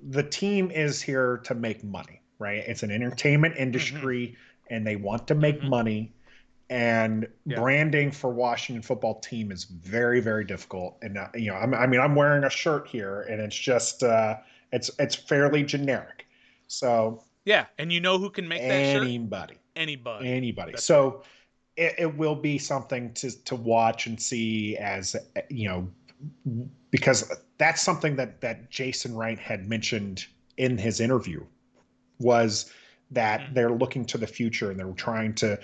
the 0.09 0.23
team 0.23 0.69
is 0.69 1.01
here 1.01 1.37
to 1.45 1.55
make 1.55 1.81
money, 1.83 2.21
right? 2.39 2.63
It's 2.67 2.83
an 2.83 2.91
entertainment 2.91 3.53
mm-hmm. 3.53 3.63
industry, 3.63 4.27
mm-hmm. 4.27 4.73
and 4.73 4.85
they 4.85 4.97
want 4.97 5.27
to 5.27 5.35
make 5.35 5.59
mm-hmm. 5.59 5.69
money. 5.69 6.13
And 6.69 7.27
yeah. 7.45 7.59
branding 7.59 8.11
for 8.11 8.29
Washington 8.29 8.83
football 8.83 9.19
team 9.21 9.51
is 9.51 9.63
very, 9.63 10.19
very 10.19 10.43
difficult. 10.43 10.97
And 11.01 11.17
uh, 11.17 11.29
you 11.35 11.51
know, 11.51 11.55
I'm, 11.55 11.73
i 11.73 11.87
mean, 11.87 12.01
I'm 12.01 12.15
wearing 12.15 12.43
a 12.43 12.49
shirt 12.49 12.85
here, 12.85 13.21
and 13.21 13.41
it's 13.41 13.57
just, 13.57 14.03
uh, 14.03 14.35
it's 14.73 14.91
it's 14.99 15.15
fairly 15.15 15.63
generic. 15.63 16.27
So 16.67 17.23
yeah, 17.45 17.65
and 17.77 17.91
you 17.91 17.99
know 17.99 18.17
who 18.17 18.29
can 18.29 18.47
make 18.47 18.61
that 18.61 18.93
shirt? 18.93 19.03
Anybody 19.03 19.57
anybody. 19.79 20.29
Anybody. 20.29 20.71
That's 20.73 20.83
so 20.83 21.07
right. 21.07 21.23
it, 21.77 21.95
it 21.97 22.17
will 22.17 22.35
be 22.35 22.57
something 22.57 23.13
to 23.15 23.31
to 23.45 23.55
watch 23.55 24.05
and 24.05 24.21
see 24.21 24.77
as 24.77 25.15
you 25.49 25.69
know 25.69 25.87
because 26.91 27.33
that's 27.57 27.81
something 27.81 28.15
that 28.17 28.41
that 28.41 28.69
Jason 28.69 29.15
Wright 29.15 29.39
had 29.39 29.67
mentioned 29.67 30.25
in 30.57 30.77
his 30.77 30.99
interview 30.99 31.43
was 32.19 32.71
that 33.11 33.41
mm-hmm. 33.41 33.53
they're 33.53 33.71
looking 33.71 34.05
to 34.05 34.17
the 34.17 34.27
future 34.27 34.69
and 34.69 34.79
they're 34.79 34.91
trying 34.91 35.33
to 35.35 35.57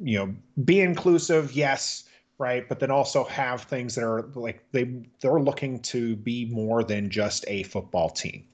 you 0.00 0.18
know 0.18 0.34
be 0.64 0.80
inclusive 0.80 1.52
yes 1.52 2.04
right 2.38 2.68
but 2.68 2.80
then 2.80 2.90
also 2.90 3.24
have 3.24 3.62
things 3.62 3.94
that 3.94 4.04
are 4.04 4.22
like 4.34 4.64
they 4.72 5.02
they're 5.20 5.40
looking 5.40 5.80
to 5.80 6.16
be 6.16 6.46
more 6.46 6.82
than 6.82 7.10
just 7.10 7.44
a 7.48 7.62
football 7.64 8.08
team 8.08 8.44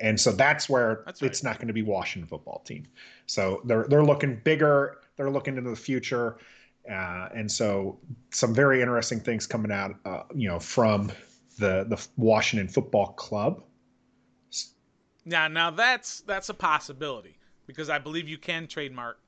and 0.00 0.20
so 0.20 0.32
that's 0.32 0.68
where 0.68 1.02
that's 1.06 1.22
right. 1.22 1.30
it's 1.30 1.42
not 1.42 1.58
going 1.58 1.68
to 1.68 1.74
be 1.74 1.82
Washington 1.82 2.28
football 2.28 2.62
team. 2.64 2.86
So 3.26 3.60
they're 3.64 3.86
they're 3.88 4.04
looking 4.04 4.40
bigger. 4.44 4.98
They're 5.16 5.30
looking 5.30 5.56
into 5.56 5.70
the 5.70 5.76
future, 5.76 6.38
uh, 6.90 7.28
and 7.34 7.50
so 7.50 7.98
some 8.30 8.52
very 8.52 8.80
interesting 8.80 9.20
things 9.20 9.46
coming 9.46 9.70
out, 9.70 9.94
uh, 10.04 10.22
you 10.34 10.48
know, 10.48 10.58
from 10.58 11.12
the 11.58 11.84
the 11.88 12.04
Washington 12.16 12.68
Football 12.68 13.12
Club. 13.12 13.62
Now, 15.24 15.48
now 15.48 15.70
that's 15.70 16.20
that's 16.22 16.48
a 16.48 16.54
possibility 16.54 17.38
because 17.66 17.88
I 17.88 17.98
believe 17.98 18.28
you 18.28 18.38
can 18.38 18.66
trademark 18.66 19.18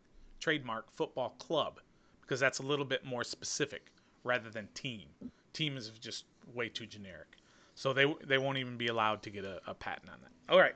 trademark 0.41 0.91
football 0.95 1.31
club 1.39 1.81
because 2.21 2.41
that's 2.41 2.59
a 2.59 2.63
little 2.63 2.85
bit 2.85 3.05
more 3.05 3.25
specific 3.25 3.87
rather 4.25 4.51
than 4.51 4.69
team. 4.75 5.09
Team 5.53 5.77
is 5.77 5.91
just 5.91 6.25
way 6.53 6.69
too 6.69 6.87
generic. 6.87 7.29
So 7.77 7.93
they 7.93 8.13
they 8.25 8.39
won't 8.39 8.59
even 8.59 8.79
be 8.79 8.89
allowed 8.89 9.23
to 9.23 9.31
get 9.31 9.45
a, 9.45 9.61
a 9.67 9.75
patent 9.75 10.11
on 10.11 10.17
that. 10.23 10.53
All 10.53 10.59
right. 10.59 10.75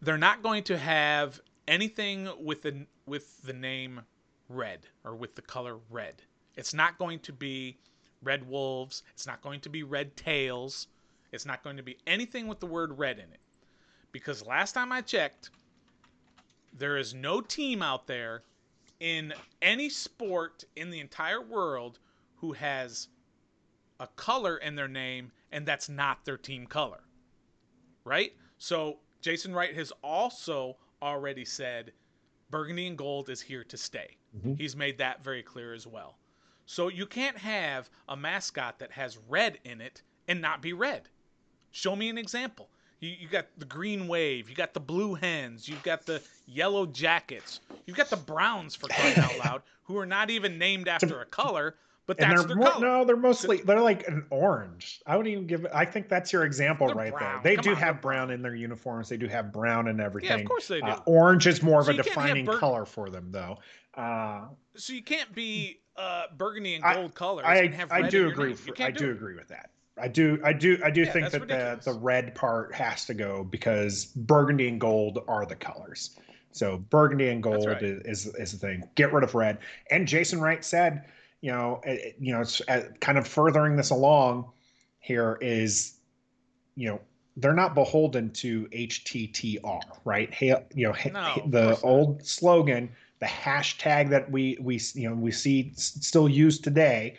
They're 0.00 0.18
not 0.18 0.42
going 0.42 0.64
to 0.64 0.78
have 0.78 1.40
anything 1.68 2.28
with 2.40 2.62
the 2.62 2.86
with 3.06 3.40
the 3.42 3.52
name 3.52 4.00
red 4.48 4.80
or 5.04 5.14
with 5.14 5.34
the 5.34 5.42
color 5.42 5.76
red. 5.90 6.14
It's 6.56 6.72
not 6.72 6.98
going 6.98 7.20
to 7.20 7.32
be 7.32 7.76
red 8.22 8.48
wolves. 8.48 9.02
It's 9.12 9.26
not 9.26 9.42
going 9.42 9.60
to 9.60 9.68
be 9.68 9.82
red 9.82 10.16
tails. 10.16 10.88
It's 11.30 11.46
not 11.46 11.62
going 11.62 11.76
to 11.76 11.82
be 11.82 11.98
anything 12.06 12.48
with 12.48 12.60
the 12.60 12.66
word 12.66 12.98
red 12.98 13.18
in 13.18 13.24
it. 13.24 13.40
Because 14.12 14.46
last 14.46 14.72
time 14.72 14.92
I 14.92 15.02
checked, 15.02 15.50
there 16.78 16.96
is 16.96 17.12
no 17.12 17.40
team 17.42 17.82
out 17.82 18.06
there 18.06 18.42
in 19.00 19.34
any 19.60 19.90
sport 19.90 20.64
in 20.76 20.90
the 20.90 21.00
entire 21.00 21.42
world 21.42 21.98
who 22.36 22.52
has 22.52 23.08
a 24.02 24.08
color 24.16 24.56
in 24.56 24.74
their 24.74 24.88
name 24.88 25.30
and 25.52 25.64
that's 25.64 25.88
not 25.88 26.24
their 26.24 26.36
team 26.36 26.66
color. 26.66 27.00
Right? 28.04 28.32
So 28.58 28.98
Jason 29.20 29.54
Wright 29.54 29.74
has 29.74 29.92
also 30.02 30.76
already 31.00 31.44
said 31.44 31.92
burgundy 32.50 32.88
and 32.88 32.98
gold 32.98 33.30
is 33.30 33.40
here 33.40 33.64
to 33.64 33.76
stay. 33.76 34.16
Mm-hmm. 34.36 34.54
He's 34.54 34.74
made 34.74 34.98
that 34.98 35.22
very 35.22 35.42
clear 35.42 35.72
as 35.72 35.86
well. 35.86 36.18
So 36.66 36.88
you 36.88 37.06
can't 37.06 37.38
have 37.38 37.88
a 38.08 38.16
mascot 38.16 38.80
that 38.80 38.90
has 38.90 39.18
red 39.28 39.58
in 39.64 39.80
it 39.80 40.02
and 40.26 40.40
not 40.40 40.60
be 40.60 40.72
red. 40.72 41.08
Show 41.70 41.94
me 41.94 42.08
an 42.08 42.18
example. 42.18 42.68
You, 42.98 43.10
you 43.20 43.28
got 43.28 43.46
the 43.56 43.64
green 43.64 44.08
wave, 44.08 44.50
you 44.50 44.56
got 44.56 44.74
the 44.74 44.80
blue 44.80 45.14
hens, 45.14 45.68
you've 45.68 45.82
got 45.82 46.06
the 46.06 46.20
yellow 46.46 46.86
jackets, 46.86 47.60
you've 47.86 47.96
got 47.96 48.10
the 48.10 48.16
browns 48.16 48.74
for 48.74 48.88
crying 48.88 49.18
out 49.18 49.38
loud, 49.44 49.62
who 49.84 49.96
are 49.98 50.06
not 50.06 50.30
even 50.30 50.58
named 50.58 50.88
after 50.88 51.20
a 51.20 51.26
color, 51.26 51.76
but 52.06 52.20
and 52.20 52.30
they're 52.30 52.44
their. 52.44 52.56
No, 52.56 53.04
they're 53.04 53.16
mostly 53.16 53.58
they're 53.58 53.80
like 53.80 54.06
an 54.08 54.24
orange. 54.30 55.00
I 55.06 55.16
wouldn't 55.16 55.32
even 55.32 55.46
give. 55.46 55.66
I 55.72 55.84
think 55.84 56.08
that's 56.08 56.32
your 56.32 56.44
example 56.44 56.88
they're 56.88 56.96
right 56.96 57.12
brown. 57.12 57.42
there. 57.42 57.52
They 57.52 57.56
Come 57.56 57.64
do 57.64 57.70
on, 57.70 57.76
have 57.76 58.00
brown 58.00 58.30
in 58.30 58.42
their 58.42 58.54
uniforms. 58.54 59.08
They 59.08 59.16
do 59.16 59.28
have 59.28 59.52
brown 59.52 59.88
and 59.88 60.00
everything. 60.00 60.30
Yeah, 60.30 60.36
of 60.36 60.44
course 60.44 60.68
they 60.68 60.80
do. 60.80 60.86
Uh, 60.86 61.00
orange 61.06 61.46
is 61.46 61.62
more 61.62 61.80
of 61.80 61.86
so 61.86 61.92
a 61.92 61.96
defining 61.96 62.44
bur- 62.44 62.58
color 62.58 62.84
for 62.84 63.08
them, 63.08 63.30
though. 63.30 63.58
Uh, 63.94 64.46
so 64.74 64.92
you 64.92 65.02
can't 65.02 65.32
be 65.32 65.80
uh, 65.96 66.24
burgundy 66.36 66.74
and 66.74 66.82
gold 66.82 67.12
I, 67.14 67.14
colors. 67.14 67.44
I, 67.46 67.56
and 67.56 67.92
I 67.92 68.08
do 68.08 68.28
agree. 68.28 68.54
For, 68.54 68.74
I 68.82 68.90
do, 68.90 69.06
do 69.06 69.12
agree 69.12 69.34
with 69.36 69.48
that. 69.48 69.70
I 70.00 70.08
do. 70.08 70.40
I 70.44 70.52
do. 70.52 70.78
I 70.84 70.90
do 70.90 71.02
yeah, 71.02 71.12
think 71.12 71.30
that 71.30 71.48
the 71.48 71.80
the 71.84 71.98
red 71.98 72.34
part 72.34 72.74
has 72.74 73.04
to 73.06 73.14
go 73.14 73.44
because 73.44 74.06
burgundy 74.06 74.68
and 74.68 74.80
gold 74.80 75.20
are 75.28 75.46
the 75.46 75.56
colors. 75.56 76.18
So 76.50 76.78
burgundy 76.78 77.28
and 77.28 77.42
gold 77.42 77.66
right. 77.66 77.82
is, 77.82 78.26
is 78.26 78.34
is 78.34 78.52
the 78.52 78.58
thing. 78.58 78.88
Get 78.94 79.12
rid 79.12 79.22
of 79.22 79.34
red. 79.34 79.58
And 79.90 80.08
Jason 80.08 80.40
Wright 80.40 80.64
said 80.64 81.04
you 81.42 81.50
know, 81.50 81.80
it, 81.84 82.16
you 82.18 82.32
know, 82.32 82.40
it's 82.40 82.62
uh, 82.68 82.88
kind 83.00 83.18
of 83.18 83.26
furthering 83.26 83.76
this 83.76 83.90
along 83.90 84.50
here 85.00 85.36
is, 85.42 85.94
you 86.76 86.88
know, 86.88 87.00
they're 87.36 87.52
not 87.52 87.74
beholden 87.74 88.30
to 88.30 88.68
HTTR, 88.72 89.82
right? 90.04 90.32
Hey, 90.32 90.54
you 90.74 90.88
know, 90.88 90.94
no, 91.12 91.42
the 91.46 91.78
old 91.82 92.24
slogan, 92.24 92.90
the 93.20 93.26
hashtag 93.26 94.10
that 94.10 94.30
we 94.30 94.58
we 94.60 94.80
you 94.94 95.08
know 95.08 95.14
we 95.14 95.32
see 95.32 95.72
still 95.76 96.28
used 96.28 96.62
today. 96.62 97.16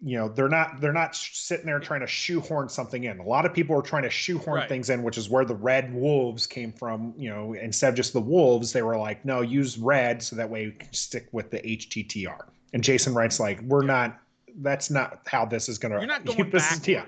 You 0.00 0.18
know, 0.18 0.28
they're 0.28 0.50
not 0.50 0.80
they're 0.80 0.92
not 0.92 1.16
sitting 1.16 1.66
there 1.66 1.80
trying 1.80 2.00
to 2.00 2.06
shoehorn 2.06 2.68
something 2.68 3.04
in. 3.04 3.18
A 3.18 3.22
lot 3.22 3.46
of 3.46 3.54
people 3.54 3.76
are 3.76 3.82
trying 3.82 4.02
to 4.02 4.10
shoehorn 4.10 4.60
right. 4.60 4.68
things 4.68 4.90
in, 4.90 5.02
which 5.02 5.16
is 5.16 5.30
where 5.30 5.46
the 5.46 5.54
red 5.54 5.92
wolves 5.92 6.46
came 6.46 6.72
from. 6.72 7.14
You 7.16 7.30
know, 7.30 7.54
instead 7.54 7.88
of 7.88 7.94
just 7.94 8.12
the 8.12 8.20
wolves, 8.20 8.72
they 8.72 8.82
were 8.82 8.98
like, 8.98 9.24
no, 9.24 9.40
use 9.40 9.78
red 9.78 10.22
so 10.22 10.36
that 10.36 10.48
way 10.48 10.66
we 10.66 10.72
can 10.72 10.92
stick 10.92 11.28
with 11.32 11.50
the 11.50 11.58
HTTR. 11.60 12.48
And 12.72 12.82
Jason 12.82 13.14
Wright's 13.14 13.40
like, 13.40 13.60
we're 13.62 13.84
not. 13.84 14.18
That's 14.60 14.90
not 14.90 15.20
how 15.26 15.44
this 15.44 15.68
is 15.68 15.78
going 15.78 15.92
to. 15.92 15.98
You're 15.98 16.06
not 16.06 16.24
going 16.24 16.50
backwards. 16.50 16.80
Is, 16.80 16.88
yeah. 16.88 17.04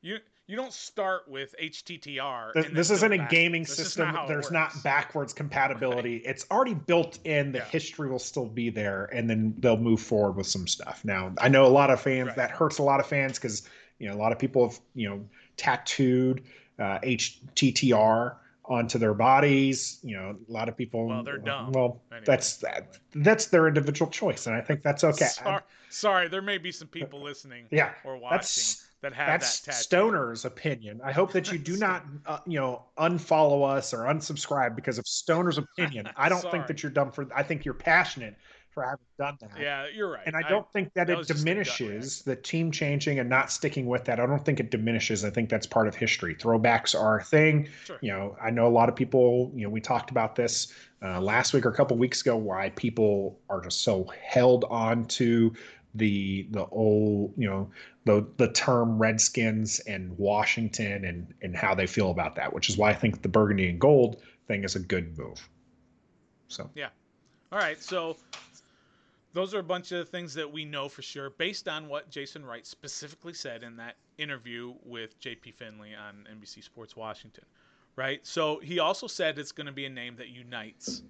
You 0.00 0.18
you 0.46 0.56
don't 0.56 0.72
start 0.72 1.22
with 1.26 1.54
HTTR. 1.62 2.52
This, 2.52 2.66
this 2.72 2.90
isn't 2.90 3.12
a 3.12 3.26
gaming 3.30 3.62
this 3.62 3.76
system. 3.76 4.12
Not 4.12 4.28
There's 4.28 4.50
not 4.50 4.70
backwards 4.82 5.32
compatibility. 5.32 6.16
Right. 6.16 6.26
It's 6.26 6.46
already 6.50 6.74
built 6.74 7.18
in. 7.24 7.52
The 7.52 7.58
yeah. 7.58 7.64
history 7.64 8.10
will 8.10 8.18
still 8.18 8.46
be 8.46 8.68
there, 8.68 9.06
and 9.06 9.28
then 9.28 9.54
they'll 9.58 9.78
move 9.78 10.00
forward 10.00 10.36
with 10.36 10.46
some 10.46 10.66
stuff. 10.66 11.02
Now, 11.04 11.32
I 11.38 11.48
know 11.48 11.64
a 11.64 11.68
lot 11.68 11.90
of 11.90 12.00
fans. 12.00 12.28
Right. 12.28 12.36
That 12.36 12.50
hurts 12.50 12.78
a 12.78 12.82
lot 12.82 13.00
of 13.00 13.06
fans 13.06 13.38
because 13.38 13.68
you 13.98 14.08
know 14.08 14.14
a 14.14 14.18
lot 14.18 14.32
of 14.32 14.38
people 14.38 14.68
have 14.68 14.78
you 14.94 15.08
know 15.08 15.24
tattooed 15.56 16.44
uh, 16.78 16.98
HTTR 17.00 18.36
onto 18.66 18.98
their 18.98 19.14
bodies. 19.14 20.00
You 20.02 20.16
know, 20.16 20.36
a 20.48 20.52
lot 20.52 20.68
of 20.68 20.76
people. 20.76 21.08
Well, 21.08 21.22
they're 21.22 21.38
dumb. 21.38 21.72
Well, 21.72 22.02
anyway. 22.10 22.24
that's 22.26 22.56
that. 22.58 22.98
That's 23.14 23.46
their 23.46 23.68
individual 23.68 24.10
choice, 24.10 24.46
and 24.46 24.56
I 24.56 24.60
think 24.60 24.82
that's 24.82 25.04
okay. 25.04 25.26
Sorry, 25.26 25.62
sorry, 25.90 26.28
there 26.28 26.42
may 26.42 26.58
be 26.58 26.72
some 26.72 26.88
people 26.88 27.22
listening. 27.22 27.66
yeah, 27.70 27.92
or 28.04 28.16
watching. 28.16 28.36
That's, 28.36 28.84
that 29.04 29.12
have 29.12 29.26
That's 29.26 29.60
that. 29.60 29.74
Stoner's 29.74 30.46
opinion. 30.46 31.00
I 31.04 31.12
hope 31.12 31.30
that 31.32 31.52
you 31.52 31.58
do 31.58 31.76
not, 31.86 32.06
uh, 32.24 32.38
you 32.46 32.58
know, 32.58 32.84
unfollow 32.98 33.68
us 33.68 33.92
or 33.92 34.04
unsubscribe 34.04 34.74
because 34.74 34.96
of 34.96 35.06
Stoner's 35.06 35.58
opinion. 35.58 36.08
I 36.16 36.30
don't 36.30 36.50
think 36.50 36.66
that 36.66 36.82
you're 36.82 36.90
dumb 36.90 37.12
for. 37.12 37.28
I 37.36 37.42
think 37.42 37.66
you're 37.66 37.74
passionate 37.74 38.34
for 38.74 38.82
having 38.82 39.06
done 39.16 39.38
that. 39.40 39.60
Yeah, 39.60 39.86
you're 39.94 40.10
right. 40.10 40.26
And 40.26 40.36
I 40.36 40.42
don't 40.48 40.70
think 40.72 40.92
that, 40.94 41.06
that 41.06 41.12
it 41.14 41.16
was 41.16 41.28
just 41.28 41.42
a 41.42 41.44
gut 41.44 41.48
diminishes 41.48 42.22
the 42.22 42.36
team 42.36 42.70
changing 42.70 43.20
and 43.20 43.28
not 43.30 43.50
sticking 43.50 43.86
with 43.86 44.04
that. 44.04 44.20
I 44.20 44.26
don't 44.26 44.44
think 44.44 44.60
it 44.60 44.70
diminishes. 44.70 45.24
I 45.24 45.30
think 45.30 45.48
that's 45.48 45.66
part 45.66 45.86
of 45.86 45.94
history. 45.94 46.34
Throwbacks 46.34 46.98
are 46.98 47.18
a 47.18 47.24
thing. 47.24 47.68
Sure. 47.84 47.98
You 48.02 48.12
know, 48.12 48.36
I 48.42 48.50
know 48.50 48.66
a 48.66 48.74
lot 48.74 48.88
of 48.88 48.96
people, 48.96 49.50
you 49.54 49.62
know, 49.62 49.70
we 49.70 49.80
talked 49.80 50.10
about 50.10 50.34
this 50.36 50.72
uh, 51.02 51.20
last 51.20 51.52
week 51.52 51.64
or 51.64 51.70
a 51.70 51.74
couple 51.74 51.96
weeks 51.96 52.20
ago 52.20 52.36
why 52.36 52.70
people 52.70 53.38
are 53.48 53.60
just 53.60 53.82
so 53.82 54.10
held 54.22 54.64
on 54.64 55.04
to 55.06 55.52
the 55.94 56.48
the 56.50 56.66
old, 56.66 57.32
you 57.36 57.48
know, 57.48 57.70
the 58.04 58.26
the 58.36 58.48
term 58.52 58.98
Redskins 58.98 59.80
and 59.80 60.16
Washington 60.18 61.04
and 61.04 61.32
and 61.42 61.56
how 61.56 61.74
they 61.74 61.86
feel 61.86 62.10
about 62.10 62.34
that, 62.36 62.52
which 62.52 62.68
is 62.68 62.76
why 62.76 62.90
I 62.90 62.94
think 62.94 63.22
the 63.22 63.28
burgundy 63.28 63.68
and 63.68 63.80
gold 63.80 64.22
thing 64.48 64.64
is 64.64 64.76
a 64.76 64.80
good 64.80 65.16
move. 65.16 65.48
So 66.48 66.70
yeah, 66.74 66.88
All 67.52 67.58
right, 67.58 67.80
so 67.82 68.16
those 69.34 69.52
are 69.52 69.58
a 69.58 69.64
bunch 69.64 69.92
of 69.92 70.08
things 70.08 70.32
that 70.34 70.50
we 70.50 70.64
know 70.64 70.88
for 70.88 71.02
sure 71.02 71.28
based 71.28 71.68
on 71.68 71.88
what 71.88 72.08
Jason 72.08 72.46
Wright 72.46 72.66
specifically 72.66 73.34
said 73.34 73.62
in 73.64 73.76
that 73.76 73.96
interview 74.16 74.74
with 74.84 75.20
JP 75.20 75.54
Finley 75.54 75.90
on 75.94 76.26
NBC 76.32 76.62
Sports 76.62 76.96
Washington. 76.96 77.44
Right? 77.96 78.24
So 78.26 78.60
he 78.60 78.78
also 78.78 79.06
said 79.06 79.38
it's 79.38 79.52
going 79.52 79.66
to 79.66 79.72
be 79.72 79.86
a 79.86 79.90
name 79.90 80.16
that 80.16 80.28
unites 80.28 81.02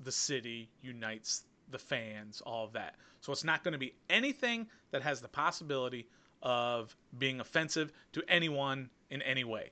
the 0.00 0.12
city, 0.12 0.70
unites 0.82 1.44
the 1.70 1.78
fans, 1.78 2.42
all 2.44 2.64
of 2.64 2.72
that. 2.74 2.94
So 3.20 3.32
it's 3.32 3.44
not 3.44 3.64
going 3.64 3.72
to 3.72 3.78
be 3.78 3.94
anything 4.08 4.66
that 4.92 5.02
has 5.02 5.20
the 5.20 5.28
possibility 5.28 6.06
of 6.42 6.94
being 7.18 7.40
offensive 7.40 7.92
to 8.12 8.22
anyone 8.28 8.88
in 9.10 9.22
any 9.22 9.44
way. 9.44 9.70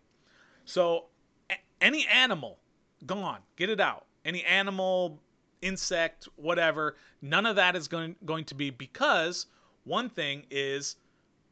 So 0.64 1.07
a- 1.51 1.55
any 1.81 2.07
animal, 2.07 2.59
gone, 3.07 3.41
get 3.57 3.71
it 3.71 3.81
out. 3.81 4.07
Any 4.25 4.45
animal, 4.45 5.19
insect, 5.63 6.29
whatever, 6.37 6.97
none 7.23 7.47
of 7.47 7.57
that 7.57 7.77
is 7.77 7.89
going 7.89 8.17
going 8.25 8.45
to 8.45 8.55
be 8.55 8.71
because 8.71 9.47
one 9.85 10.09
thing 10.09 10.45
is 10.51 10.97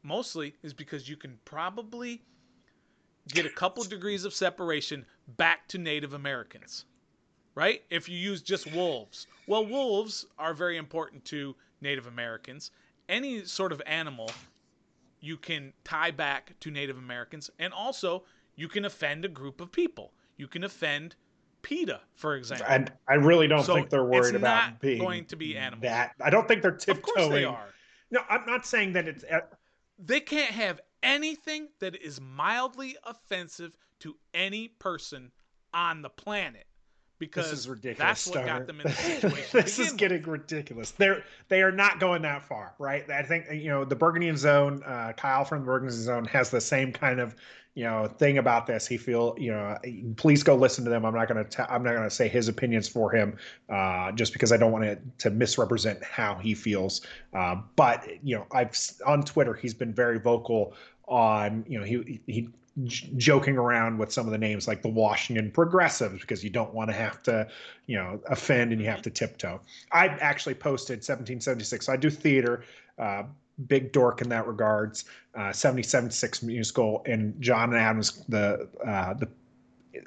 mostly 0.03 0.55
is 0.63 0.73
because 0.73 1.09
you 1.09 1.17
can 1.17 1.37
probably 1.45 2.21
get 3.29 3.45
a 3.45 3.49
couple 3.49 3.83
degrees 3.83 4.25
of 4.25 4.33
separation 4.33 5.05
back 5.35 5.67
to 5.67 5.77
Native 5.77 6.13
Americans. 6.13 6.85
Right? 7.55 7.83
If 7.89 8.07
you 8.07 8.17
use 8.17 8.43
just 8.43 8.71
wolves. 8.71 9.25
Well, 9.47 9.65
wolves 9.65 10.25
are 10.37 10.53
very 10.53 10.77
important 10.77 11.25
to 11.25 11.55
Native 11.81 12.05
Americans. 12.05 12.71
Any 13.09 13.45
sort 13.45 13.71
of 13.71 13.81
animal 13.87 14.29
you 15.19 15.37
can 15.37 15.73
tie 15.83 16.11
back 16.11 16.53
to 16.59 16.69
Native 16.69 16.97
Americans 16.97 17.49
and 17.57 17.73
also 17.73 18.23
you 18.55 18.67
can 18.67 18.85
offend 18.85 19.25
a 19.25 19.29
group 19.29 19.61
of 19.61 19.71
people. 19.71 20.13
You 20.37 20.47
can 20.47 20.63
offend 20.63 21.15
PETA, 21.67 21.99
for 22.15 22.35
example. 22.35 22.65
and 22.69 22.91
I 23.09 23.15
really 23.15 23.47
don't 23.47 23.63
So 23.65 23.75
think 23.75 23.89
they're 23.89 24.03
worried 24.05 24.35
about 24.35 24.71
not 24.71 24.79
being 24.79 24.99
going 24.99 25.25
to 25.25 25.35
be 25.35 25.57
animals. 25.57 25.81
That 25.83 26.13
I 26.23 26.29
don't 26.29 26.47
think 26.47 26.61
they're 26.61 26.71
tiptoeing. 26.71 26.97
of 26.97 27.03
course 27.03 27.27
they 27.29 27.43
are. 27.43 27.67
No, 28.09 28.21
I'm 28.29 28.45
not 28.45 28.65
saying 28.65 28.93
that 28.93 29.07
it's. 29.07 29.25
uh, 29.25 29.41
They 29.99 30.21
can't 30.21 30.51
have 30.51 30.79
anything 31.03 31.67
that 31.79 31.95
is 32.01 32.21
mildly 32.21 32.95
offensive 33.03 33.75
to 33.99 34.15
any 34.33 34.69
person 34.69 35.31
on 35.73 36.01
the 36.01 36.09
planet 36.09 36.65
because 37.19 37.49
This 37.51 37.59
is 37.59 37.67
ridiculous. 37.67 38.25
that's 38.25 38.27
what 38.27 38.45
got 38.45 38.65
them 38.67 38.79
in 38.79 38.83
the 38.87 38.93
situation. 38.93 39.49
this 39.51 39.77
is 39.79 39.91
getting 39.91 40.21
ridiculous. 40.23 40.91
They're 40.91 41.23
they 41.49 41.61
are 41.63 41.71
not 41.71 41.99
going 41.99 42.21
that 42.21 42.43
far, 42.43 42.75
right? 42.79 43.09
I 43.11 43.23
think 43.23 43.45
you 43.51 43.67
know 43.69 43.83
the 43.83 43.95
Burgundian 43.95 44.37
Zone. 44.37 44.81
Uh, 44.85 45.11
Kyle 45.17 45.43
from 45.43 45.59
the 45.59 45.65
Burgundian 45.65 46.01
Zone 46.01 46.25
has 46.25 46.49
the 46.49 46.61
same 46.61 46.93
kind 46.93 47.19
of 47.19 47.35
you 47.77 47.83
know 47.83 48.07
thing 48.07 48.39
about 48.39 48.65
this. 48.65 48.87
He 48.87 48.97
feel 48.97 49.35
you 49.37 49.51
know. 49.51 49.77
Please 50.15 50.41
go 50.41 50.55
listen 50.55 50.83
to 50.85 50.89
them. 50.89 51.05
I'm 51.05 51.13
not 51.13 51.27
going 51.27 51.45
to. 51.45 51.71
I'm 51.71 51.83
not 51.83 51.91
going 51.91 52.09
to 52.09 52.09
say 52.09 52.27
his 52.27 52.47
opinions 52.47 52.87
for 52.87 53.11
him, 53.11 53.37
uh, 53.69 54.11
just 54.13 54.33
because 54.33 54.51
I 54.51 54.57
don't 54.57 54.71
want 54.71 54.83
to 54.85 54.97
to 55.19 55.29
misrepresent 55.29 56.03
how 56.03 56.33
he 56.33 56.55
feels. 56.55 57.01
Uh, 57.35 57.57
but 57.75 58.03
you 58.23 58.35
know, 58.35 58.47
I've 58.51 58.75
on 59.05 59.21
Twitter 59.21 59.53
he's 59.53 59.75
been 59.75 59.93
very 59.93 60.17
vocal 60.17 60.73
on 61.07 61.63
you 61.67 61.79
know 61.79 61.85
he 61.85 62.19
he 62.25 62.49
joking 62.87 63.57
around 63.57 63.99
with 63.99 64.11
some 64.11 64.25
of 64.25 64.31
the 64.31 64.39
names 64.39 64.67
like 64.67 64.81
the 64.81 64.89
Washington 64.89 65.51
Progressives 65.51 66.21
because 66.21 66.43
you 66.43 66.49
don't 66.49 66.73
want 66.73 66.89
to 66.89 66.95
have 66.95 67.21
to 67.23 67.47
you 67.85 67.95
know 67.95 68.19
offend 68.25 68.71
and 68.71 68.81
you 68.81 68.87
have 68.87 69.03
to 69.03 69.11
tiptoe. 69.11 69.61
I 69.91 70.07
actually 70.07 70.55
posted 70.55 70.97
1776. 70.97 71.85
So 71.85 71.93
I 71.93 71.95
do 71.95 72.09
theater, 72.09 72.63
uh, 72.97 73.21
big 73.67 73.91
dork 73.91 74.21
in 74.21 74.29
that 74.29 74.47
regards. 74.47 75.05
Uh, 75.35 75.51
776 75.51 76.43
musical 76.43 77.03
and 77.05 77.39
John 77.41 77.73
Adams 77.75 78.23
the 78.27 78.67
uh, 78.85 79.13
the 79.15 79.27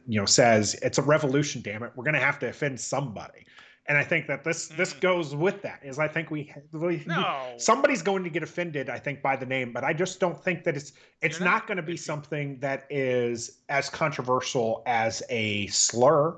you 0.07 0.19
know 0.21 0.27
says 0.27 0.75
it's 0.83 0.99
a 0.99 1.03
revolution. 1.03 1.63
Damn 1.63 1.83
it, 1.83 1.93
we're 1.97 2.05
gonna 2.05 2.21
have 2.21 2.39
to 2.41 2.49
offend 2.49 2.79
somebody. 2.81 3.47
And 3.87 3.99
I 3.99 4.05
think 4.05 4.29
that 4.29 4.45
this 4.45 4.69
this 4.69 4.95
Mm. 4.95 5.01
goes 5.01 5.35
with 5.35 5.63
that. 5.63 5.81
Is 5.83 5.99
I 5.99 6.07
think 6.07 6.31
we, 6.31 6.53
we 6.73 7.03
No. 7.07 7.55
somebody's 7.57 8.03
going 8.03 8.23
to 8.25 8.31
get 8.31 8.43
offended 8.43 8.89
i 8.89 8.99
think 8.99 9.21
by 9.23 9.35
the 9.37 9.47
name 9.47 9.73
but 9.73 9.83
i 9.85 9.93
just 9.93 10.21
don't 10.21 10.39
think 10.45 10.63
that 10.65 10.77
it's 10.77 10.93
it's 11.23 11.39
You're 11.39 11.47
not, 11.49 11.61
not. 11.61 11.67
going 11.67 11.77
to 11.77 11.83
be 11.83 11.97
something 11.97 12.59
that 12.61 12.87
is 12.91 13.63
as 13.69 13.89
controversial 13.91 14.83
as 14.87 15.23
a 15.31 15.67
slur 15.69 16.37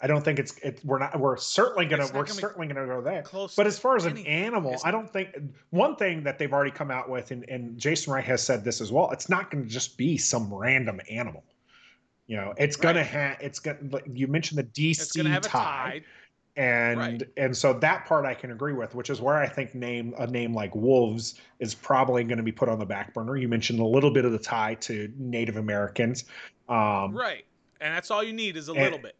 i 0.00 0.06
don't 0.06 0.24
think 0.24 0.38
it's 0.38 0.56
it, 0.58 0.80
we're 0.84 0.98
not 0.98 1.18
we're 1.18 1.36
certainly 1.36 1.84
gonna 1.86 2.04
we're 2.06 2.24
gonna 2.24 2.26
certainly 2.34 2.66
going 2.66 2.76
to 2.76 2.86
go 2.94 3.00
there 3.00 3.22
close 3.22 3.54
but 3.54 3.66
as 3.66 3.78
far 3.78 3.96
as 3.96 4.04
an 4.04 4.12
anything. 4.12 4.26
animal 4.32 4.76
i 4.84 4.90
don't 4.90 5.12
think 5.12 5.36
one 5.70 5.96
thing 5.96 6.22
that 6.22 6.38
they've 6.38 6.52
already 6.52 6.70
come 6.70 6.90
out 6.90 7.08
with 7.08 7.30
and, 7.30 7.44
and 7.48 7.78
jason 7.78 8.12
wright 8.12 8.24
has 8.24 8.42
said 8.42 8.64
this 8.64 8.80
as 8.80 8.92
well 8.92 9.10
it's 9.10 9.28
not 9.28 9.50
going 9.50 9.64
to 9.64 9.68
just 9.70 9.96
be 9.98 10.16
some 10.16 10.52
random 10.52 11.00
animal 11.10 11.42
you 12.26 12.36
know 12.36 12.54
it's 12.58 12.76
going 12.76 12.94
to 12.94 13.00
Right. 13.00 13.08
have 13.10 13.36
it's 13.40 13.58
going 13.58 13.90
to 13.90 14.02
you 14.12 14.26
mentioned 14.28 14.58
the 14.58 14.64
dc 14.64 15.00
It's 15.00 15.12
going 15.12 15.26
to 15.30 15.36
a 15.38 15.40
tie 15.40 15.48
tie. 15.50 16.02
and 16.56 16.98
Right. 16.98 17.22
and 17.36 17.56
so 17.56 17.72
that 17.72 18.04
part 18.06 18.24
I 18.26 18.34
can 18.34 18.50
agree 18.50 18.72
with, 18.72 18.94
which 18.94 19.10
is 19.10 19.20
where 19.20 19.36
I 19.36 19.46
think 19.48 19.74
name 19.74 20.12
a 20.18 20.26
name 20.26 20.52
like 20.54 20.74
Wolves 20.74 21.40
is 21.60 21.74
probably 21.74 22.24
going 22.24 22.36
to 22.38 22.42
be 22.42 22.50
put 22.52 22.68
on 22.68 22.78
the 22.80 22.84
back 22.86 23.14
burner. 23.14 23.36
You 23.36 23.46
mentioned 23.48 23.78
a 23.80 23.84
little 23.86 24.10
bit 24.10 24.24
of 24.24 24.32
the 24.32 24.38
tie 24.40 24.74
to 24.74 25.12
Native 25.18 25.56
Americans, 25.56 26.24
um, 26.68 27.16
Right. 27.16 27.44
And 27.80 27.94
that's 27.94 28.10
all 28.10 28.24
you 28.24 28.32
need 28.32 28.56
is 28.56 28.68
a 28.68 28.72
and- 28.72 28.82
little 28.82 28.98
bit. 28.98 29.14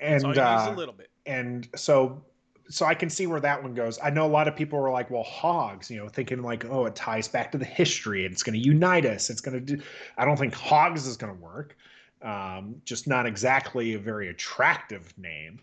And 0.00 0.22
you 0.22 0.28
need 0.28 0.32
is 0.32 0.38
uh, 0.38 0.72
a 0.72 0.76
little 0.76 0.94
bit. 0.94 1.10
and 1.26 1.68
so 1.74 2.22
so 2.70 2.84
I 2.84 2.94
can 2.94 3.08
see 3.08 3.26
where 3.26 3.40
that 3.40 3.62
one 3.62 3.74
goes. 3.74 3.98
I 4.02 4.10
know 4.10 4.26
a 4.26 4.28
lot 4.28 4.46
of 4.46 4.54
people 4.54 4.78
were 4.78 4.90
like, 4.90 5.10
well, 5.10 5.22
hogs, 5.22 5.90
you 5.90 5.96
know, 5.96 6.08
thinking 6.08 6.42
like, 6.42 6.66
oh, 6.66 6.84
it 6.84 6.94
ties 6.94 7.26
back 7.26 7.50
to 7.52 7.58
the 7.58 7.64
history. 7.64 8.26
It's 8.26 8.42
going 8.42 8.60
to 8.60 8.64
unite 8.64 9.06
us. 9.06 9.30
It's 9.30 9.40
going 9.40 9.54
to 9.54 9.76
do. 9.76 9.82
I 10.18 10.26
don't 10.26 10.36
think 10.36 10.54
hogs 10.54 11.06
is 11.06 11.16
going 11.16 11.34
to 11.34 11.42
work. 11.42 11.76
Um, 12.20 12.76
just 12.84 13.06
not 13.06 13.24
exactly 13.26 13.94
a 13.94 13.98
very 13.98 14.28
attractive 14.28 15.16
name. 15.16 15.60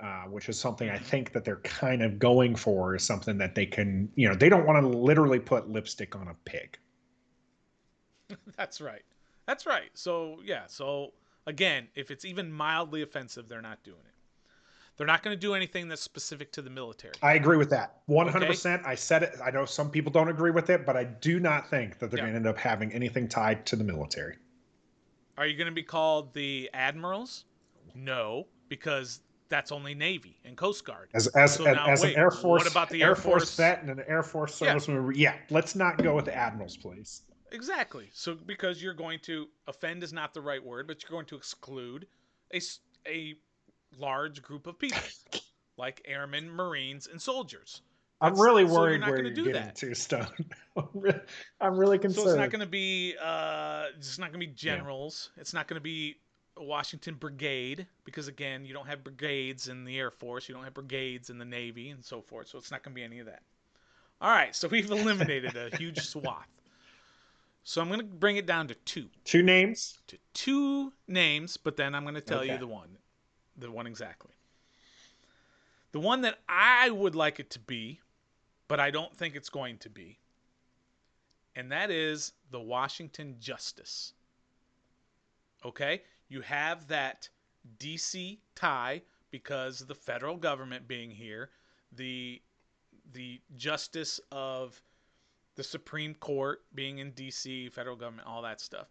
Uh, 0.00 0.22
which 0.26 0.48
is 0.48 0.56
something 0.56 0.88
I 0.88 0.96
think 0.96 1.32
that 1.32 1.44
they're 1.44 1.56
kind 1.56 2.04
of 2.04 2.20
going 2.20 2.54
for 2.54 2.94
is 2.94 3.02
something 3.02 3.36
that 3.38 3.56
they 3.56 3.66
can, 3.66 4.08
you 4.14 4.28
know, 4.28 4.34
they 4.36 4.48
don't 4.48 4.64
want 4.64 4.80
to 4.80 4.86
literally 4.86 5.40
put 5.40 5.68
lipstick 5.68 6.14
on 6.14 6.28
a 6.28 6.34
pig. 6.44 6.78
That's 8.56 8.80
right. 8.80 9.02
That's 9.46 9.66
right. 9.66 9.90
So, 9.94 10.36
yeah. 10.44 10.62
So, 10.68 11.12
again, 11.48 11.88
if 11.96 12.10
it's 12.12 12.24
even 12.24 12.52
mildly 12.52 13.02
offensive, 13.02 13.48
they're 13.48 13.62
not 13.62 13.82
doing 13.82 13.96
it. 14.06 14.14
They're 14.96 15.06
not 15.06 15.22
going 15.22 15.34
to 15.34 15.40
do 15.40 15.54
anything 15.54 15.88
that's 15.88 16.02
specific 16.02 16.52
to 16.52 16.62
the 16.62 16.70
military. 16.70 17.14
I 17.22 17.34
agree 17.34 17.56
with 17.56 17.70
that. 17.70 18.06
100%. 18.08 18.84
I 18.84 18.94
said 18.94 19.22
it. 19.22 19.36
I 19.44 19.50
know 19.50 19.64
some 19.64 19.90
people 19.90 20.12
don't 20.12 20.28
agree 20.28 20.50
with 20.50 20.70
it, 20.70 20.84
but 20.84 20.96
I 20.96 21.04
do 21.04 21.40
not 21.40 21.70
think 21.70 21.98
that 21.98 22.10
they're 22.10 22.18
Yeah. 22.18 22.24
going 22.24 22.32
to 22.32 22.36
end 22.38 22.46
up 22.46 22.58
having 22.58 22.92
anything 22.92 23.28
tied 23.28 23.64
to 23.66 23.76
the 23.76 23.84
military. 23.84 24.36
Are 25.36 25.46
you 25.46 25.56
going 25.56 25.68
to 25.68 25.74
be 25.74 25.84
called 25.84 26.34
the 26.34 26.68
admirals? 26.74 27.44
No, 27.94 28.48
because 28.68 29.20
that's 29.48 29.70
only 29.72 29.94
Navy 29.94 30.36
and 30.44 30.56
Coast 30.56 30.84
Guard. 30.84 31.08
As 31.14 31.28
as 31.28 31.54
So 31.54 31.64
as, 31.66 31.76
now, 31.76 31.86
as 31.86 32.02
wait, 32.02 32.14
an 32.14 32.18
Air 32.20 32.30
Force, 32.32 32.64
what 32.64 32.70
about 32.70 32.90
the 32.90 33.02
Air, 33.02 33.10
Air 33.10 33.14
Force, 33.16 33.44
Force? 33.44 33.56
vet 33.56 33.80
and 33.82 33.90
an 33.90 34.04
Air 34.08 34.24
Force 34.24 34.60
Yeah. 34.60 34.74
serviceman? 34.74 35.12
Yeah. 35.14 35.36
let's 35.48 35.74
not 35.76 36.02
go 36.02 36.14
with 36.16 36.24
the 36.26 36.34
admirals, 36.36 36.76
please. 36.76 37.22
Exactly. 37.52 38.10
So 38.12 38.34
because 38.34 38.82
you're 38.82 38.94
going 38.94 39.18
to 39.20 39.46
offend 39.66 40.02
is 40.02 40.12
not 40.12 40.34
the 40.34 40.40
right 40.40 40.62
word, 40.64 40.86
but 40.86 41.02
you're 41.02 41.10
going 41.10 41.26
to 41.26 41.36
exclude 41.36 42.06
a 42.54 42.60
a 43.06 43.34
large 43.98 44.42
group 44.42 44.66
of 44.66 44.78
people, 44.78 45.00
like 45.76 46.02
airmen, 46.04 46.50
marines, 46.50 47.06
and 47.10 47.20
soldiers. 47.20 47.82
I'm 48.20 48.32
That's- 48.32 48.44
really 48.44 48.66
so 48.68 48.84
you're 48.86 48.98
not 48.98 49.08
where 49.10 49.18
gonna 49.18 49.28
you're 49.28 49.34
do 49.36 49.44
getting 49.44 49.62
that. 49.62 49.76
to, 49.76 49.94
Stone. 49.94 50.26
I'm 50.76 50.88
really, 50.92 51.20
I'm 51.60 51.76
really 51.76 51.96
So 51.98 52.02
concerned. 52.02 52.28
it's 52.28 52.36
not 52.36 52.50
going 52.50 52.60
to 52.60 52.66
be 52.66 53.14
uh, 53.22 53.84
it's 53.96 54.18
not 54.18 54.32
going 54.32 54.40
to 54.40 54.46
be 54.46 54.52
generals. 54.52 55.30
It's 55.36 55.54
not 55.54 55.68
going 55.68 55.76
to 55.76 55.82
be 55.82 56.16
Washington 56.56 57.14
Brigade 57.14 57.86
because 58.04 58.26
again, 58.26 58.64
you 58.64 58.74
don't 58.74 58.88
have 58.88 59.04
brigades 59.04 59.68
in 59.68 59.84
the 59.84 59.96
Air 59.98 60.10
Force, 60.10 60.48
you 60.48 60.54
don't 60.54 60.64
have 60.64 60.74
brigades 60.74 61.30
in 61.30 61.38
the 61.38 61.44
Navy, 61.44 61.90
and 61.90 62.04
so 62.04 62.20
forth. 62.20 62.48
So 62.48 62.58
it's 62.58 62.70
not 62.72 62.82
going 62.82 62.92
to 62.92 62.96
be 62.96 63.04
any 63.04 63.20
of 63.20 63.26
that. 63.26 63.42
All 64.20 64.30
right, 64.30 64.54
so 64.54 64.66
we've 64.66 64.90
eliminated 64.90 65.56
a 65.56 65.74
huge 65.76 66.00
swath. 66.00 66.48
So 67.68 67.82
I'm 67.82 67.88
going 67.88 68.00
to 68.00 68.06
bring 68.06 68.38
it 68.38 68.46
down 68.46 68.66
to 68.68 68.74
two, 68.86 69.10
Two 69.24 69.42
names. 69.42 69.98
to 70.06 70.16
two 70.32 70.90
names, 71.06 71.58
but 71.58 71.76
then 71.76 71.94
I'm 71.94 72.02
going 72.02 72.14
to 72.14 72.22
tell 72.22 72.42
you 72.42 72.56
the 72.56 72.66
one, 72.66 72.96
the 73.58 73.70
one 73.70 73.86
exactly. 73.86 74.32
The 75.92 76.00
one 76.00 76.22
that 76.22 76.38
I 76.48 76.88
would 76.88 77.14
like 77.14 77.40
it 77.40 77.50
to 77.50 77.58
be, 77.58 78.00
but 78.68 78.80
I 78.80 78.90
don't 78.90 79.14
think 79.14 79.36
it's 79.36 79.50
going 79.50 79.76
to 79.78 79.90
be. 79.90 80.18
and 81.56 81.70
that 81.70 81.90
is 81.90 82.32
the 82.50 82.58
Washington 82.58 83.36
Justice. 83.38 84.14
Okay? 85.62 86.00
You 86.30 86.40
have 86.40 86.88
that 86.88 87.28
DC 87.78 88.38
tie 88.54 89.02
because 89.30 89.80
the 89.80 89.94
federal 89.94 90.38
government 90.38 90.88
being 90.88 91.10
here, 91.10 91.50
the 91.92 92.40
the 93.12 93.42
justice 93.58 94.20
of 94.32 94.80
the 95.58 95.64
Supreme 95.64 96.14
Court 96.14 96.62
being 96.72 96.98
in 96.98 97.10
DC, 97.10 97.72
federal 97.72 97.96
government, 97.96 98.28
all 98.28 98.42
that 98.42 98.60
stuff. 98.60 98.86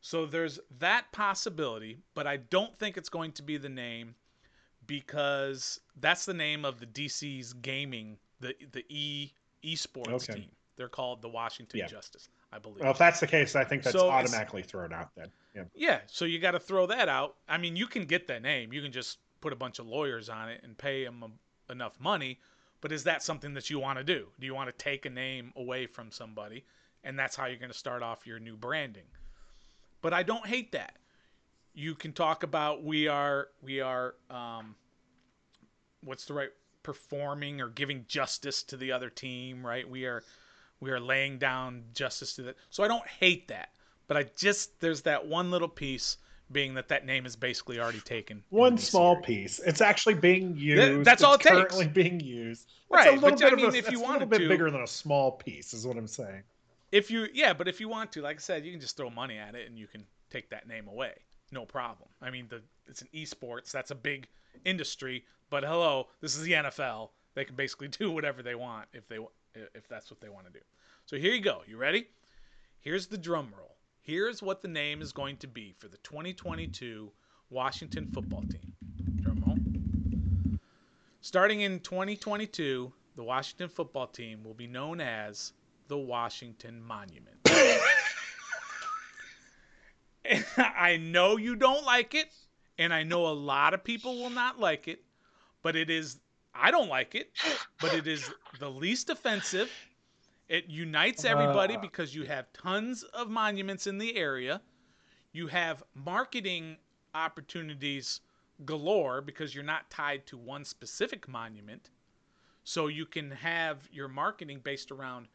So 0.00 0.26
there's 0.26 0.60
that 0.78 1.10
possibility, 1.10 1.98
but 2.14 2.24
I 2.24 2.36
don't 2.36 2.72
think 2.78 2.96
it's 2.96 3.08
going 3.08 3.32
to 3.32 3.42
be 3.42 3.56
the 3.56 3.68
name 3.68 4.14
because 4.86 5.80
that's 6.00 6.24
the 6.24 6.32
name 6.32 6.64
of 6.64 6.78
the 6.78 6.86
DC's 6.86 7.52
gaming, 7.52 8.16
the 8.38 8.54
the 8.70 8.84
e 8.88 9.32
esports 9.64 10.30
okay. 10.30 10.34
team. 10.34 10.50
They're 10.76 10.88
called 10.88 11.20
the 11.20 11.28
Washington 11.28 11.80
yeah. 11.80 11.88
Justice, 11.88 12.28
I 12.52 12.60
believe. 12.60 12.82
Well, 12.82 12.92
if 12.92 12.98
that's 12.98 13.18
the 13.18 13.26
case, 13.26 13.56
I 13.56 13.64
think 13.64 13.82
that's 13.82 13.96
so 13.96 14.08
automatically 14.08 14.62
thrown 14.62 14.92
out 14.92 15.08
then. 15.16 15.26
Yeah. 15.52 15.64
Yeah. 15.74 15.98
So 16.06 16.26
you 16.26 16.38
got 16.38 16.52
to 16.52 16.60
throw 16.60 16.86
that 16.86 17.08
out. 17.08 17.34
I 17.48 17.58
mean, 17.58 17.74
you 17.74 17.88
can 17.88 18.04
get 18.04 18.28
that 18.28 18.42
name. 18.42 18.72
You 18.72 18.82
can 18.82 18.92
just 18.92 19.18
put 19.40 19.52
a 19.52 19.56
bunch 19.56 19.80
of 19.80 19.88
lawyers 19.88 20.28
on 20.28 20.48
it 20.48 20.60
and 20.62 20.78
pay 20.78 21.04
them 21.04 21.24
a, 21.24 21.72
enough 21.72 21.98
money. 21.98 22.38
But 22.80 22.92
is 22.92 23.04
that 23.04 23.22
something 23.22 23.54
that 23.54 23.70
you 23.70 23.78
want 23.78 23.98
to 23.98 24.04
do? 24.04 24.28
Do 24.38 24.46
you 24.46 24.54
want 24.54 24.68
to 24.68 24.84
take 24.84 25.04
a 25.04 25.10
name 25.10 25.52
away 25.56 25.86
from 25.86 26.12
somebody, 26.12 26.64
and 27.02 27.18
that's 27.18 27.34
how 27.34 27.46
you're 27.46 27.58
going 27.58 27.72
to 27.72 27.78
start 27.78 28.02
off 28.02 28.26
your 28.26 28.38
new 28.38 28.56
branding? 28.56 29.06
But 30.00 30.14
I 30.14 30.22
don't 30.22 30.46
hate 30.46 30.72
that. 30.72 30.96
You 31.74 31.94
can 31.94 32.12
talk 32.12 32.42
about 32.42 32.84
we 32.84 33.08
are 33.08 33.48
we 33.62 33.80
are 33.80 34.14
um, 34.30 34.76
what's 36.02 36.24
the 36.26 36.34
right 36.34 36.50
performing 36.82 37.60
or 37.60 37.68
giving 37.68 38.04
justice 38.08 38.62
to 38.64 38.76
the 38.76 38.92
other 38.92 39.10
team, 39.10 39.66
right? 39.66 39.88
We 39.88 40.06
are 40.06 40.22
we 40.80 40.90
are 40.90 41.00
laying 41.00 41.38
down 41.38 41.84
justice 41.94 42.34
to 42.36 42.42
that. 42.42 42.56
So 42.70 42.84
I 42.84 42.88
don't 42.88 43.06
hate 43.06 43.48
that, 43.48 43.70
but 44.06 44.16
I 44.16 44.24
just 44.36 44.80
there's 44.80 45.02
that 45.02 45.26
one 45.26 45.50
little 45.50 45.68
piece 45.68 46.18
being 46.50 46.74
that 46.74 46.88
that 46.88 47.04
name 47.04 47.26
is 47.26 47.36
basically 47.36 47.78
already 47.78 48.00
taken. 48.00 48.42
One 48.50 48.78
small 48.78 49.14
series. 49.14 49.26
piece. 49.26 49.58
It's 49.60 49.80
actually 49.80 50.14
being 50.14 50.56
used. 50.56 51.04
that's 51.04 51.22
all 51.22 51.34
it's 51.34 51.44
it 51.44 51.48
currently 51.50 51.84
takes. 51.84 51.94
being 51.94 52.20
used. 52.20 52.68
Right, 52.90 53.20
but 53.20 53.42
I 53.42 53.54
mean, 53.54 53.66
a, 53.66 53.72
if 53.72 53.90
you 53.90 54.00
want 54.00 54.22
a 54.22 54.24
little 54.24 54.28
bit 54.28 54.38
to, 54.38 54.48
bigger 54.48 54.70
than 54.70 54.80
a 54.80 54.86
small 54.86 55.32
piece, 55.32 55.74
is 55.74 55.86
what 55.86 55.98
I'm 55.98 56.06
saying. 56.06 56.42
If 56.90 57.10
you, 57.10 57.26
yeah, 57.34 57.52
but 57.52 57.68
if 57.68 57.80
you 57.80 57.88
want 57.88 58.12
to, 58.12 58.22
like 58.22 58.36
I 58.36 58.40
said, 58.40 58.64
you 58.64 58.72
can 58.72 58.80
just 58.80 58.96
throw 58.96 59.10
money 59.10 59.36
at 59.36 59.54
it 59.54 59.68
and 59.68 59.78
you 59.78 59.86
can 59.86 60.06
take 60.30 60.48
that 60.50 60.66
name 60.66 60.88
away, 60.88 61.12
no 61.52 61.66
problem. 61.66 62.08
I 62.22 62.30
mean, 62.30 62.46
the 62.48 62.62
it's 62.86 63.02
an 63.02 63.08
esports. 63.14 63.70
That's 63.70 63.90
a 63.90 63.94
big 63.94 64.26
industry. 64.64 65.24
But 65.50 65.64
hello, 65.64 66.08
this 66.20 66.34
is 66.34 66.42
the 66.42 66.52
NFL. 66.52 67.10
They 67.34 67.44
can 67.44 67.56
basically 67.56 67.88
do 68.00 68.10
whatever 68.10 68.42
they 68.42 68.54
want 68.54 68.86
if 68.92 69.06
they 69.08 69.18
if 69.74 69.88
that's 69.88 70.10
what 70.10 70.20
they 70.20 70.28
want 70.28 70.46
to 70.46 70.52
do. 70.52 70.64
So 71.04 71.16
here 71.16 71.32
you 71.32 71.40
go. 71.40 71.62
You 71.66 71.76
ready? 71.76 72.08
Here's 72.80 73.06
the 73.06 73.18
drum 73.18 73.52
roll. 73.56 73.77
Here's 74.08 74.42
what 74.42 74.62
the 74.62 74.68
name 74.68 75.02
is 75.02 75.12
going 75.12 75.36
to 75.36 75.46
be 75.46 75.74
for 75.76 75.86
the 75.86 75.98
2022 75.98 77.12
Washington 77.50 78.06
football 78.06 78.40
team. 78.40 78.72
Starting 81.20 81.60
in 81.60 81.78
2022, 81.80 82.90
the 83.16 83.22
Washington 83.22 83.68
football 83.68 84.06
team 84.06 84.42
will 84.42 84.54
be 84.54 84.66
known 84.66 85.02
as 85.02 85.52
the 85.88 85.98
Washington 85.98 86.80
Monument. 86.80 87.36
I 90.56 90.96
know 90.96 91.36
you 91.36 91.54
don't 91.54 91.84
like 91.84 92.14
it, 92.14 92.32
and 92.78 92.94
I 92.94 93.02
know 93.02 93.26
a 93.26 93.36
lot 93.36 93.74
of 93.74 93.84
people 93.84 94.16
will 94.16 94.30
not 94.30 94.58
like 94.58 94.88
it, 94.88 95.02
but 95.62 95.76
it 95.76 95.90
is 95.90 96.18
I 96.54 96.70
don't 96.70 96.88
like 96.88 97.14
it, 97.14 97.30
but 97.78 97.92
it 97.92 98.06
is 98.06 98.32
the 98.58 98.70
least 98.70 99.10
offensive 99.10 99.70
it 100.48 100.66
unites 100.68 101.24
everybody 101.24 101.76
uh, 101.76 101.80
because 101.80 102.14
you 102.14 102.24
have 102.24 102.52
tons 102.52 103.02
of 103.02 103.28
monuments 103.28 103.86
in 103.86 103.98
the 103.98 104.16
area. 104.16 104.60
You 105.32 105.46
have 105.48 105.82
marketing 105.94 106.78
opportunities 107.14 108.20
galore 108.64 109.20
because 109.20 109.54
you're 109.54 109.64
not 109.64 109.90
tied 109.90 110.26
to 110.26 110.38
one 110.38 110.64
specific 110.64 111.28
monument. 111.28 111.90
So 112.64 112.86
you 112.86 113.06
can 113.06 113.30
have 113.30 113.88
your 113.92 114.08
marketing 114.08 114.60
based 114.62 114.90
around 114.90 115.28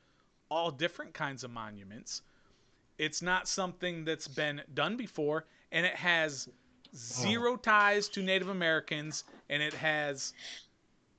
all 0.49 0.71
different 0.71 1.13
kinds 1.13 1.43
of 1.43 1.51
monuments. 1.51 2.21
It's 2.97 3.21
not 3.21 3.47
something 3.47 4.05
that's 4.05 4.27
been 4.27 4.61
done 4.73 4.97
before, 4.97 5.45
and 5.71 5.85
it 5.85 5.95
has 5.95 6.49
zero 6.95 7.55
ties 7.55 8.07
to 8.09 8.21
Native 8.21 8.49
Americans, 8.49 9.23
and 9.49 9.63
it 9.63 9.73
has 9.73 10.33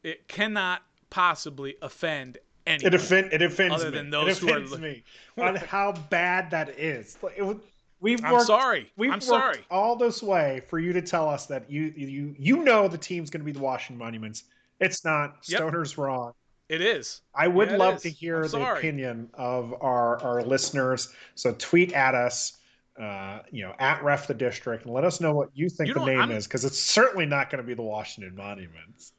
it 0.02 0.28
cannot 0.28 0.82
possibly 1.10 1.76
offend 1.82 2.38
anyone. 2.66 2.92
It, 2.92 2.94
offend, 2.94 3.32
it 3.32 3.42
offends 3.42 3.74
other 3.74 3.90
me. 3.90 3.96
than 3.98 4.10
those 4.10 4.42
it 4.42 4.42
offends 4.42 4.70
who 4.70 4.76
are 4.76 4.80
me 4.80 5.02
on 5.38 5.56
how 5.56 5.92
bad 6.10 6.50
that 6.50 6.70
is. 6.78 7.18
It, 7.36 7.56
we've 8.00 8.20
worked, 8.20 8.34
I'm 8.34 8.44
sorry. 8.44 8.92
We've 8.96 9.10
I'm 9.10 9.14
worked 9.14 9.24
sorry. 9.24 9.64
all 9.70 9.96
this 9.96 10.22
way 10.22 10.62
for 10.68 10.78
you 10.78 10.92
to 10.92 11.02
tell 11.02 11.28
us 11.28 11.46
that 11.46 11.70
you 11.70 11.92
you 11.96 12.34
you 12.38 12.58
know 12.58 12.88
the 12.88 12.98
team's 12.98 13.30
going 13.30 13.40
to 13.40 13.44
be 13.44 13.52
the 13.52 13.60
Washington 13.60 13.98
Monuments. 13.98 14.44
It's 14.80 15.04
not. 15.04 15.38
Yep. 15.46 15.58
Stoner's 15.58 15.98
wrong. 15.98 16.32
It 16.68 16.80
is. 16.80 17.20
I 17.34 17.46
would 17.46 17.70
yeah, 17.70 17.76
love 17.76 18.00
to 18.02 18.10
hear 18.10 18.48
the 18.48 18.72
opinion 18.72 19.28
of 19.34 19.74
our 19.80 20.20
our 20.22 20.42
listeners. 20.42 21.10
So 21.34 21.54
tweet 21.58 21.92
at 21.92 22.14
us. 22.14 22.58
Uh, 22.96 23.40
you 23.50 23.64
know, 23.64 23.74
at 23.80 24.00
ref 24.04 24.28
the 24.28 24.34
district, 24.34 24.84
and 24.84 24.94
let 24.94 25.02
us 25.02 25.20
know 25.20 25.34
what 25.34 25.50
you 25.52 25.68
think 25.68 25.88
you 25.88 25.94
the 25.94 26.04
name 26.04 26.20
I'm, 26.20 26.30
is, 26.30 26.46
because 26.46 26.64
it's 26.64 26.78
certainly 26.78 27.26
not 27.26 27.50
going 27.50 27.60
to 27.60 27.66
be 27.66 27.74
the 27.74 27.82
Washington 27.82 28.36
Monuments. 28.36 29.14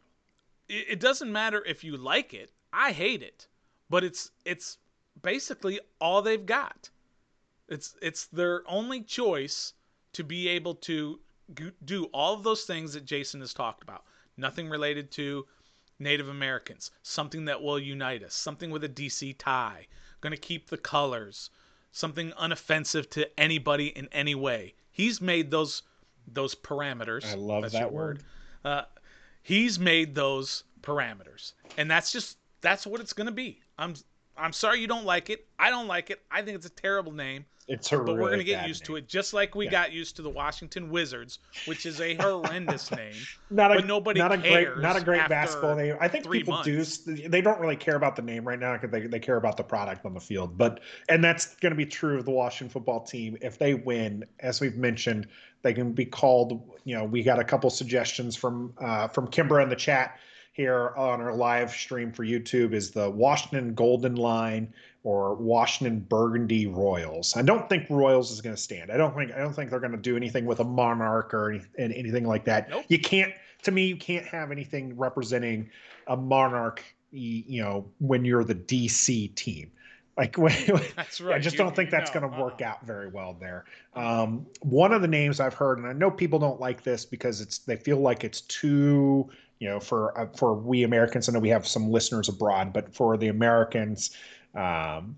It 0.69 1.01
doesn't 1.01 1.29
matter 1.29 1.61
if 1.65 1.83
you 1.83 1.97
like 1.97 2.33
it. 2.33 2.51
I 2.77 2.91
hate 2.91 3.23
it, 3.23 3.47
but 3.89 4.03
it's 4.03 4.31
it's 4.43 4.77
basically 5.21 5.79
all 6.01 6.21
they've 6.21 6.45
got. 6.45 6.89
It's 7.69 7.95
it's 8.01 8.25
their 8.27 8.63
only 8.69 9.01
choice 9.01 9.73
to 10.13 10.23
be 10.23 10.49
able 10.49 10.75
to 10.75 11.19
do 11.85 12.05
all 12.05 12.33
of 12.33 12.43
those 12.43 12.65
things 12.65 12.93
that 12.93 13.05
Jason 13.05 13.39
has 13.39 13.53
talked 13.53 13.81
about. 13.81 14.03
Nothing 14.35 14.69
related 14.69 15.09
to 15.11 15.47
Native 15.99 16.27
Americans, 16.27 16.91
something 17.01 17.45
that 17.45 17.61
will 17.61 17.79
unite 17.79 18.23
us, 18.23 18.33
something 18.33 18.71
with 18.71 18.83
a 18.83 18.89
DC 18.89 19.35
tie, 19.37 19.87
going 20.19 20.31
to 20.31 20.37
keep 20.37 20.69
the 20.69 20.77
colors, 20.77 21.49
something 21.91 22.31
unoffensive 22.31 23.09
to 23.11 23.39
anybody 23.39 23.87
in 23.87 24.09
any 24.11 24.35
way. 24.35 24.73
He's 24.91 25.21
made 25.21 25.49
those 25.49 25.83
those 26.27 26.55
parameters. 26.55 27.25
I 27.25 27.35
love 27.35 27.71
that 27.71 27.93
word. 27.93 28.23
Uh, 28.65 28.83
he's 29.41 29.79
made 29.79 30.15
those 30.15 30.65
parameters, 30.81 31.53
and 31.77 31.89
that's 31.89 32.11
just 32.11 32.37
that's 32.65 32.87
what 32.87 32.99
it's 32.99 33.13
going 33.13 33.27
to 33.27 33.33
be. 33.33 33.59
I'm 33.77 33.93
I'm 34.37 34.53
sorry 34.53 34.81
you 34.81 34.87
don't 34.87 35.05
like 35.05 35.29
it. 35.29 35.47
I 35.59 35.69
don't 35.69 35.87
like 35.87 36.09
it. 36.09 36.21
I 36.29 36.41
think 36.41 36.55
it's 36.55 36.65
a 36.65 36.71
terrible 36.71 37.11
name. 37.11 37.45
It's 37.67 37.91
a 37.91 37.97
but 37.97 38.03
really 38.03 38.19
we're 38.19 38.27
going 38.27 38.39
to 38.39 38.43
get 38.43 38.67
used 38.67 38.83
name. 38.83 38.87
to 38.87 38.95
it, 38.97 39.07
just 39.07 39.33
like 39.33 39.55
we 39.55 39.65
yeah. 39.65 39.71
got 39.71 39.91
used 39.91 40.15
to 40.17 40.21
the 40.21 40.29
Washington 40.29 40.91
Wizards, 40.91 41.39
which 41.65 41.87
is 41.87 41.99
a 41.99 42.13
horrendous 42.21 42.91
name. 42.91 43.15
not 43.49 43.71
a, 43.71 43.75
but 43.75 43.87
nobody 43.87 44.19
not 44.19 44.31
a 44.31 44.37
great, 44.37 44.77
not 44.77 44.95
a 44.95 45.03
great 45.03 45.27
basketball 45.27 45.75
name. 45.75 45.95
I 45.99 46.07
think 46.07 46.29
people 46.29 46.53
months. 46.53 46.97
do. 46.99 47.27
They 47.27 47.41
don't 47.41 47.59
really 47.59 47.75
care 47.75 47.95
about 47.95 48.15
the 48.15 48.21
name 48.21 48.47
right 48.47 48.59
now 48.59 48.73
because 48.73 48.91
they 48.91 49.07
they 49.07 49.19
care 49.19 49.37
about 49.37 49.57
the 49.57 49.63
product 49.63 50.05
on 50.05 50.13
the 50.13 50.19
field. 50.19 50.57
But 50.57 50.81
and 51.09 51.23
that's 51.23 51.55
going 51.55 51.71
to 51.71 51.77
be 51.77 51.87
true 51.87 52.19
of 52.19 52.25
the 52.25 52.31
Washington 52.31 52.69
football 52.69 53.01
team. 53.01 53.35
If 53.41 53.57
they 53.57 53.73
win, 53.73 54.25
as 54.41 54.61
we've 54.61 54.77
mentioned, 54.77 55.27
they 55.63 55.73
can 55.73 55.91
be 55.91 56.05
called. 56.05 56.61
You 56.83 56.97
know, 56.97 57.03
we 57.03 57.23
got 57.23 57.39
a 57.39 57.43
couple 57.43 57.71
suggestions 57.71 58.35
from 58.35 58.73
uh, 58.77 59.07
from 59.07 59.27
Kimber 59.27 59.59
in 59.61 59.69
the 59.69 59.75
chat 59.75 60.19
here 60.55 60.93
on 60.95 61.19
our 61.19 61.33
live 61.33 61.69
stream 61.69 62.13
for 62.13 62.23
YouTube 62.23 62.71
is 62.71 62.89
the 62.91 63.09
Washington 63.09 63.73
Golden 63.73 64.15
Line 64.15 64.73
or 65.03 65.35
Washington 65.35 65.99
Burgundy 65.99 66.65
Royals. 66.65 67.35
I 67.35 67.41
don't 67.41 67.67
think 67.67 67.89
Royals 67.89 68.31
is 68.31 68.39
going 68.39 68.55
to 68.55 68.61
stand. 68.61 68.89
I 68.89 68.95
don't 68.95 69.13
think 69.13 69.33
I 69.33 69.39
don't 69.39 69.53
think 69.53 69.69
they're 69.69 69.81
going 69.81 69.91
to 69.91 69.97
do 69.97 70.15
anything 70.15 70.45
with 70.45 70.61
a 70.61 70.63
monarch 70.63 71.33
or 71.33 71.59
any, 71.77 71.97
anything 71.97 72.25
like 72.25 72.45
that. 72.45 72.69
Nope. 72.69 72.85
You 72.87 72.99
can't 72.99 73.33
to 73.63 73.71
me 73.71 73.85
you 73.87 73.97
can't 73.97 74.25
have 74.25 74.49
anything 74.49 74.95
representing 74.95 75.69
a 76.07 76.15
monarch 76.15 76.81
you 77.11 77.61
know 77.61 77.85
when 77.99 78.23
you're 78.23 78.45
the 78.45 78.55
DC 78.55 79.35
team. 79.35 79.71
Like 80.15 80.37
that's 80.95 81.19
right. 81.19 81.35
I 81.35 81.39
just 81.39 81.57
don't 81.57 81.75
think 81.75 81.89
that's 81.89 82.11
going 82.11 82.31
to 82.31 82.39
work 82.39 82.61
uh-uh. 82.61 82.69
out 82.69 82.85
very 82.85 83.09
well 83.09 83.35
there. 83.37 83.65
Um, 83.93 84.45
one 84.61 84.93
of 84.93 85.01
the 85.01 85.09
names 85.09 85.41
I've 85.41 85.53
heard, 85.53 85.79
and 85.79 85.85
I 85.85 85.91
know 85.91 86.09
people 86.09 86.39
don't 86.39 86.61
like 86.61 86.83
this 86.83 87.03
because 87.03 87.41
it's 87.41 87.57
they 87.57 87.75
feel 87.75 87.97
like 87.97 88.23
it's 88.23 88.39
too 88.41 89.29
you 89.59 89.69
know, 89.69 89.79
for 89.79 90.17
uh, 90.19 90.27
for 90.35 90.53
we 90.53 90.83
Americans, 90.83 91.29
I 91.29 91.33
know 91.33 91.39
we 91.39 91.49
have 91.49 91.67
some 91.67 91.91
listeners 91.91 92.29
abroad, 92.29 92.73
but 92.73 92.93
for 92.93 93.17
the 93.17 93.27
Americans, 93.27 94.11
um, 94.53 95.15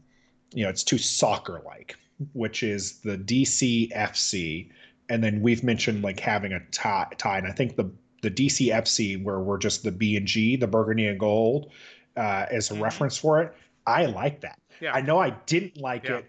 you 0.54 0.64
know, 0.64 0.70
it's 0.70 0.84
too 0.84 0.98
soccer 0.98 1.62
like, 1.66 1.96
which 2.34 2.64
is 2.64 3.00
the 3.00 3.18
DCFC, 3.18 4.70
and 5.10 5.24
then 5.24 5.42
we've 5.42 5.64
mentioned 5.64 6.04
like 6.04 6.20
having 6.20 6.54
a 6.54 6.60
tie, 6.72 7.08
tie 7.18 7.38
and 7.38 7.48
I 7.48 7.52
think 7.52 7.76
the 7.76 7.90
the 8.22 8.32
DCFC 8.32 9.24
where 9.24 9.40
we're 9.40 9.58
just 9.58 9.84
the 9.84 9.92
B 9.92 10.18
and 10.18 10.26
G, 10.26 10.56
the 10.56 10.68
burgundy 10.68 11.08
and 11.08 11.20
gold, 11.20 11.72
uh, 12.16 12.46
as 12.52 12.70
a 12.70 12.74
mm-hmm. 12.74 12.84
reference 12.84 13.18
for 13.18 13.42
it. 13.42 13.54
I 13.86 14.06
like 14.06 14.42
that. 14.42 14.60
Yeah. 14.82 14.94
I 14.94 15.02
know 15.02 15.18
I 15.18 15.32
didn't 15.46 15.78
like 15.78 16.04
yeah. 16.04 16.18
it 16.18 16.26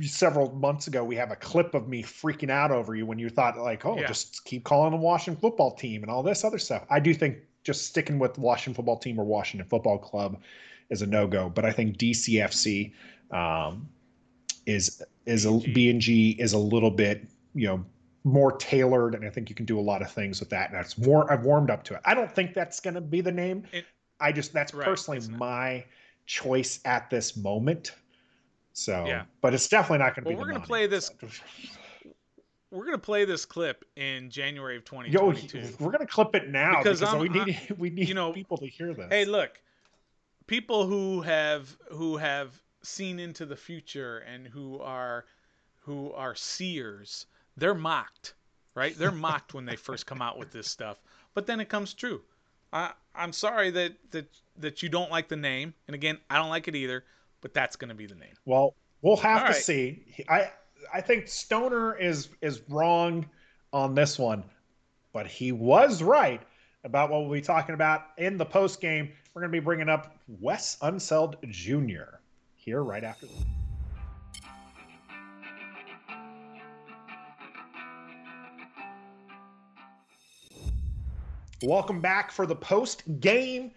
several 0.00 0.54
months 0.54 0.88
ago 0.88 1.02
we 1.02 1.16
have 1.16 1.30
a 1.30 1.36
clip 1.36 1.74
of 1.74 1.88
me 1.88 2.02
freaking 2.02 2.50
out 2.50 2.70
over 2.70 2.94
you 2.94 3.06
when 3.06 3.18
you 3.18 3.30
thought 3.30 3.56
like 3.56 3.86
oh 3.86 3.98
yeah. 3.98 4.06
just 4.06 4.44
keep 4.44 4.62
calling 4.62 4.90
the 4.90 4.96
washington 4.96 5.40
football 5.40 5.74
team 5.74 6.02
and 6.02 6.10
all 6.10 6.22
this 6.22 6.44
other 6.44 6.58
stuff 6.58 6.84
i 6.90 7.00
do 7.00 7.14
think 7.14 7.38
just 7.62 7.86
sticking 7.86 8.18
with 8.18 8.36
washington 8.36 8.74
football 8.74 8.98
team 8.98 9.18
or 9.18 9.24
washington 9.24 9.66
football 9.66 9.96
club 9.96 10.38
is 10.90 11.00
a 11.00 11.06
no-go 11.06 11.48
but 11.48 11.64
i 11.64 11.72
think 11.72 11.96
dcfc 11.96 12.92
um, 13.30 13.88
is 14.66 15.02
is 15.26 15.44
a 15.46 15.52
B 15.52 15.90
and 15.90 16.00
G 16.00 16.30
is 16.38 16.52
a 16.52 16.58
little 16.58 16.90
bit 16.90 17.26
you 17.54 17.66
know 17.66 17.84
more 18.24 18.52
tailored, 18.52 19.14
and 19.14 19.24
I 19.24 19.30
think 19.30 19.50
you 19.50 19.54
can 19.54 19.66
do 19.66 19.78
a 19.78 19.82
lot 19.82 20.00
of 20.00 20.10
things 20.10 20.40
with 20.40 20.50
that. 20.50 20.70
And 20.70 20.78
that's 20.78 20.96
more 20.98 21.30
I've 21.32 21.44
warmed 21.44 21.70
up 21.70 21.84
to 21.84 21.94
it. 21.94 22.00
I 22.04 22.14
don't 22.14 22.32
think 22.34 22.54
that's 22.54 22.80
going 22.80 22.94
to 22.94 23.00
be 23.00 23.20
the 23.20 23.32
name. 23.32 23.64
It, 23.72 23.84
I 24.20 24.32
just 24.32 24.52
that's 24.52 24.72
right, 24.72 24.84
personally 24.84 25.20
my 25.28 25.84
choice 26.26 26.80
at 26.84 27.10
this 27.10 27.36
moment. 27.36 27.92
So, 28.74 29.04
yeah. 29.06 29.22
but 29.40 29.54
it's 29.54 29.68
definitely 29.68 29.98
not 29.98 30.16
going 30.16 30.24
to 30.24 30.30
well, 30.30 30.36
be. 30.36 30.40
We're 30.40 30.50
going 30.50 30.60
to 30.60 30.66
play 30.66 30.86
this. 30.88 31.12
we're 32.72 32.84
going 32.84 32.92
to 32.92 32.98
play 32.98 33.24
this 33.24 33.44
clip 33.44 33.84
in 33.94 34.28
January 34.30 34.76
of 34.76 34.84
2022. 34.84 35.58
Yo, 35.58 35.64
we're 35.78 35.92
going 35.92 36.04
to 36.04 36.12
clip 36.12 36.34
it 36.34 36.50
now 36.50 36.82
because, 36.82 36.98
because 36.98 37.14
we 37.14 37.28
need 37.28 37.74
we 37.78 37.88
need 37.88 38.08
you 38.08 38.14
know, 38.14 38.32
people 38.32 38.58
to 38.58 38.66
hear 38.66 38.92
this. 38.92 39.06
Hey, 39.10 39.24
look, 39.24 39.62
people 40.48 40.86
who 40.86 41.22
have 41.22 41.74
who 41.92 42.16
have 42.16 42.60
seen 42.82 43.20
into 43.20 43.46
the 43.46 43.56
future 43.56 44.18
and 44.18 44.44
who 44.48 44.80
are 44.80 45.24
who 45.82 46.12
are 46.12 46.34
seers, 46.34 47.26
they're 47.56 47.74
mocked, 47.74 48.34
right? 48.74 48.98
They're 48.98 49.12
mocked 49.12 49.54
when 49.54 49.66
they 49.66 49.76
first 49.76 50.04
come 50.04 50.20
out 50.20 50.36
with 50.36 50.50
this 50.50 50.66
stuff, 50.66 51.00
but 51.32 51.46
then 51.46 51.60
it 51.60 51.68
comes 51.68 51.94
true. 51.94 52.22
I 52.72 52.90
I'm 53.14 53.32
sorry 53.32 53.70
that 53.70 53.92
that 54.10 54.26
that 54.58 54.82
you 54.82 54.88
don't 54.88 55.12
like 55.12 55.28
the 55.28 55.36
name, 55.36 55.74
and 55.86 55.94
again, 55.94 56.18
I 56.28 56.38
don't 56.38 56.50
like 56.50 56.66
it 56.66 56.74
either 56.74 57.04
but 57.44 57.52
that's 57.52 57.76
going 57.76 57.90
to 57.90 57.94
be 57.94 58.06
the 58.06 58.14
name. 58.14 58.32
Well, 58.46 58.74
we'll 59.02 59.18
have 59.18 59.42
All 59.42 59.48
to 59.48 59.52
right. 59.52 59.62
see. 59.62 60.02
I 60.30 60.50
I 60.94 61.02
think 61.02 61.28
Stoner 61.28 61.94
is 61.94 62.30
is 62.40 62.62
wrong 62.70 63.28
on 63.70 63.94
this 63.94 64.18
one, 64.18 64.42
but 65.12 65.26
he 65.26 65.52
was 65.52 66.02
right 66.02 66.40
about 66.84 67.10
what 67.10 67.20
we'll 67.20 67.32
be 67.32 67.42
talking 67.42 67.74
about 67.74 68.06
in 68.16 68.38
the 68.38 68.46
post 68.46 68.80
game. 68.80 69.12
We're 69.34 69.42
going 69.42 69.52
to 69.52 69.60
be 69.60 69.62
bringing 69.62 69.90
up 69.90 70.16
Wes 70.40 70.78
Unseld 70.80 71.34
Jr. 71.50 72.16
here 72.56 72.82
right 72.82 73.04
after 73.04 73.26
this. 73.26 73.44
Welcome 81.62 82.00
back 82.00 82.32
for 82.32 82.46
the 82.46 82.56
post 82.56 83.02
game 83.20 83.72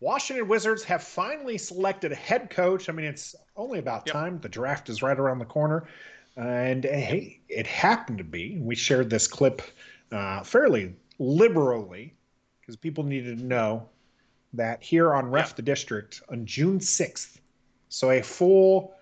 Washington 0.00 0.46
Wizards 0.46 0.84
have 0.84 1.02
finally 1.02 1.58
selected 1.58 2.12
a 2.12 2.14
head 2.14 2.50
coach. 2.50 2.88
I 2.88 2.92
mean, 2.92 3.06
it's 3.06 3.34
only 3.56 3.80
about 3.80 4.06
yep. 4.06 4.12
time. 4.12 4.38
The 4.40 4.48
draft 4.48 4.88
is 4.88 5.02
right 5.02 5.18
around 5.18 5.40
the 5.40 5.44
corner. 5.44 5.88
And 6.36 6.84
hey, 6.84 7.40
it 7.48 7.66
happened 7.66 8.18
to 8.18 8.24
be. 8.24 8.58
We 8.60 8.76
shared 8.76 9.10
this 9.10 9.26
clip 9.26 9.60
uh, 10.12 10.44
fairly 10.44 10.94
liberally 11.18 12.14
because 12.60 12.76
people 12.76 13.02
needed 13.02 13.38
to 13.38 13.44
know 13.44 13.88
that 14.52 14.82
here 14.82 15.12
on 15.14 15.30
Ref 15.30 15.48
yep. 15.48 15.56
the 15.56 15.62
District 15.62 16.22
on 16.30 16.46
June 16.46 16.78
6th, 16.78 17.38
so 17.88 18.10
a 18.10 18.22
full, 18.22 18.94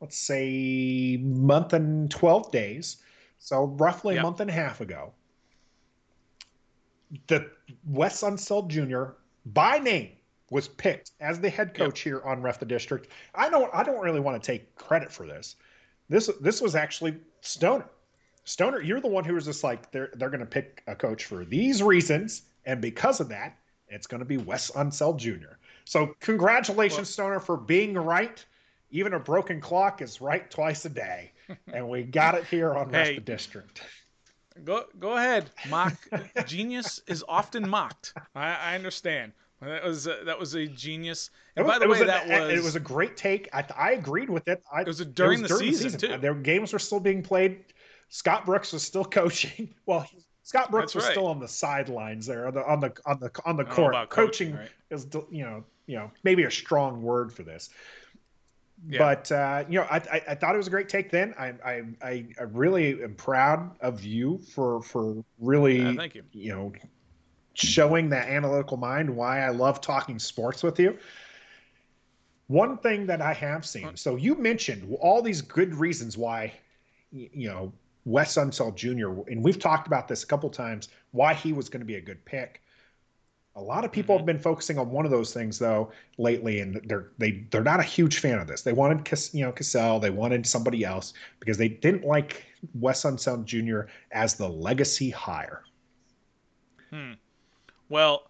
let's 0.00 0.16
say, 0.16 1.18
month 1.22 1.72
and 1.72 2.10
12 2.10 2.52
days, 2.52 2.98
so 3.38 3.64
roughly 3.64 4.14
yep. 4.14 4.22
a 4.22 4.26
month 4.26 4.40
and 4.40 4.50
a 4.50 4.52
half 4.52 4.80
ago, 4.80 5.12
the 7.26 7.50
Wes 7.86 8.22
Unseld 8.22 8.68
Jr. 8.68 9.14
by 9.46 9.78
name 9.78 10.10
was 10.52 10.68
picked 10.68 11.12
as 11.18 11.40
the 11.40 11.48
head 11.48 11.72
coach 11.72 12.00
yep. 12.00 12.04
here 12.04 12.22
on 12.28 12.42
Ref 12.42 12.60
the 12.60 12.66
District. 12.66 13.08
I 13.34 13.48
don't 13.48 13.70
I 13.74 13.82
don't 13.82 14.00
really 14.00 14.20
want 14.20 14.40
to 14.40 14.46
take 14.46 14.74
credit 14.76 15.10
for 15.10 15.26
this. 15.26 15.56
This 16.10 16.30
this 16.40 16.60
was 16.60 16.76
actually 16.76 17.16
Stoner. 17.40 17.86
Stoner, 18.44 18.82
you're 18.82 19.00
the 19.00 19.08
one 19.08 19.24
who 19.24 19.34
was 19.34 19.46
just 19.46 19.64
like 19.64 19.90
they're 19.90 20.10
they're 20.14 20.28
going 20.28 20.40
to 20.40 20.46
pick 20.46 20.82
a 20.86 20.94
coach 20.94 21.24
for 21.24 21.46
these 21.46 21.82
reasons, 21.82 22.42
and 22.66 22.82
because 22.82 23.18
of 23.18 23.30
that, 23.30 23.56
it's 23.88 24.06
going 24.06 24.18
to 24.18 24.26
be 24.26 24.36
Wes 24.36 24.70
Unseld 24.72 25.16
Jr. 25.16 25.54
So 25.84 26.14
congratulations, 26.20 26.98
well, 26.98 27.30
Stoner, 27.30 27.40
for 27.40 27.56
being 27.56 27.94
right. 27.94 28.44
Even 28.90 29.14
a 29.14 29.18
broken 29.18 29.58
clock 29.58 30.02
is 30.02 30.20
right 30.20 30.50
twice 30.50 30.84
a 30.84 30.90
day, 30.90 31.32
and 31.72 31.88
we 31.88 32.02
got 32.02 32.34
it 32.34 32.44
here 32.44 32.74
on 32.74 32.90
hey, 32.90 32.98
Ref 32.98 33.14
the 33.14 33.20
District. 33.22 33.82
Go 34.64 34.84
go 34.98 35.16
ahead. 35.16 35.50
Mock 35.70 35.96
genius 36.44 37.00
is 37.06 37.24
often 37.26 37.66
mocked. 37.66 38.12
I, 38.34 38.52
I 38.54 38.74
understand. 38.74 39.32
That 39.62 39.84
was 39.84 40.06
a, 40.08 40.18
that 40.24 40.38
was 40.38 40.54
a 40.54 40.66
genius. 40.66 41.30
And 41.56 41.64
was, 41.64 41.74
by 41.74 41.78
the 41.78 41.88
way, 41.88 42.04
that 42.04 42.28
was 42.28 42.58
it 42.58 42.62
was 42.62 42.74
a 42.74 42.80
great 42.80 43.16
take. 43.16 43.48
I, 43.52 43.64
I 43.76 43.92
agreed 43.92 44.28
with 44.28 44.48
it. 44.48 44.62
I, 44.72 44.80
it 44.80 44.86
was 44.88 44.98
during, 44.98 45.38
it 45.38 45.42
was 45.42 45.50
the, 45.50 45.56
during 45.56 45.72
season, 45.72 45.92
the, 45.92 45.98
season, 45.98 46.10
too. 46.16 46.18
Their 46.20 46.34
games 46.34 46.72
were 46.72 46.78
still 46.78 47.00
being 47.00 47.22
played. 47.22 47.64
Scott 48.08 48.44
Brooks 48.44 48.72
was 48.72 48.82
still 48.82 49.04
coaching. 49.20 49.72
Well, 49.86 50.06
Scott 50.42 50.70
Brooks 50.70 50.92
That's 50.92 50.94
was 50.96 51.04
right. 51.04 51.12
still 51.12 51.26
on 51.26 51.38
the 51.38 51.48
sidelines 51.48 52.26
there 52.26 52.48
on 52.48 52.54
the 52.54 52.66
on 52.66 52.80
the 52.80 52.92
on 53.06 53.20
the 53.20 53.30
on 53.44 53.56
the 53.56 53.64
court. 53.64 53.94
Coaching, 53.94 54.08
coaching 54.08 54.56
right? 54.56 54.70
is 54.90 55.06
you 55.30 55.44
know 55.44 55.64
you 55.86 55.96
know 55.96 56.10
maybe 56.24 56.42
a 56.44 56.50
strong 56.50 57.02
word 57.02 57.32
for 57.32 57.44
this. 57.44 57.70
Yeah. 58.88 58.98
But 58.98 59.30
uh, 59.30 59.64
you 59.68 59.78
know, 59.78 59.86
I, 59.88 59.96
I, 59.96 60.22
I, 60.30 60.34
thought 60.34 60.56
it 60.56 60.58
was 60.58 60.66
a 60.66 60.70
great 60.70 60.88
take. 60.88 61.08
Then 61.08 61.34
I, 61.38 61.54
I 61.64 62.26
I 62.36 62.42
really 62.50 63.00
am 63.00 63.14
proud 63.14 63.70
of 63.80 64.02
you 64.02 64.38
for 64.38 64.82
for 64.82 65.24
really 65.38 65.78
yeah, 65.78 65.94
thank 65.94 66.16
you. 66.16 66.24
You 66.32 66.52
know, 66.52 66.72
showing 67.54 68.08
that 68.10 68.28
analytical 68.28 68.76
mind 68.76 69.08
why 69.08 69.40
I 69.40 69.50
love 69.50 69.80
talking 69.80 70.18
sports 70.18 70.62
with 70.62 70.78
you. 70.78 70.98
One 72.48 72.76
thing 72.78 73.06
that 73.06 73.22
I 73.22 73.32
have 73.32 73.64
seen, 73.64 73.96
so 73.96 74.16
you 74.16 74.34
mentioned 74.34 74.96
all 75.00 75.22
these 75.22 75.40
good 75.40 75.74
reasons 75.74 76.18
why, 76.18 76.52
you 77.10 77.48
know, 77.48 77.72
Wes 78.04 78.34
Unseld 78.34 78.74
Jr., 78.74 79.30
and 79.30 79.42
we've 79.42 79.58
talked 79.58 79.86
about 79.86 80.08
this 80.08 80.24
a 80.24 80.26
couple 80.26 80.50
times, 80.50 80.88
why 81.12 81.34
he 81.34 81.52
was 81.52 81.68
going 81.68 81.80
to 81.80 81.86
be 81.86 81.96
a 81.96 82.00
good 82.00 82.22
pick. 82.24 82.60
A 83.54 83.60
lot 83.60 83.84
of 83.84 83.92
people 83.92 84.14
mm-hmm. 84.14 84.20
have 84.20 84.26
been 84.26 84.38
focusing 84.38 84.78
on 84.78 84.90
one 84.90 85.04
of 85.04 85.10
those 85.10 85.32
things 85.32 85.58
though 85.58 85.92
lately, 86.18 86.60
and 86.60 86.80
they're 86.86 87.10
they 87.18 87.46
they're 87.50 87.62
not 87.62 87.80
a 87.80 87.84
huge 87.84 88.18
fan 88.18 88.38
of 88.38 88.46
this. 88.46 88.62
They 88.62 88.72
wanted 88.72 89.06
you 89.34 89.44
know 89.44 89.52
Cassell, 89.52 90.00
they 90.00 90.10
wanted 90.10 90.46
somebody 90.46 90.84
else 90.84 91.12
because 91.38 91.58
they 91.58 91.68
didn't 91.68 92.04
like 92.04 92.44
Wes 92.74 93.02
Unseld 93.02 93.44
Jr. 93.44 93.90
as 94.10 94.34
the 94.34 94.48
legacy 94.48 95.10
hire. 95.10 95.62
Hmm. 96.90 97.12
Well, 97.92 98.22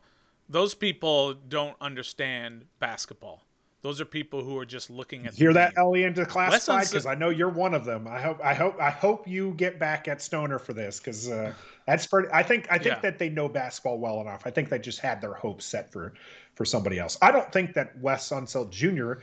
those 0.48 0.74
people 0.74 1.34
don't 1.48 1.76
understand 1.80 2.64
basketball. 2.80 3.44
Those 3.82 4.00
are 4.00 4.04
people 4.04 4.42
who 4.42 4.58
are 4.58 4.66
just 4.66 4.90
looking 4.90 5.24
at. 5.24 5.34
Hear 5.34 5.52
that, 5.52 5.74
Ellie, 5.76 6.02
into 6.02 6.26
classified 6.26 6.88
because 6.88 7.06
I 7.06 7.14
know 7.14 7.28
you're 7.28 7.48
one 7.48 7.72
of 7.72 7.84
them. 7.84 8.08
I 8.08 8.20
hope, 8.20 8.40
I 8.42 8.54
hope, 8.54 8.80
I 8.80 8.90
hope 8.90 9.28
you 9.28 9.52
get 9.52 9.78
back 9.78 10.08
at 10.08 10.20
Stoner 10.20 10.58
for 10.58 10.72
this 10.72 10.98
because 10.98 11.30
uh, 11.30 11.54
that's 11.86 12.08
pretty. 12.08 12.28
I 12.32 12.42
think, 12.42 12.66
I 12.72 12.78
think 12.78 12.96
yeah. 12.96 13.00
that 13.02 13.20
they 13.20 13.28
know 13.28 13.48
basketball 13.48 14.00
well 14.00 14.20
enough. 14.20 14.42
I 14.46 14.50
think 14.50 14.68
they 14.68 14.80
just 14.80 14.98
had 14.98 15.20
their 15.20 15.34
hopes 15.34 15.64
set 15.64 15.92
for 15.92 16.12
for 16.56 16.64
somebody 16.64 16.98
else. 16.98 17.16
I 17.22 17.30
don't 17.30 17.52
think 17.52 17.72
that 17.74 17.96
Wes 18.00 18.30
Unseld 18.30 18.70
Jr. 18.70 19.22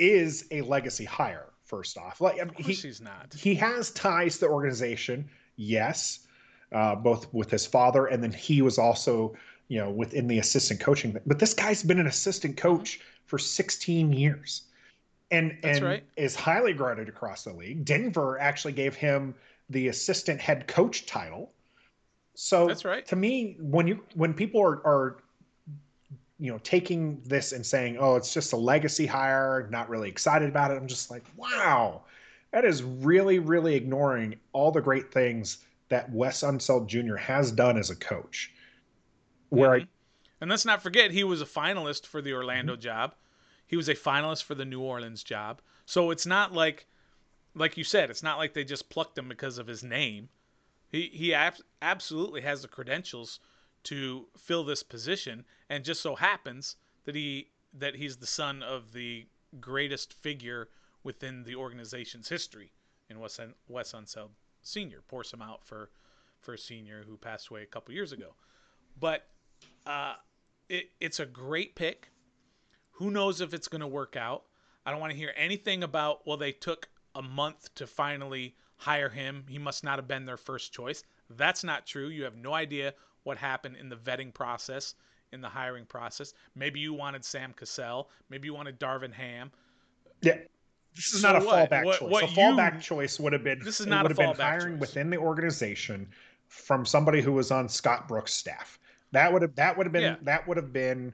is 0.00 0.48
a 0.50 0.62
legacy 0.62 1.04
hire. 1.04 1.46
First 1.64 1.96
off, 1.96 2.20
like 2.20 2.40
I 2.40 2.44
mean, 2.44 2.54
he, 2.58 2.72
he's 2.72 3.00
not. 3.00 3.32
He 3.36 3.54
has 3.54 3.92
ties 3.92 4.34
to 4.34 4.46
the 4.46 4.48
organization, 4.48 5.30
yes, 5.56 6.23
uh, 6.72 6.94
both 6.94 7.32
with 7.32 7.50
his 7.50 7.66
father 7.66 8.06
and 8.06 8.22
then 8.22 8.32
he 8.32 8.62
was 8.62 8.78
also 8.78 9.34
you 9.68 9.78
know 9.78 9.90
within 9.90 10.26
the 10.26 10.38
assistant 10.38 10.80
coaching 10.80 11.16
but 11.26 11.38
this 11.38 11.54
guy's 11.54 11.82
been 11.82 12.00
an 12.00 12.06
assistant 12.06 12.56
coach 12.56 13.00
for 13.26 13.38
16 13.38 14.12
years 14.12 14.62
and 15.30 15.56
That's 15.62 15.78
and 15.78 15.86
right. 15.86 16.04
is 16.16 16.34
highly 16.34 16.72
regarded 16.72 17.08
across 17.08 17.44
the 17.44 17.52
league 17.52 17.84
denver 17.84 18.38
actually 18.38 18.72
gave 18.72 18.94
him 18.94 19.34
the 19.70 19.88
assistant 19.88 20.40
head 20.40 20.66
coach 20.66 21.06
title 21.06 21.52
so 22.34 22.66
That's 22.66 22.84
right. 22.84 23.06
to 23.06 23.16
me 23.16 23.56
when 23.60 23.86
you 23.86 24.00
when 24.14 24.34
people 24.34 24.60
are, 24.60 24.86
are 24.86 25.16
you 26.38 26.50
know 26.50 26.58
taking 26.58 27.20
this 27.24 27.52
and 27.52 27.64
saying 27.64 27.96
oh 27.98 28.16
it's 28.16 28.34
just 28.34 28.52
a 28.52 28.56
legacy 28.56 29.06
hire 29.06 29.68
not 29.70 29.88
really 29.88 30.08
excited 30.08 30.48
about 30.48 30.70
it 30.70 30.74
i'm 30.74 30.88
just 30.88 31.10
like 31.10 31.24
wow 31.36 32.02
that 32.52 32.64
is 32.64 32.82
really 32.82 33.38
really 33.38 33.74
ignoring 33.74 34.34
all 34.52 34.70
the 34.70 34.80
great 34.80 35.12
things 35.12 35.58
that 35.88 36.10
Wes 36.10 36.42
Unseld 36.42 36.86
Jr. 36.86 37.16
has 37.16 37.52
done 37.52 37.76
as 37.76 37.90
a 37.90 37.96
coach. 37.96 38.52
Where 39.50 39.70
mm-hmm. 39.70 39.84
I, 39.84 39.88
and 40.40 40.50
let's 40.50 40.64
not 40.64 40.82
forget 40.82 41.10
he 41.10 41.24
was 41.24 41.42
a 41.42 41.46
finalist 41.46 42.06
for 42.06 42.20
the 42.20 42.32
Orlando 42.32 42.74
mm-hmm. 42.74 42.82
job. 42.82 43.14
He 43.66 43.76
was 43.76 43.88
a 43.88 43.94
finalist 43.94 44.44
for 44.44 44.54
the 44.54 44.64
New 44.64 44.80
Orleans 44.80 45.22
job. 45.22 45.60
So 45.86 46.10
it's 46.10 46.26
not 46.26 46.52
like 46.52 46.86
like 47.54 47.76
you 47.76 47.84
said, 47.84 48.10
it's 48.10 48.22
not 48.22 48.38
like 48.38 48.52
they 48.52 48.64
just 48.64 48.88
plucked 48.88 49.16
him 49.16 49.28
because 49.28 49.58
of 49.58 49.66
his 49.66 49.84
name. 49.84 50.28
He 50.90 51.10
he 51.12 51.34
ab- 51.34 51.62
absolutely 51.82 52.40
has 52.40 52.62
the 52.62 52.68
credentials 52.68 53.40
to 53.84 54.26
fill 54.36 54.64
this 54.64 54.82
position 54.82 55.44
and 55.68 55.84
just 55.84 56.00
so 56.00 56.14
happens 56.14 56.76
that 57.04 57.14
he 57.14 57.50
that 57.74 57.94
he's 57.94 58.16
the 58.16 58.26
son 58.26 58.62
of 58.62 58.92
the 58.92 59.26
greatest 59.60 60.14
figure 60.14 60.68
within 61.02 61.44
the 61.44 61.54
organization's 61.54 62.28
history 62.28 62.72
in 63.10 63.20
Wes, 63.20 63.38
Wes 63.68 63.92
Unseld 63.92 64.30
senior. 64.66 65.02
Pour 65.08 65.24
some 65.24 65.42
out 65.42 65.64
for 65.64 65.90
for 66.40 66.54
a 66.54 66.58
senior 66.58 67.04
who 67.06 67.16
passed 67.16 67.48
away 67.48 67.62
a 67.62 67.66
couple 67.66 67.94
years 67.94 68.12
ago. 68.12 68.34
But 69.00 69.26
uh, 69.86 70.14
it, 70.68 70.90
it's 71.00 71.20
a 71.20 71.26
great 71.26 71.74
pick. 71.74 72.10
Who 72.92 73.10
knows 73.10 73.40
if 73.40 73.54
it's 73.54 73.68
going 73.68 73.80
to 73.80 73.86
work 73.86 74.16
out? 74.16 74.44
I 74.84 74.90
don't 74.90 75.00
want 75.00 75.12
to 75.12 75.18
hear 75.18 75.32
anything 75.36 75.82
about 75.82 76.26
well 76.26 76.36
they 76.36 76.52
took 76.52 76.88
a 77.14 77.22
month 77.22 77.74
to 77.76 77.86
finally 77.86 78.54
hire 78.76 79.08
him. 79.08 79.44
He 79.48 79.58
must 79.58 79.84
not 79.84 79.98
have 79.98 80.08
been 80.08 80.26
their 80.26 80.36
first 80.36 80.72
choice. 80.72 81.02
That's 81.30 81.64
not 81.64 81.86
true. 81.86 82.08
You 82.08 82.24
have 82.24 82.36
no 82.36 82.52
idea 82.52 82.92
what 83.22 83.38
happened 83.38 83.76
in 83.76 83.88
the 83.88 83.96
vetting 83.96 84.34
process, 84.34 84.94
in 85.32 85.40
the 85.40 85.48
hiring 85.48 85.86
process. 85.86 86.34
Maybe 86.54 86.80
you 86.80 86.92
wanted 86.92 87.24
Sam 87.24 87.54
Cassell. 87.54 88.10
Maybe 88.28 88.48
you 88.48 88.54
wanted 88.54 88.78
Darvin 88.78 89.12
Ham. 89.12 89.50
Yeah 90.20 90.38
this 90.94 91.14
is 91.14 91.22
so 91.22 91.32
not 91.32 91.42
a 91.42 91.44
what? 91.44 91.70
fallback 91.70 91.84
what, 91.84 91.98
choice. 91.98 92.10
What 92.10 92.24
a 92.24 92.26
fallback 92.28 92.80
choice 92.80 93.18
would 93.18 93.32
have 93.32 93.44
been 93.44 93.60
this 93.60 93.80
is 93.80 93.86
not 93.86 94.02
would 94.02 94.10
have 94.10 94.18
been 94.18 94.36
hiring 94.36 94.74
choice. 94.74 94.80
within 94.80 95.10
the 95.10 95.16
organization 95.18 96.08
from 96.48 96.86
somebody 96.86 97.20
who 97.20 97.32
was 97.32 97.50
on 97.50 97.68
Scott 97.68 98.06
Brooks' 98.08 98.32
staff. 98.32 98.78
That 99.12 99.32
would 99.32 99.42
have 99.42 99.54
that 99.56 99.76
would 99.76 99.86
have 99.86 99.92
been 99.92 100.02
yeah. 100.02 100.16
that 100.22 100.46
would 100.46 100.56
have 100.56 100.72
been 100.72 101.12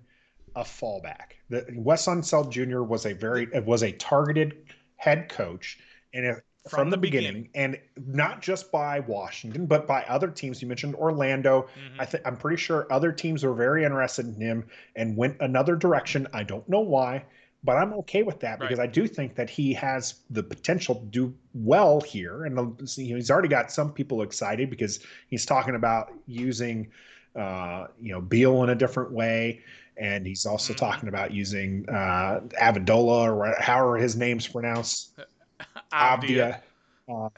a 0.56 0.62
fallback. 0.62 1.32
The, 1.48 1.66
Wes 1.76 2.06
Unseld 2.06 2.50
Jr. 2.50 2.82
was 2.82 3.06
a 3.06 3.12
very 3.12 3.46
was 3.60 3.82
a 3.82 3.92
targeted 3.92 4.64
head 4.96 5.28
coach, 5.28 5.78
and 6.12 6.26
if, 6.26 6.36
from, 6.68 6.70
from, 6.70 6.90
the, 6.90 6.96
the 6.96 7.00
beginning, 7.00 7.42
beginning, 7.44 7.50
and 7.54 7.78
not 8.06 8.42
just 8.42 8.70
by 8.70 9.00
Washington, 9.00 9.66
but 9.66 9.86
by 9.86 10.02
other 10.04 10.28
teams. 10.28 10.60
You 10.60 10.68
mentioned 10.68 10.94
Orlando. 10.94 11.62
Mm-hmm. 11.62 12.00
I 12.00 12.04
think 12.04 12.26
I'm 12.26 12.36
pretty 12.36 12.58
sure 12.58 12.86
other 12.90 13.12
teams 13.12 13.44
were 13.44 13.54
very 13.54 13.84
interested 13.84 14.26
in 14.26 14.40
him 14.40 14.66
and 14.96 15.16
went 15.16 15.36
another 15.40 15.74
direction. 15.74 16.26
I 16.34 16.42
don't 16.42 16.68
know 16.68 16.80
why, 16.80 17.24
but 17.62 17.76
I'm 17.76 17.92
okay 17.94 18.22
with 18.22 18.40
that 18.40 18.58
right. 18.58 18.60
because 18.60 18.78
I 18.78 18.86
do 18.86 19.06
think 19.06 19.34
that 19.34 19.50
he 19.50 19.72
has 19.74 20.20
the 20.30 20.42
potential 20.42 20.94
to 20.94 21.06
do 21.06 21.34
well 21.54 22.00
here, 22.00 22.44
and 22.44 22.80
he's 22.96 23.30
already 23.30 23.48
got 23.48 23.70
some 23.70 23.92
people 23.92 24.22
excited 24.22 24.70
because 24.70 25.00
he's 25.28 25.44
talking 25.44 25.74
about 25.74 26.12
using, 26.26 26.88
uh, 27.36 27.86
you 28.00 28.12
know, 28.12 28.20
Beal 28.20 28.62
in 28.64 28.70
a 28.70 28.74
different 28.74 29.12
way 29.12 29.62
and 30.00 30.26
he's 30.26 30.46
also 30.46 30.72
mm-hmm. 30.72 30.84
talking 30.84 31.08
about 31.08 31.30
using 31.32 31.88
uh, 31.88 32.40
Amendola 32.60 33.32
or 33.32 33.54
however 33.60 33.96
his 33.98 34.16
name's 34.16 34.48
pronounced. 34.48 35.12
Avdija. 35.92 36.60
Uh, 37.10 37.28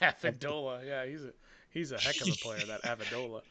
Amendola, 0.00 0.82
yeah, 0.86 1.04
he's 1.04 1.24
a 1.24 1.32
he's 1.68 1.92
a 1.92 1.98
heck 1.98 2.18
of 2.22 2.28
a 2.28 2.32
player. 2.42 2.64
That 2.66 2.82
Amendola. 2.84 3.42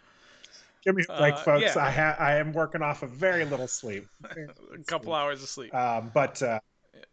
Give 0.83 0.95
me 0.95 1.03
like, 1.09 1.33
uh, 1.33 1.37
folks. 1.37 1.75
Yeah. 1.75 1.83
I 1.83 1.91
ha- 1.91 2.15
I 2.19 2.35
am 2.35 2.53
working 2.53 2.81
off 2.81 3.03
of 3.03 3.11
very 3.11 3.45
little 3.45 3.67
sleep. 3.67 4.07
a 4.23 4.83
couple 4.85 5.13
hours 5.13 5.43
of 5.43 5.49
sleep. 5.49 5.73
Um, 5.73 6.11
but 6.13 6.41
uh, 6.41 6.59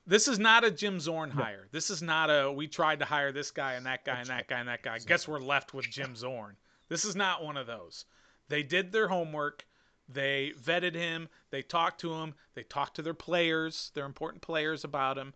this 0.07 0.29
is 0.29 0.39
not 0.39 0.65
a 0.65 0.71
Jim 0.71 1.01
Zorn 1.01 1.31
hire. 1.31 1.63
No. 1.63 1.69
This 1.73 1.91
is 1.91 2.03
not 2.03 2.31
a 2.31 2.51
we 2.51 2.69
tried 2.69 3.01
to 3.01 3.05
hire 3.05 3.33
this 3.33 3.51
guy 3.51 3.75
and 3.75 3.87
that 3.87 4.05
guy 4.05 4.21
and 4.21 4.29
that 4.29 4.47
guy 4.47 4.61
and 4.61 4.69
that 4.69 4.83
guy. 4.83 4.99
Guess 4.99 5.27
we're 5.27 5.41
left 5.41 5.75
with 5.75 5.91
Jim 5.91 6.15
Zorn. 6.15 6.57
This 6.89 7.05
is 7.05 7.17
not 7.17 7.43
one 7.45 7.57
of 7.57 7.67
those. 7.67 8.05
They 8.49 8.63
did 8.63 8.93
their 8.93 9.09
homework. 9.09 9.67
They 10.09 10.53
vetted 10.63 10.95
him. 10.95 11.29
They 11.51 11.63
talked 11.63 12.01
to 12.03 12.15
him. 12.15 12.35
They 12.55 12.63
talked 12.63 12.95
to 12.97 13.03
their 13.03 13.15
players, 13.15 13.91
their 13.95 14.07
important 14.07 14.43
players 14.43 14.85
about 14.85 15.19
him, 15.19 15.35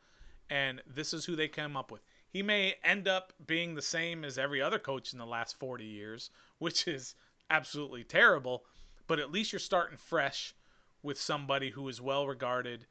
and 0.49 0.81
this 0.87 1.13
is 1.13 1.25
who 1.25 1.35
they 1.35 1.49
came 1.49 1.77
up 1.77 1.91
with. 1.91 2.03
He 2.29 2.43
may 2.45 2.77
end 2.85 3.09
up 3.09 3.33
being 3.45 3.75
the 3.75 3.83
same 3.83 4.25
as 4.25 4.39
every 4.39 4.63
other 4.63 4.79
coach 4.79 5.13
in 5.13 5.19
the 5.19 5.27
last 5.27 5.59
40 5.59 5.85
years, 5.85 6.31
which 6.59 6.87
is 6.87 7.17
absolutely 7.51 8.05
terrible, 8.05 8.65
but 9.07 9.19
at 9.19 9.31
least 9.31 9.53
you're 9.53 9.59
starting 9.59 9.99
fresh 9.99 10.55
with 11.03 11.21
somebody 11.21 11.71
who 11.71 11.89
is 11.89 12.01
well 12.01 12.27
regarded. 12.27 12.87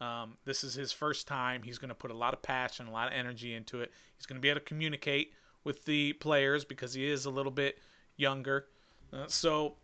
Um, 0.00 0.36
this 0.44 0.64
is 0.64 0.74
his 0.74 0.92
first 0.92 1.26
time. 1.26 1.62
He's 1.62 1.78
going 1.78 1.88
to 1.88 1.94
put 1.94 2.10
a 2.10 2.14
lot 2.14 2.32
of 2.32 2.42
passion, 2.42 2.86
a 2.86 2.92
lot 2.92 3.08
of 3.08 3.14
energy 3.14 3.54
into 3.54 3.80
it. 3.80 3.92
He's 4.16 4.26
going 4.26 4.36
to 4.36 4.40
be 4.40 4.48
able 4.48 4.60
to 4.60 4.66
communicate 4.66 5.32
with 5.64 5.84
the 5.84 6.12
players 6.14 6.64
because 6.64 6.94
he 6.94 7.08
is 7.08 7.24
a 7.26 7.30
little 7.30 7.52
bit 7.52 7.78
younger. 8.16 8.66
Uh, 9.12 9.24
so 9.26 9.74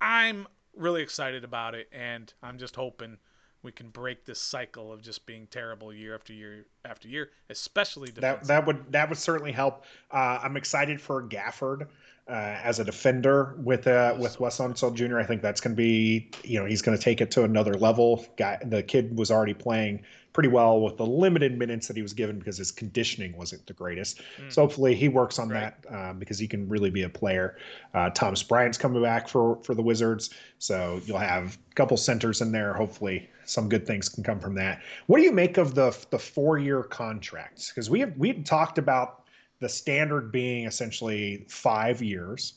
I'm 0.00 0.46
really 0.76 1.02
excited 1.02 1.44
about 1.44 1.74
it, 1.74 1.88
and 1.92 2.32
I'm 2.42 2.58
just 2.58 2.76
hoping 2.76 3.16
we 3.62 3.72
can 3.72 3.88
break 3.90 4.24
this 4.24 4.40
cycle 4.40 4.92
of 4.92 5.02
just 5.02 5.24
being 5.26 5.46
terrible 5.50 5.92
year 5.92 6.14
after 6.14 6.32
year 6.32 6.66
after 6.84 7.08
year, 7.08 7.30
especially 7.50 8.10
that 8.12 8.44
that 8.44 8.66
would 8.66 8.92
that 8.92 9.08
would 9.08 9.18
certainly 9.18 9.52
help. 9.52 9.84
Uh, 10.10 10.40
I'm 10.42 10.56
excited 10.56 11.00
for 11.00 11.22
Gafford 11.22 11.86
uh, 12.28 12.32
as 12.32 12.78
a 12.78 12.84
defender 12.84 13.54
with 13.58 13.86
uh, 13.86 14.16
with 14.18 14.40
Wes 14.40 14.58
Unseld 14.58 14.94
Jr. 14.94 15.18
I 15.18 15.24
think 15.24 15.42
that's 15.42 15.60
going 15.60 15.74
to 15.74 15.80
be 15.80 16.30
you 16.44 16.58
know 16.58 16.66
he's 16.66 16.82
going 16.82 16.96
to 16.96 17.02
take 17.02 17.20
it 17.20 17.30
to 17.32 17.44
another 17.44 17.74
level. 17.74 18.24
Guy, 18.36 18.58
the 18.64 18.82
kid 18.82 19.16
was 19.16 19.30
already 19.30 19.54
playing 19.54 20.02
pretty 20.32 20.48
well 20.48 20.80
with 20.80 20.96
the 20.96 21.06
limited 21.06 21.58
minutes 21.58 21.86
that 21.88 21.96
he 21.96 22.02
was 22.02 22.12
given 22.12 22.38
because 22.38 22.56
his 22.56 22.70
conditioning 22.70 23.36
wasn't 23.36 23.64
the 23.66 23.72
greatest. 23.72 24.20
Mm. 24.40 24.52
So 24.52 24.62
hopefully 24.62 24.94
he 24.94 25.08
works 25.08 25.38
on 25.38 25.48
right. 25.48 25.74
that 25.82 26.10
um, 26.10 26.18
because 26.18 26.38
he 26.38 26.48
can 26.48 26.68
really 26.68 26.90
be 26.90 27.02
a 27.02 27.08
player. 27.08 27.56
Uh, 27.94 28.10
Thomas 28.10 28.42
Bryant's 28.42 28.78
coming 28.78 29.02
back 29.02 29.28
for 29.28 29.58
for 29.62 29.74
the 29.74 29.82
Wizards, 29.82 30.30
so 30.58 31.00
you'll 31.04 31.18
have 31.18 31.58
a 31.70 31.74
couple 31.74 31.96
centers 31.96 32.40
in 32.40 32.52
there. 32.52 32.72
Hopefully 32.72 33.28
some 33.44 33.68
good 33.68 33.86
things 33.86 34.08
can 34.08 34.22
come 34.22 34.40
from 34.40 34.54
that. 34.54 34.80
What 35.06 35.18
do 35.18 35.24
you 35.24 35.32
make 35.32 35.58
of 35.58 35.74
the 35.74 35.96
the 36.10 36.18
four 36.18 36.58
year 36.58 36.82
contracts? 36.82 37.68
Because 37.68 37.90
we 37.90 38.00
have 38.00 38.16
we 38.16 38.32
talked 38.32 38.78
about 38.78 39.24
the 39.60 39.68
standard 39.68 40.32
being 40.32 40.66
essentially 40.66 41.44
five 41.48 42.02
years, 42.02 42.54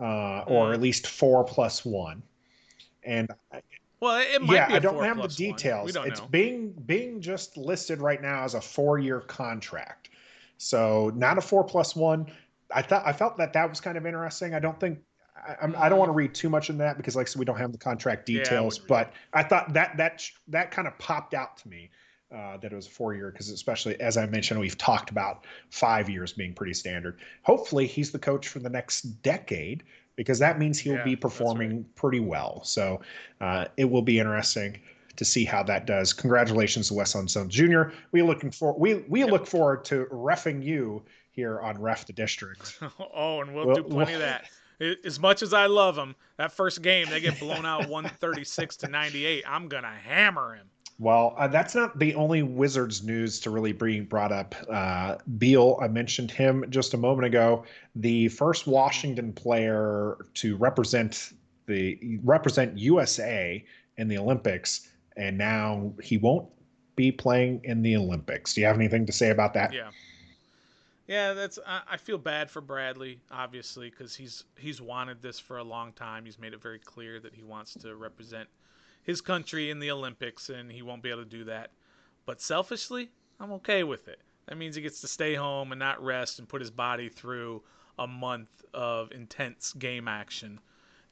uh, 0.00 0.42
or 0.46 0.68
hmm. 0.68 0.74
at 0.74 0.80
least 0.80 1.06
four 1.06 1.44
plus 1.44 1.84
one. 1.84 2.22
And 3.02 3.30
well, 4.00 4.18
it 4.18 4.42
might 4.42 4.54
yeah, 4.54 4.68
I 4.70 4.78
don't 4.78 5.02
have 5.02 5.20
the 5.20 5.28
details. 5.28 5.96
it's 5.96 6.20
know. 6.20 6.26
being 6.28 6.72
being 6.86 7.20
just 7.20 7.56
listed 7.56 8.00
right 8.00 8.20
now 8.20 8.44
as 8.44 8.54
a 8.54 8.60
four 8.60 8.98
year 8.98 9.20
contract, 9.20 10.10
so 10.58 11.10
not 11.14 11.38
a 11.38 11.40
four 11.40 11.64
plus 11.64 11.96
one. 11.96 12.26
I 12.74 12.82
thought 12.82 13.02
I 13.06 13.12
felt 13.12 13.36
that 13.38 13.52
that 13.54 13.68
was 13.68 13.80
kind 13.80 13.96
of 13.96 14.06
interesting. 14.06 14.54
I 14.54 14.58
don't 14.58 14.78
think 14.78 14.98
I, 15.36 15.86
I 15.86 15.88
don't 15.88 15.98
want 15.98 16.08
to 16.08 16.14
read 16.14 16.34
too 16.34 16.48
much 16.48 16.70
in 16.70 16.78
that 16.78 16.96
because, 16.96 17.16
like 17.16 17.26
I 17.26 17.30
said, 17.30 17.38
we 17.38 17.44
don't 17.44 17.58
have 17.58 17.72
the 17.72 17.78
contract 17.78 18.26
details. 18.26 18.78
Yeah, 18.78 18.84
but 18.88 19.12
I 19.32 19.42
thought 19.42 19.72
that 19.72 19.96
that 19.96 20.28
that 20.48 20.70
kind 20.70 20.88
of 20.88 20.98
popped 20.98 21.34
out 21.34 21.56
to 21.58 21.68
me 21.68 21.90
uh, 22.34 22.56
that 22.58 22.72
it 22.72 22.74
was 22.74 22.86
a 22.86 22.90
four 22.90 23.14
year 23.14 23.30
because, 23.30 23.50
especially 23.50 24.00
as 24.00 24.16
I 24.16 24.26
mentioned, 24.26 24.60
we've 24.60 24.78
talked 24.78 25.10
about 25.10 25.44
five 25.70 26.10
years 26.10 26.32
being 26.32 26.54
pretty 26.54 26.74
standard. 26.74 27.20
Hopefully, 27.42 27.86
he's 27.86 28.10
the 28.10 28.18
coach 28.18 28.48
for 28.48 28.58
the 28.58 28.70
next 28.70 29.02
decade 29.22 29.84
because 30.16 30.38
that 30.38 30.58
means 30.58 30.78
he'll 30.78 30.94
yeah, 30.94 31.04
be 31.04 31.14
performing 31.14 31.76
right. 31.76 31.94
pretty 31.94 32.20
well. 32.20 32.64
So 32.64 33.00
uh, 33.40 33.66
it 33.76 33.84
will 33.84 34.02
be 34.02 34.18
interesting 34.18 34.80
to 35.16 35.24
see 35.24 35.44
how 35.44 35.62
that 35.64 35.86
does. 35.86 36.12
Congratulations 36.12 36.88
to 36.88 36.94
Wes 36.94 37.14
Unseld 37.14 37.48
Jr. 37.48 37.94
We 38.12 38.22
looking 38.22 38.50
for 38.50 38.74
we 38.78 38.94
we 39.08 39.20
yep. 39.20 39.30
look 39.30 39.46
forward 39.46 39.84
to 39.86 40.06
refing 40.06 40.62
you 40.62 41.02
here 41.30 41.60
on 41.60 41.80
Ref 41.80 42.06
the 42.06 42.12
District. 42.12 42.78
oh, 43.14 43.42
and 43.42 43.54
we'll, 43.54 43.66
we'll 43.66 43.76
do 43.76 43.82
plenty 43.82 44.12
we'll, 44.12 44.22
of 44.22 44.40
that. 44.80 44.98
As 45.04 45.18
much 45.18 45.42
as 45.42 45.54
I 45.54 45.66
love 45.66 45.96
them, 45.96 46.14
that 46.36 46.52
first 46.52 46.82
game 46.82 47.08
they 47.08 47.20
get 47.20 47.38
blown 47.38 47.64
out 47.64 47.88
136 47.88 48.76
to 48.78 48.88
98. 48.88 49.44
I'm 49.46 49.68
gonna 49.68 49.94
hammer 50.04 50.54
him. 50.54 50.68
Well, 50.98 51.34
uh, 51.36 51.48
that's 51.48 51.74
not 51.74 51.98
the 51.98 52.14
only 52.14 52.42
Wizards 52.42 53.02
news 53.02 53.38
to 53.40 53.50
really 53.50 53.72
be 53.72 54.00
brought 54.00 54.32
up. 54.32 54.54
Uh, 54.70 55.16
Beal, 55.36 55.78
I 55.82 55.88
mentioned 55.88 56.30
him 56.30 56.64
just 56.70 56.94
a 56.94 56.96
moment 56.96 57.26
ago. 57.26 57.64
The 57.94 58.28
first 58.28 58.66
Washington 58.66 59.32
player 59.32 60.16
to 60.34 60.56
represent 60.56 61.32
the 61.66 62.18
represent 62.22 62.78
USA 62.78 63.62
in 63.98 64.08
the 64.08 64.16
Olympics, 64.16 64.88
and 65.16 65.36
now 65.36 65.92
he 66.02 66.16
won't 66.16 66.48
be 66.94 67.12
playing 67.12 67.60
in 67.64 67.82
the 67.82 67.96
Olympics. 67.96 68.54
Do 68.54 68.62
you 68.62 68.66
have 68.66 68.76
anything 68.76 69.04
to 69.04 69.12
say 69.12 69.30
about 69.30 69.52
that? 69.54 69.74
Yeah. 69.74 69.90
Yeah, 71.06 71.34
that's. 71.34 71.58
I, 71.64 71.82
I 71.90 71.96
feel 71.98 72.18
bad 72.18 72.50
for 72.50 72.60
Bradley, 72.60 73.20
obviously, 73.30 73.90
because 73.90 74.16
he's 74.16 74.44
he's 74.56 74.80
wanted 74.80 75.22
this 75.22 75.38
for 75.38 75.58
a 75.58 75.64
long 75.64 75.92
time. 75.92 76.24
He's 76.24 76.38
made 76.38 76.52
it 76.52 76.60
very 76.60 76.80
clear 76.80 77.20
that 77.20 77.34
he 77.34 77.44
wants 77.44 77.74
to 77.74 77.94
represent 77.94 78.48
his 79.06 79.20
country 79.20 79.70
in 79.70 79.78
the 79.78 79.90
Olympics, 79.90 80.50
and 80.50 80.70
he 80.70 80.82
won't 80.82 81.02
be 81.02 81.10
able 81.10 81.22
to 81.22 81.28
do 81.28 81.44
that. 81.44 81.70
But 82.26 82.40
selfishly, 82.40 83.08
I'm 83.38 83.52
okay 83.52 83.84
with 83.84 84.08
it. 84.08 84.18
That 84.48 84.58
means 84.58 84.74
he 84.74 84.82
gets 84.82 85.00
to 85.00 85.08
stay 85.08 85.34
home 85.34 85.72
and 85.72 85.78
not 85.78 86.02
rest 86.04 86.40
and 86.40 86.48
put 86.48 86.60
his 86.60 86.70
body 86.70 87.08
through 87.08 87.62
a 87.98 88.06
month 88.06 88.64
of 88.74 89.12
intense 89.12 89.72
game 89.74 90.08
action, 90.08 90.60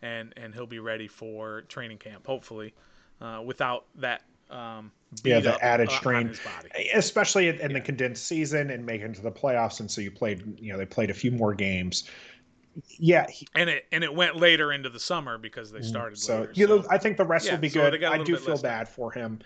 and 0.03 0.35
and 0.37 0.53
he'll 0.53 0.67
be 0.67 0.81
ready 0.81 1.09
for 1.09 1.63
training 1.63 1.99
camp, 1.99 2.27
hopefully, 2.27 2.75
uh, 3.21 3.41
without 3.45 3.87
that. 3.95 4.23
Um, 4.51 4.93
yeah, 5.25 5.41
the 5.41 5.55
up, 5.55 5.63
added 5.63 5.89
uh, 5.89 5.93
strain, 5.93 6.35
especially 6.93 7.49
in, 7.49 7.55
in 7.61 7.71
yeah. 7.71 7.79
the 7.79 7.81
condensed 7.81 8.27
season 8.27 8.71
and 8.71 8.85
making 8.85 9.11
it 9.11 9.15
to 9.15 9.23
the 9.23 9.33
playoffs, 9.33 9.81
and 9.81 9.91
so 9.91 10.01
you 10.01 10.11
played, 10.11 10.61
you 10.61 10.71
know, 10.71 10.79
they 10.79 10.85
played 10.85 11.11
a 11.11 11.15
few 11.15 11.31
more 11.31 11.55
games 11.55 12.11
yeah, 12.99 13.29
he, 13.29 13.47
and 13.55 13.71
it 13.71 13.87
and 13.93 14.05
it 14.05 14.15
went 14.15 14.37
later 14.37 14.73
into 14.73 14.89
the 14.89 15.01
summer 15.01 15.39
because 15.39 15.71
they 15.71 15.81
mm, 15.81 15.85
started. 15.85 16.19
So 16.19 16.41
later, 16.41 16.53
you 16.55 16.67
so. 16.67 16.77
know, 16.77 16.87
I 16.91 16.99
think 16.99 17.17
the 17.17 17.25
rest 17.25 17.47
yeah, 17.47 17.53
will 17.53 17.61
be 17.61 17.69
so 17.69 17.91
good. 17.91 18.05
I 18.05 18.23
do 18.23 18.37
feel 18.37 18.59
bad 18.59 18.89
for 18.89 19.11
him. 19.13 19.41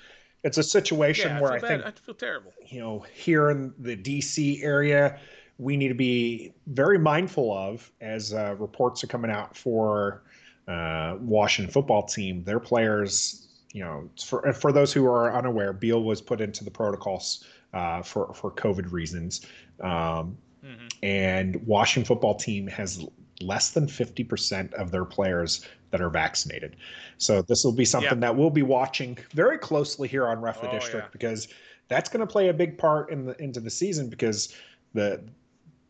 It's 0.45 0.59
a 0.59 0.63
situation 0.63 1.31
yeah, 1.31 1.41
where 1.41 1.53
I, 1.53 1.57
I 1.57 1.61
think 1.61 1.85
I 1.85 1.91
feel 1.91 2.15
terrible. 2.15 2.53
You 2.67 2.81
know, 2.81 3.05
here 3.13 3.51
in 3.51 3.75
the 3.79 3.97
DC 3.97 4.63
area, 4.63 5.19
we 5.59 5.77
need 5.77 5.89
to 5.89 5.95
be 5.95 6.53
very 6.69 6.99
mindful 6.99 7.53
of 7.53 7.91
as 8.01 8.33
uh, 8.33 8.55
reports 8.59 9.03
are 9.03 9.09
coming 9.09 9.31
out 9.31 9.57
for 9.57 10.23
uh, 10.69 11.17
Washington 11.21 11.73
football 11.73 12.03
team. 12.03 12.45
Their 12.45 12.61
players, 12.61 13.49
you 13.73 13.83
know, 13.83 14.09
for 14.23 14.53
for 14.53 14.73
those 14.73 14.93
who 14.93 15.07
are 15.07 15.35
unaware, 15.37 15.73
Beal 15.73 16.03
was 16.03 16.21
put 16.21 16.41
into 16.41 16.65
the 16.65 16.71
protocols 16.71 17.45
uh, 17.73 18.03
for 18.03 18.33
for 18.35 18.51
COVID 18.53 18.93
reasons. 18.93 19.45
Um, 19.81 20.37
Mm-hmm. 20.65 20.87
And 21.03 21.67
Washington 21.67 22.07
football 22.07 22.35
team 22.35 22.67
has 22.69 23.05
less 23.41 23.71
than 23.71 23.87
50% 23.87 24.73
of 24.75 24.91
their 24.91 25.05
players 25.05 25.67
that 25.91 26.01
are 26.01 26.11
vaccinated. 26.11 26.77
So 27.19 27.43
this 27.43 27.65
will 27.65 27.73
be 27.73 27.85
something 27.85 28.21
that 28.21 28.37
we'll 28.37 28.51
be 28.51 28.63
watching 28.63 29.17
very 29.33 29.59
closely 29.59 30.09
here 30.09 30.27
on 30.27 30.41
Ref 30.41 30.61
the 30.61 30.69
oh, 30.69 30.73
District 30.73 31.07
yeah. 31.07 31.13
because 31.13 31.49
that's 31.89 32.11
going 32.11 32.21
to 32.21 32.27
play 32.27 32.49
a 32.49 32.53
big 32.53 32.77
part 32.77 33.11
in 33.11 33.27
the 33.27 33.43
into 33.43 33.61
the 33.61 33.71
season 33.71 34.09
because 34.09 34.55
the 34.93 35.23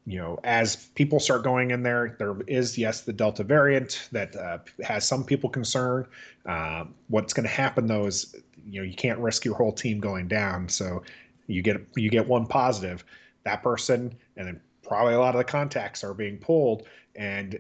you 0.07 0.19
know 0.19 0.39
as 0.45 0.77
people 0.95 1.19
start 1.19 1.43
going 1.43 1.73
in 1.73 1.83
there 1.83 2.15
there 2.19 2.37
is 2.47 2.79
yes 2.79 3.03
the 3.03 3.13
delta 3.13 3.43
variant 3.43 4.09
that 4.13 4.35
uh, 4.37 4.59
has 4.83 5.07
some 5.07 5.25
people 5.25 5.51
concerned 5.51 6.07
uh, 6.47 6.85
what's 7.09 7.33
going 7.33 7.45
to 7.45 7.53
happen 7.53 7.87
though 7.87 8.07
is 8.07 8.35
you 8.65 8.81
know 8.81 8.87
you 8.87 8.95
can't 8.95 9.19
risk 9.19 9.45
your 9.45 9.55
whole 9.55 9.73
team 9.73 10.01
going 10.01 10.29
down 10.29 10.69
so 10.69 11.03
you 11.49 11.63
get 11.63 11.85
you 11.97 12.09
get 12.09 12.29
one 12.29 12.47
positive, 12.47 13.05
that 13.49 13.63
person, 13.63 14.15
and 14.37 14.47
then 14.47 14.61
probably 14.83 15.15
a 15.15 15.19
lot 15.19 15.35
of 15.35 15.39
the 15.39 15.45
contacts 15.45 16.05
are 16.05 16.15
being 16.15 16.39
pulled, 16.39 16.87
and 17.17 17.59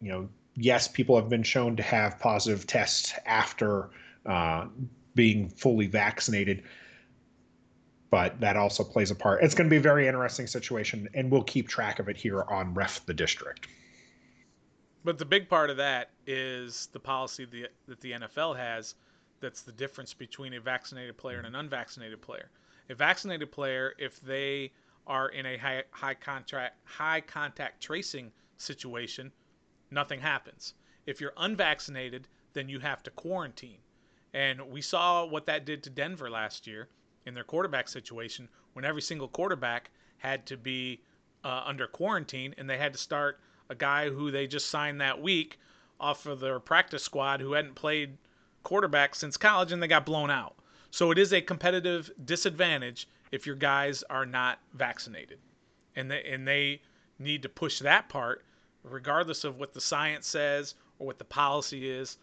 you 0.00 0.10
know, 0.10 0.28
yes, 0.56 0.88
people 0.88 1.16
have 1.16 1.28
been 1.28 1.42
shown 1.42 1.76
to 1.76 1.82
have 1.82 2.18
positive 2.18 2.66
tests 2.66 3.12
after 3.26 3.90
uh, 4.26 4.66
being 5.14 5.48
fully 5.48 5.86
vaccinated 5.86 6.62
but 8.14 8.38
that 8.38 8.56
also 8.56 8.84
plays 8.84 9.10
a 9.10 9.14
part. 9.16 9.42
It's 9.42 9.56
going 9.56 9.68
to 9.68 9.70
be 9.70 9.78
a 9.78 9.80
very 9.80 10.06
interesting 10.06 10.46
situation, 10.46 11.08
and 11.14 11.28
we'll 11.32 11.42
keep 11.42 11.66
track 11.66 11.98
of 11.98 12.08
it 12.08 12.16
here 12.16 12.42
on 12.44 12.72
Ref 12.72 13.04
the 13.06 13.12
District. 13.12 13.66
But 15.04 15.18
the 15.18 15.24
big 15.24 15.48
part 15.48 15.68
of 15.68 15.76
that 15.78 16.10
is 16.24 16.88
the 16.92 17.00
policy 17.00 17.44
that 17.88 18.00
the 18.00 18.12
NFL 18.12 18.56
has 18.56 18.94
that's 19.40 19.62
the 19.62 19.72
difference 19.72 20.14
between 20.14 20.54
a 20.54 20.60
vaccinated 20.60 21.16
player 21.16 21.38
and 21.38 21.46
an 21.48 21.56
unvaccinated 21.56 22.22
player. 22.22 22.50
A 22.88 22.94
vaccinated 22.94 23.50
player, 23.50 23.94
if 23.98 24.20
they 24.20 24.70
are 25.06 25.28
in 25.28 25.46
a 25.46 25.56
high, 25.56 25.82
high 25.90 26.14
contract 26.14 26.76
high 26.84 27.20
contact 27.20 27.82
tracing 27.82 28.32
situation, 28.56 29.32
nothing 29.90 30.20
happens. 30.20 30.74
If 31.06 31.20
you're 31.20 31.34
unvaccinated, 31.36 32.26
then 32.54 32.68
you 32.68 32.78
have 32.80 33.02
to 33.02 33.10
quarantine. 33.10 33.78
And 34.32 34.70
we 34.70 34.80
saw 34.80 35.24
what 35.24 35.46
that 35.46 35.64
did 35.64 35.82
to 35.84 35.90
Denver 35.90 36.30
last 36.30 36.66
year 36.66 36.88
in 37.26 37.34
their 37.34 37.44
quarterback 37.44 37.88
situation 37.88 38.48
when 38.72 38.84
every 38.84 39.02
single 39.02 39.28
quarterback 39.28 39.90
had 40.18 40.46
to 40.46 40.56
be 40.56 41.00
uh, 41.44 41.62
under 41.64 41.86
quarantine 41.86 42.54
and 42.58 42.68
they 42.68 42.78
had 42.78 42.92
to 42.92 42.98
start 42.98 43.40
a 43.68 43.74
guy 43.74 44.10
who 44.10 44.30
they 44.30 44.46
just 44.46 44.70
signed 44.70 45.00
that 45.00 45.20
week 45.20 45.58
off 46.00 46.26
of 46.26 46.40
their 46.40 46.58
practice 46.58 47.02
squad 47.02 47.40
who 47.40 47.52
hadn't 47.52 47.74
played 47.74 48.16
quarterback 48.62 49.14
since 49.14 49.36
college 49.36 49.72
and 49.72 49.82
they 49.82 49.88
got 49.88 50.06
blown 50.06 50.30
out. 50.30 50.56
So 50.90 51.10
it 51.10 51.18
is 51.18 51.32
a 51.32 51.40
competitive 51.40 52.10
disadvantage 52.24 53.08
if 53.34 53.46
your 53.46 53.56
guys 53.56 54.02
are 54.04 54.24
not 54.24 54.58
vaccinated. 54.74 55.38
And 55.96 56.10
they, 56.10 56.22
and 56.24 56.46
they 56.46 56.80
need 57.18 57.42
to 57.42 57.48
push 57.48 57.78
that 57.80 58.08
part 58.08 58.44
regardless 58.82 59.44
of 59.44 59.58
what 59.58 59.72
the 59.72 59.80
science 59.80 60.26
says 60.26 60.74
or 60.98 61.06
what 61.06 61.18
the 61.18 61.24
policy 61.24 61.90
is 61.90 62.18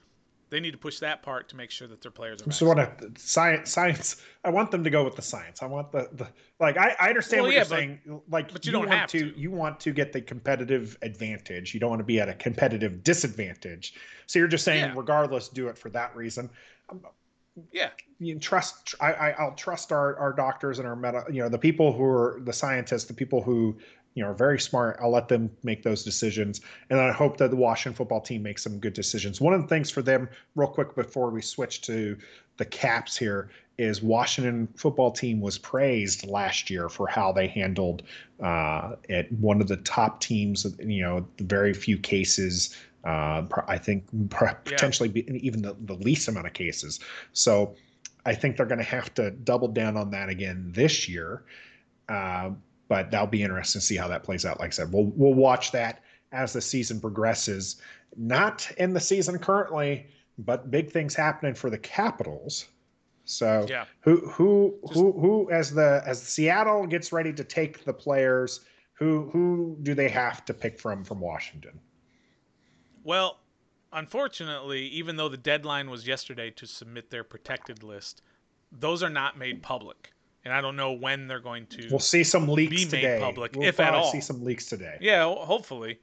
they 0.51 0.59
need 0.59 0.71
to 0.71 0.77
push 0.77 0.99
that 0.99 1.23
part 1.23 1.47
to 1.47 1.55
make 1.55 1.71
sure 1.71 1.87
that 1.87 2.01
their 2.01 2.11
players 2.11 2.45
are. 2.45 2.51
So 2.51 2.67
what 2.67 2.77
a 2.77 2.91
science 3.17 3.71
science. 3.71 4.17
I 4.43 4.49
want 4.49 4.69
them 4.69 4.83
to 4.83 4.89
go 4.89 5.03
with 5.03 5.15
the 5.15 5.21
science. 5.21 5.63
I 5.63 5.65
want 5.65 5.93
the, 5.93 6.09
the 6.13 6.27
like. 6.59 6.77
I, 6.77 6.93
I 6.99 7.07
understand 7.07 7.43
well, 7.43 7.47
what 7.47 7.53
yeah, 7.53 7.59
you're 7.59 7.65
but, 7.69 7.75
saying. 7.77 8.21
Like, 8.29 8.51
but 8.51 8.65
you, 8.65 8.71
you 8.71 8.77
don't 8.77 8.89
have 8.89 9.09
to, 9.11 9.31
to. 9.31 9.39
You 9.39 9.49
want 9.49 9.79
to 9.79 9.93
get 9.93 10.11
the 10.11 10.19
competitive 10.19 10.97
advantage. 11.01 11.73
You 11.73 11.79
don't 11.79 11.89
want 11.89 12.01
to 12.01 12.05
be 12.05 12.19
at 12.19 12.27
a 12.27 12.33
competitive 12.33 13.01
disadvantage. 13.01 13.93
So 14.27 14.39
you're 14.39 14.49
just 14.49 14.65
saying, 14.65 14.83
yeah. 14.83 14.93
regardless, 14.93 15.47
do 15.47 15.69
it 15.69 15.77
for 15.77 15.89
that 15.91 16.13
reason. 16.17 16.49
Um, 16.89 16.99
yeah 17.71 17.89
you 18.19 18.39
trust 18.39 18.95
I, 19.01 19.13
I 19.13 19.43
will 19.43 19.55
trust 19.55 19.91
our 19.91 20.17
our 20.17 20.31
doctors 20.31 20.79
and 20.79 20.87
our 20.87 20.95
meta 20.95 21.25
you 21.29 21.41
know 21.41 21.49
the 21.49 21.57
people 21.57 21.91
who 21.91 22.03
are 22.03 22.39
the 22.43 22.53
scientists 22.53 23.05
the 23.05 23.13
people 23.13 23.41
who 23.41 23.77
you 24.13 24.23
know 24.23 24.29
are 24.29 24.33
very 24.33 24.59
smart. 24.59 24.97
I'll 25.01 25.11
let 25.11 25.27
them 25.27 25.49
make 25.63 25.83
those 25.83 26.03
decisions, 26.03 26.61
and 26.89 26.99
I 26.99 27.11
hope 27.11 27.37
that 27.37 27.49
the 27.49 27.55
Washington 27.55 27.95
football 27.95 28.21
team 28.21 28.43
makes 28.43 28.63
some 28.63 28.77
good 28.79 28.93
decisions. 28.93 29.39
One 29.39 29.53
of 29.53 29.61
the 29.61 29.67
things 29.67 29.89
for 29.89 30.01
them, 30.01 30.29
real 30.55 30.67
quick 30.67 30.95
before 30.95 31.29
we 31.29 31.41
switch 31.41 31.81
to 31.83 32.17
the 32.57 32.65
Caps 32.65 33.17
here, 33.17 33.49
is 33.77 34.01
Washington 34.01 34.67
football 34.75 35.11
team 35.11 35.39
was 35.39 35.57
praised 35.57 36.27
last 36.27 36.69
year 36.69 36.89
for 36.89 37.07
how 37.07 37.31
they 37.31 37.47
handled 37.47 38.03
uh, 38.41 38.95
it. 39.07 39.31
One 39.31 39.61
of 39.61 39.67
the 39.67 39.77
top 39.77 40.19
teams, 40.19 40.65
you 40.79 41.03
know, 41.03 41.25
very 41.39 41.73
few 41.73 41.97
cases. 41.97 42.75
Uh, 43.03 43.43
I 43.67 43.77
think 43.77 44.05
potentially 44.29 45.11
yeah. 45.13 45.33
even 45.41 45.61
the, 45.61 45.75
the 45.81 45.95
least 45.95 46.27
amount 46.27 46.47
of 46.47 46.53
cases. 46.53 46.99
So 47.33 47.75
I 48.25 48.35
think 48.35 48.57
they're 48.57 48.65
going 48.65 48.77
to 48.77 48.83
have 48.83 49.13
to 49.15 49.31
double 49.31 49.67
down 49.67 49.97
on 49.97 50.11
that 50.11 50.29
again 50.29 50.71
this 50.73 51.09
year. 51.09 51.43
Uh, 52.09 52.51
but 52.87 53.09
that'll 53.09 53.27
be 53.27 53.41
interesting 53.41 53.79
to 53.79 53.85
see 53.85 53.95
how 53.95 54.07
that 54.09 54.23
plays 54.23 54.45
out. 54.45 54.59
Like 54.59 54.67
I 54.67 54.71
said, 54.71 54.91
we'll 54.91 55.05
we'll 55.15 55.33
watch 55.33 55.71
that 55.71 56.03
as 56.33 56.53
the 56.53 56.61
season 56.61 56.99
progresses. 56.99 57.81
Not 58.17 58.69
in 58.77 58.93
the 58.93 58.99
season 58.99 59.39
currently, 59.39 60.07
but 60.37 60.69
big 60.69 60.91
things 60.91 61.15
happening 61.15 61.53
for 61.53 61.69
the 61.69 61.77
Capitals. 61.77 62.67
So 63.23 63.65
yeah. 63.69 63.85
who 64.01 64.27
who 64.27 64.77
Just, 64.83 64.93
who 64.93 65.11
who 65.13 65.49
as 65.51 65.71
the 65.71 66.03
as 66.05 66.21
Seattle 66.21 66.85
gets 66.85 67.13
ready 67.13 67.31
to 67.31 67.43
take 67.45 67.85
the 67.85 67.93
players, 67.93 68.61
who 68.93 69.29
who 69.31 69.77
do 69.83 69.93
they 69.93 70.09
have 70.09 70.43
to 70.45 70.53
pick 70.53 70.77
from 70.79 71.05
from 71.05 71.21
Washington? 71.21 71.79
Well, 73.03 73.39
unfortunately, 73.91 74.87
even 74.87 75.15
though 75.15 75.29
the 75.29 75.37
deadline 75.37 75.89
was 75.89 76.07
yesterday 76.07 76.51
to 76.51 76.65
submit 76.65 77.09
their 77.09 77.23
protected 77.23 77.83
list, 77.83 78.21
those 78.71 79.03
are 79.03 79.09
not 79.09 79.37
made 79.37 79.61
public 79.61 80.13
and 80.43 80.53
I 80.53 80.61
don't 80.61 80.75
know 80.75 80.91
when 80.91 81.27
they're 81.27 81.39
going 81.39 81.67
to. 81.67 81.87
We'll 81.89 81.99
see 81.99 82.23
some 82.23 82.47
leaks 82.47 82.71
be 82.71 82.85
today. 82.85 83.13
made 83.15 83.21
public, 83.21 83.55
we'll 83.55 83.67
if 83.67 83.79
at 83.79 83.93
all. 83.93 84.11
See 84.11 84.21
some 84.21 84.43
leaks 84.43 84.65
today. 84.65 84.97
Yeah, 84.99 85.23
hopefully, 85.23 85.99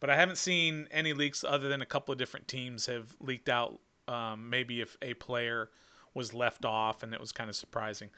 but 0.00 0.10
I 0.10 0.16
haven't 0.16 0.38
seen 0.38 0.88
any 0.90 1.12
leaks 1.12 1.44
other 1.44 1.68
than 1.68 1.82
a 1.82 1.86
couple 1.86 2.12
of 2.12 2.18
different 2.18 2.48
teams 2.48 2.86
have 2.86 3.14
leaked 3.20 3.48
out. 3.48 3.78
Um, 4.08 4.50
maybe 4.50 4.80
if 4.80 4.96
a 5.02 5.14
player 5.14 5.70
was 6.14 6.34
left 6.34 6.64
off, 6.64 7.02
and 7.02 7.14
it 7.14 7.20
was 7.20 7.32
kind 7.32 7.48
of 7.48 7.56
surprising. 7.56 8.10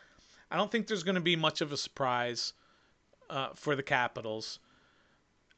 I 0.51 0.57
don't 0.57 0.70
think 0.70 0.87
there's 0.87 1.03
going 1.03 1.16
to 1.16 1.20
be 1.20 1.37
much 1.37 1.61
of 1.61 1.72
a 1.72 1.76
surprise 1.76 2.53
uh, 3.30 3.49
for 3.55 3.76
the 3.76 3.82
Capitals 3.82 4.61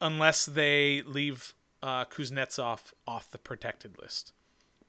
unless 0.01 0.45
they 0.45 1.01
leave 1.05 1.53
uh, 1.83 2.05
Kuznetsov 2.05 2.79
off 3.07 3.31
the 3.31 3.37
protected 3.37 3.97
list. 3.99 4.33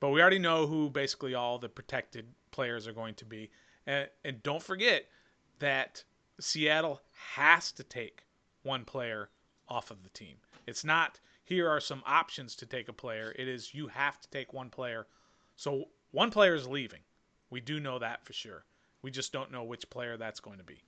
But 0.01 0.11
we 0.11 0.21
already 0.21 0.39
know 0.39 0.67
who 0.67 0.91
basically 0.91 1.35
all 1.35 1.59
the 1.59 1.69
protected 1.69 2.27
players 2.51 2.87
are 2.87 2.93
going 2.93 3.15
to 3.17 3.25
be. 3.25 3.51
And, 3.87 4.09
and 4.25 4.43
don't 4.43 4.63
forget, 4.63 5.07
that 5.59 6.05
Seattle 6.41 7.03
has 7.35 7.73
to 7.73 7.83
take 7.83 8.23
one 8.63 8.85
player 8.85 9.29
off 9.69 9.91
of 9.91 10.03
the 10.03 10.09
team. 10.11 10.37
It's 10.67 10.85
not 10.85 11.19
here 11.45 11.69
are 11.69 11.81
some 11.81 12.03
options 12.07 12.55
to 12.57 12.67
take 12.67 12.89
a 12.89 12.93
player. 12.93 13.35
It 13.37 13.49
is 13.49 13.75
you 13.75 13.89
have 13.89 14.21
to 14.21 14.31
take 14.31 14.53
one 14.53 14.71
player. 14.71 15.07
So 15.57 15.89
one 16.11 16.31
player 16.31 16.55
is 16.55 16.67
leaving. 16.67 17.01
We 17.51 17.61
do 17.61 17.81
know 17.81 17.99
that 17.99 18.25
for 18.25 18.33
sure. 18.33 18.65
We 19.03 19.11
just 19.11 19.33
don't 19.33 19.51
know 19.51 19.65
which 19.65 19.89
player 19.91 20.17
that's 20.17 20.41
going 20.41 20.59
to 20.59 20.65
be. 20.65 20.83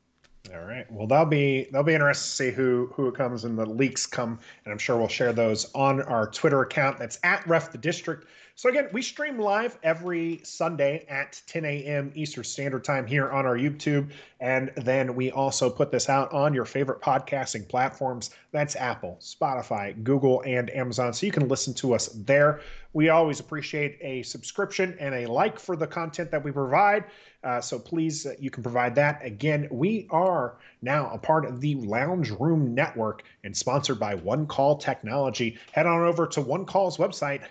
All 0.53 0.64
right. 0.64 0.91
Well, 0.91 1.07
that'll 1.07 1.26
be 1.26 1.68
that'll 1.70 1.84
be 1.84 1.95
interesting 1.95 2.47
to 2.47 2.53
see 2.53 2.57
who 2.57 2.91
who 2.95 3.09
it 3.09 3.14
comes 3.14 3.45
and 3.45 3.59
the 3.59 3.66
leaks 3.66 4.07
come, 4.07 4.38
and 4.64 4.72
I'm 4.72 4.78
sure 4.78 4.97
we'll 4.97 5.07
share 5.07 5.32
those 5.32 5.70
on 5.74 6.03
our 6.03 6.28
Twitter 6.30 6.62
account. 6.62 6.99
That's 6.99 7.18
at 7.22 7.47
Ref 7.47 7.70
the 7.70 7.78
District. 7.78 8.26
So 8.61 8.68
again, 8.68 8.90
we 8.92 9.00
stream 9.00 9.38
live 9.38 9.78
every 9.82 10.42
Sunday 10.44 11.06
at 11.08 11.40
10 11.46 11.64
a.m. 11.64 12.12
Eastern 12.14 12.44
Standard 12.44 12.84
Time 12.84 13.06
here 13.06 13.30
on 13.30 13.46
our 13.46 13.56
YouTube, 13.56 14.11
and 14.38 14.70
then 14.76 15.14
we 15.14 15.30
also 15.30 15.70
put 15.70 15.90
this 15.90 16.11
out 16.11 16.30
on 16.30 16.52
your 16.52 16.66
favorite 16.66 17.00
podcasting 17.00 17.66
platforms. 17.66 18.32
That's 18.52 18.76
Apple, 18.76 19.16
Spotify, 19.18 20.04
Google, 20.04 20.42
and 20.42 20.68
Amazon. 20.76 21.14
So 21.14 21.24
you 21.24 21.32
can 21.32 21.48
listen 21.48 21.72
to 21.74 21.94
us 21.94 22.08
there. 22.08 22.61
We 22.92 23.08
always 23.08 23.40
appreciate 23.40 23.96
a 24.02 24.22
subscription 24.24 24.96
and 25.00 25.14
a 25.14 25.26
like 25.26 25.58
for 25.58 25.76
the 25.76 25.86
content 25.86 26.30
that 26.32 26.44
we 26.44 26.50
provide. 26.50 27.04
Uh, 27.42 27.61
so 27.61 27.78
please, 27.78 28.26
uh, 28.26 28.34
you 28.38 28.50
can 28.50 28.62
provide 28.62 28.94
that. 28.96 29.24
Again, 29.24 29.68
we 29.70 30.06
are 30.11 30.56
now 30.82 31.08
a 31.11 31.16
part 31.16 31.46
of 31.46 31.61
the 31.61 31.76
Lounge 31.76 32.30
Room 32.30 32.74
Network 32.74 33.22
and 33.44 33.56
sponsored 33.56 33.98
by 33.98 34.14
One 34.14 34.46
Call 34.46 34.76
Technology. 34.76 35.57
Head 35.72 35.87
on 35.87 36.03
over 36.03 36.26
to 36.26 36.41
One 36.42 36.66
Call's 36.66 36.99
website, 36.99 37.42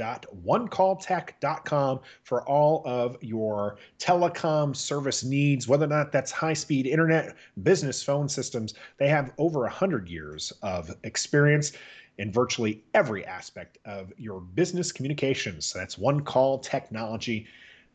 www.onecalltech.com, 0.00 2.00
for 2.22 2.48
all 2.48 2.82
of 2.84 3.16
your 3.20 3.76
telecom 3.98 4.74
service 4.74 5.24
needs, 5.24 5.68
whether 5.68 5.84
or 5.84 5.88
not 5.88 6.12
that's 6.12 6.30
high 6.30 6.54
speed 6.54 6.86
internet, 6.86 7.36
business 7.62 8.02
phone 8.02 8.28
systems. 8.28 8.74
They 8.98 9.08
have 9.08 9.32
over 9.38 9.60
100 9.60 10.08
years 10.08 10.52
of 10.62 10.94
experience 11.04 11.72
in 12.18 12.32
virtually 12.32 12.82
every 12.94 13.24
aspect 13.24 13.78
of 13.84 14.12
your 14.18 14.40
business 14.40 14.92
communications. 14.92 15.72
That's 15.72 15.96
One 15.96 16.20
Call 16.20 16.58
Technology. 16.58 17.46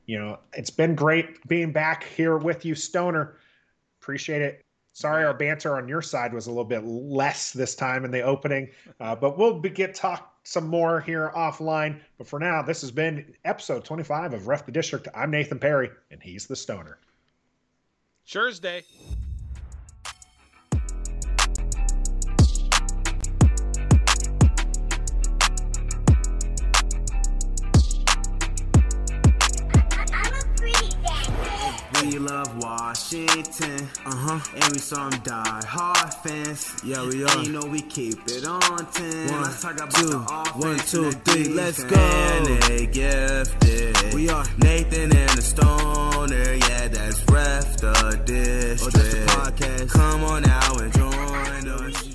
You 0.05 0.19
know, 0.19 0.39
it's 0.53 0.69
been 0.69 0.95
great 0.95 1.45
being 1.47 1.71
back 1.71 2.05
here 2.15 2.37
with 2.37 2.65
you, 2.65 2.75
Stoner. 2.75 3.37
Appreciate 4.01 4.41
it. 4.41 4.61
Sorry, 4.93 5.25
our 5.25 5.33
banter 5.33 5.75
on 5.75 5.89
your 5.89 6.01
side 6.01 6.33
was 6.33 6.47
a 6.47 6.49
little 6.49 6.63
bit 6.63 6.85
less 6.85 7.51
this 7.51 7.75
time 7.75 8.05
in 8.05 8.11
the 8.11 8.21
opening, 8.21 8.69
uh, 9.01 9.13
but 9.13 9.37
we'll 9.37 9.59
be, 9.59 9.69
get 9.69 9.93
talk 9.93 10.35
some 10.45 10.67
more 10.67 11.01
here 11.01 11.31
offline. 11.35 11.99
But 12.17 12.27
for 12.27 12.39
now, 12.39 12.61
this 12.61 12.81
has 12.81 12.91
been 12.91 13.34
episode 13.43 13.84
25 13.84 14.34
of 14.34 14.47
Ref 14.47 14.65
the 14.65 14.72
District. 14.72 15.07
I'm 15.13 15.31
Nathan 15.31 15.59
Perry, 15.59 15.89
and 16.11 16.22
he's 16.22 16.45
the 16.45 16.55
Stoner. 16.55 16.97
Thursday. 18.27 18.84
We 32.15 32.19
love 32.19 32.63
Washington, 32.63 33.89
uh 34.05 34.15
huh, 34.15 34.39
and 34.55 34.71
we 34.71 34.79
some 34.79 35.09
die 35.25 35.61
hard 35.67 36.13
fans. 36.13 36.73
Yeah, 36.81 37.05
we 37.05 37.25
are. 37.25 37.37
And 37.37 37.45
you 37.45 37.51
know 37.51 37.65
we 37.65 37.81
keep 37.81 38.19
it 38.27 38.45
on 38.45 38.85
ten. 38.93 39.31
One, 39.31 39.41
let's 39.41 39.61
talk 39.61 39.73
about 39.73 39.91
two, 39.91 40.07
the 40.07 40.25
offense 40.29 40.93
one, 40.93 41.11
two, 41.11 41.11
three, 41.11 41.53
let's 41.53 41.83
go. 41.83 41.97
And 41.97 42.63
they 42.63 42.85
gifted. 42.85 44.13
We 44.13 44.29
are 44.29 44.45
Nathan 44.59 45.13
and 45.13 45.29
the 45.31 45.41
Stoner, 45.41 46.53
yeah, 46.53 46.87
that's 46.87 47.21
Ref 47.25 47.81
the 47.81 48.21
District. 48.23 48.95
Oh, 48.95 49.03
just 49.03 49.17
a 49.17 49.25
podcast. 49.35 49.89
Come 49.89 50.23
on 50.23 50.45
out 50.45 50.81
and 50.81 50.93
join 50.93 51.67
us. 51.67 52.14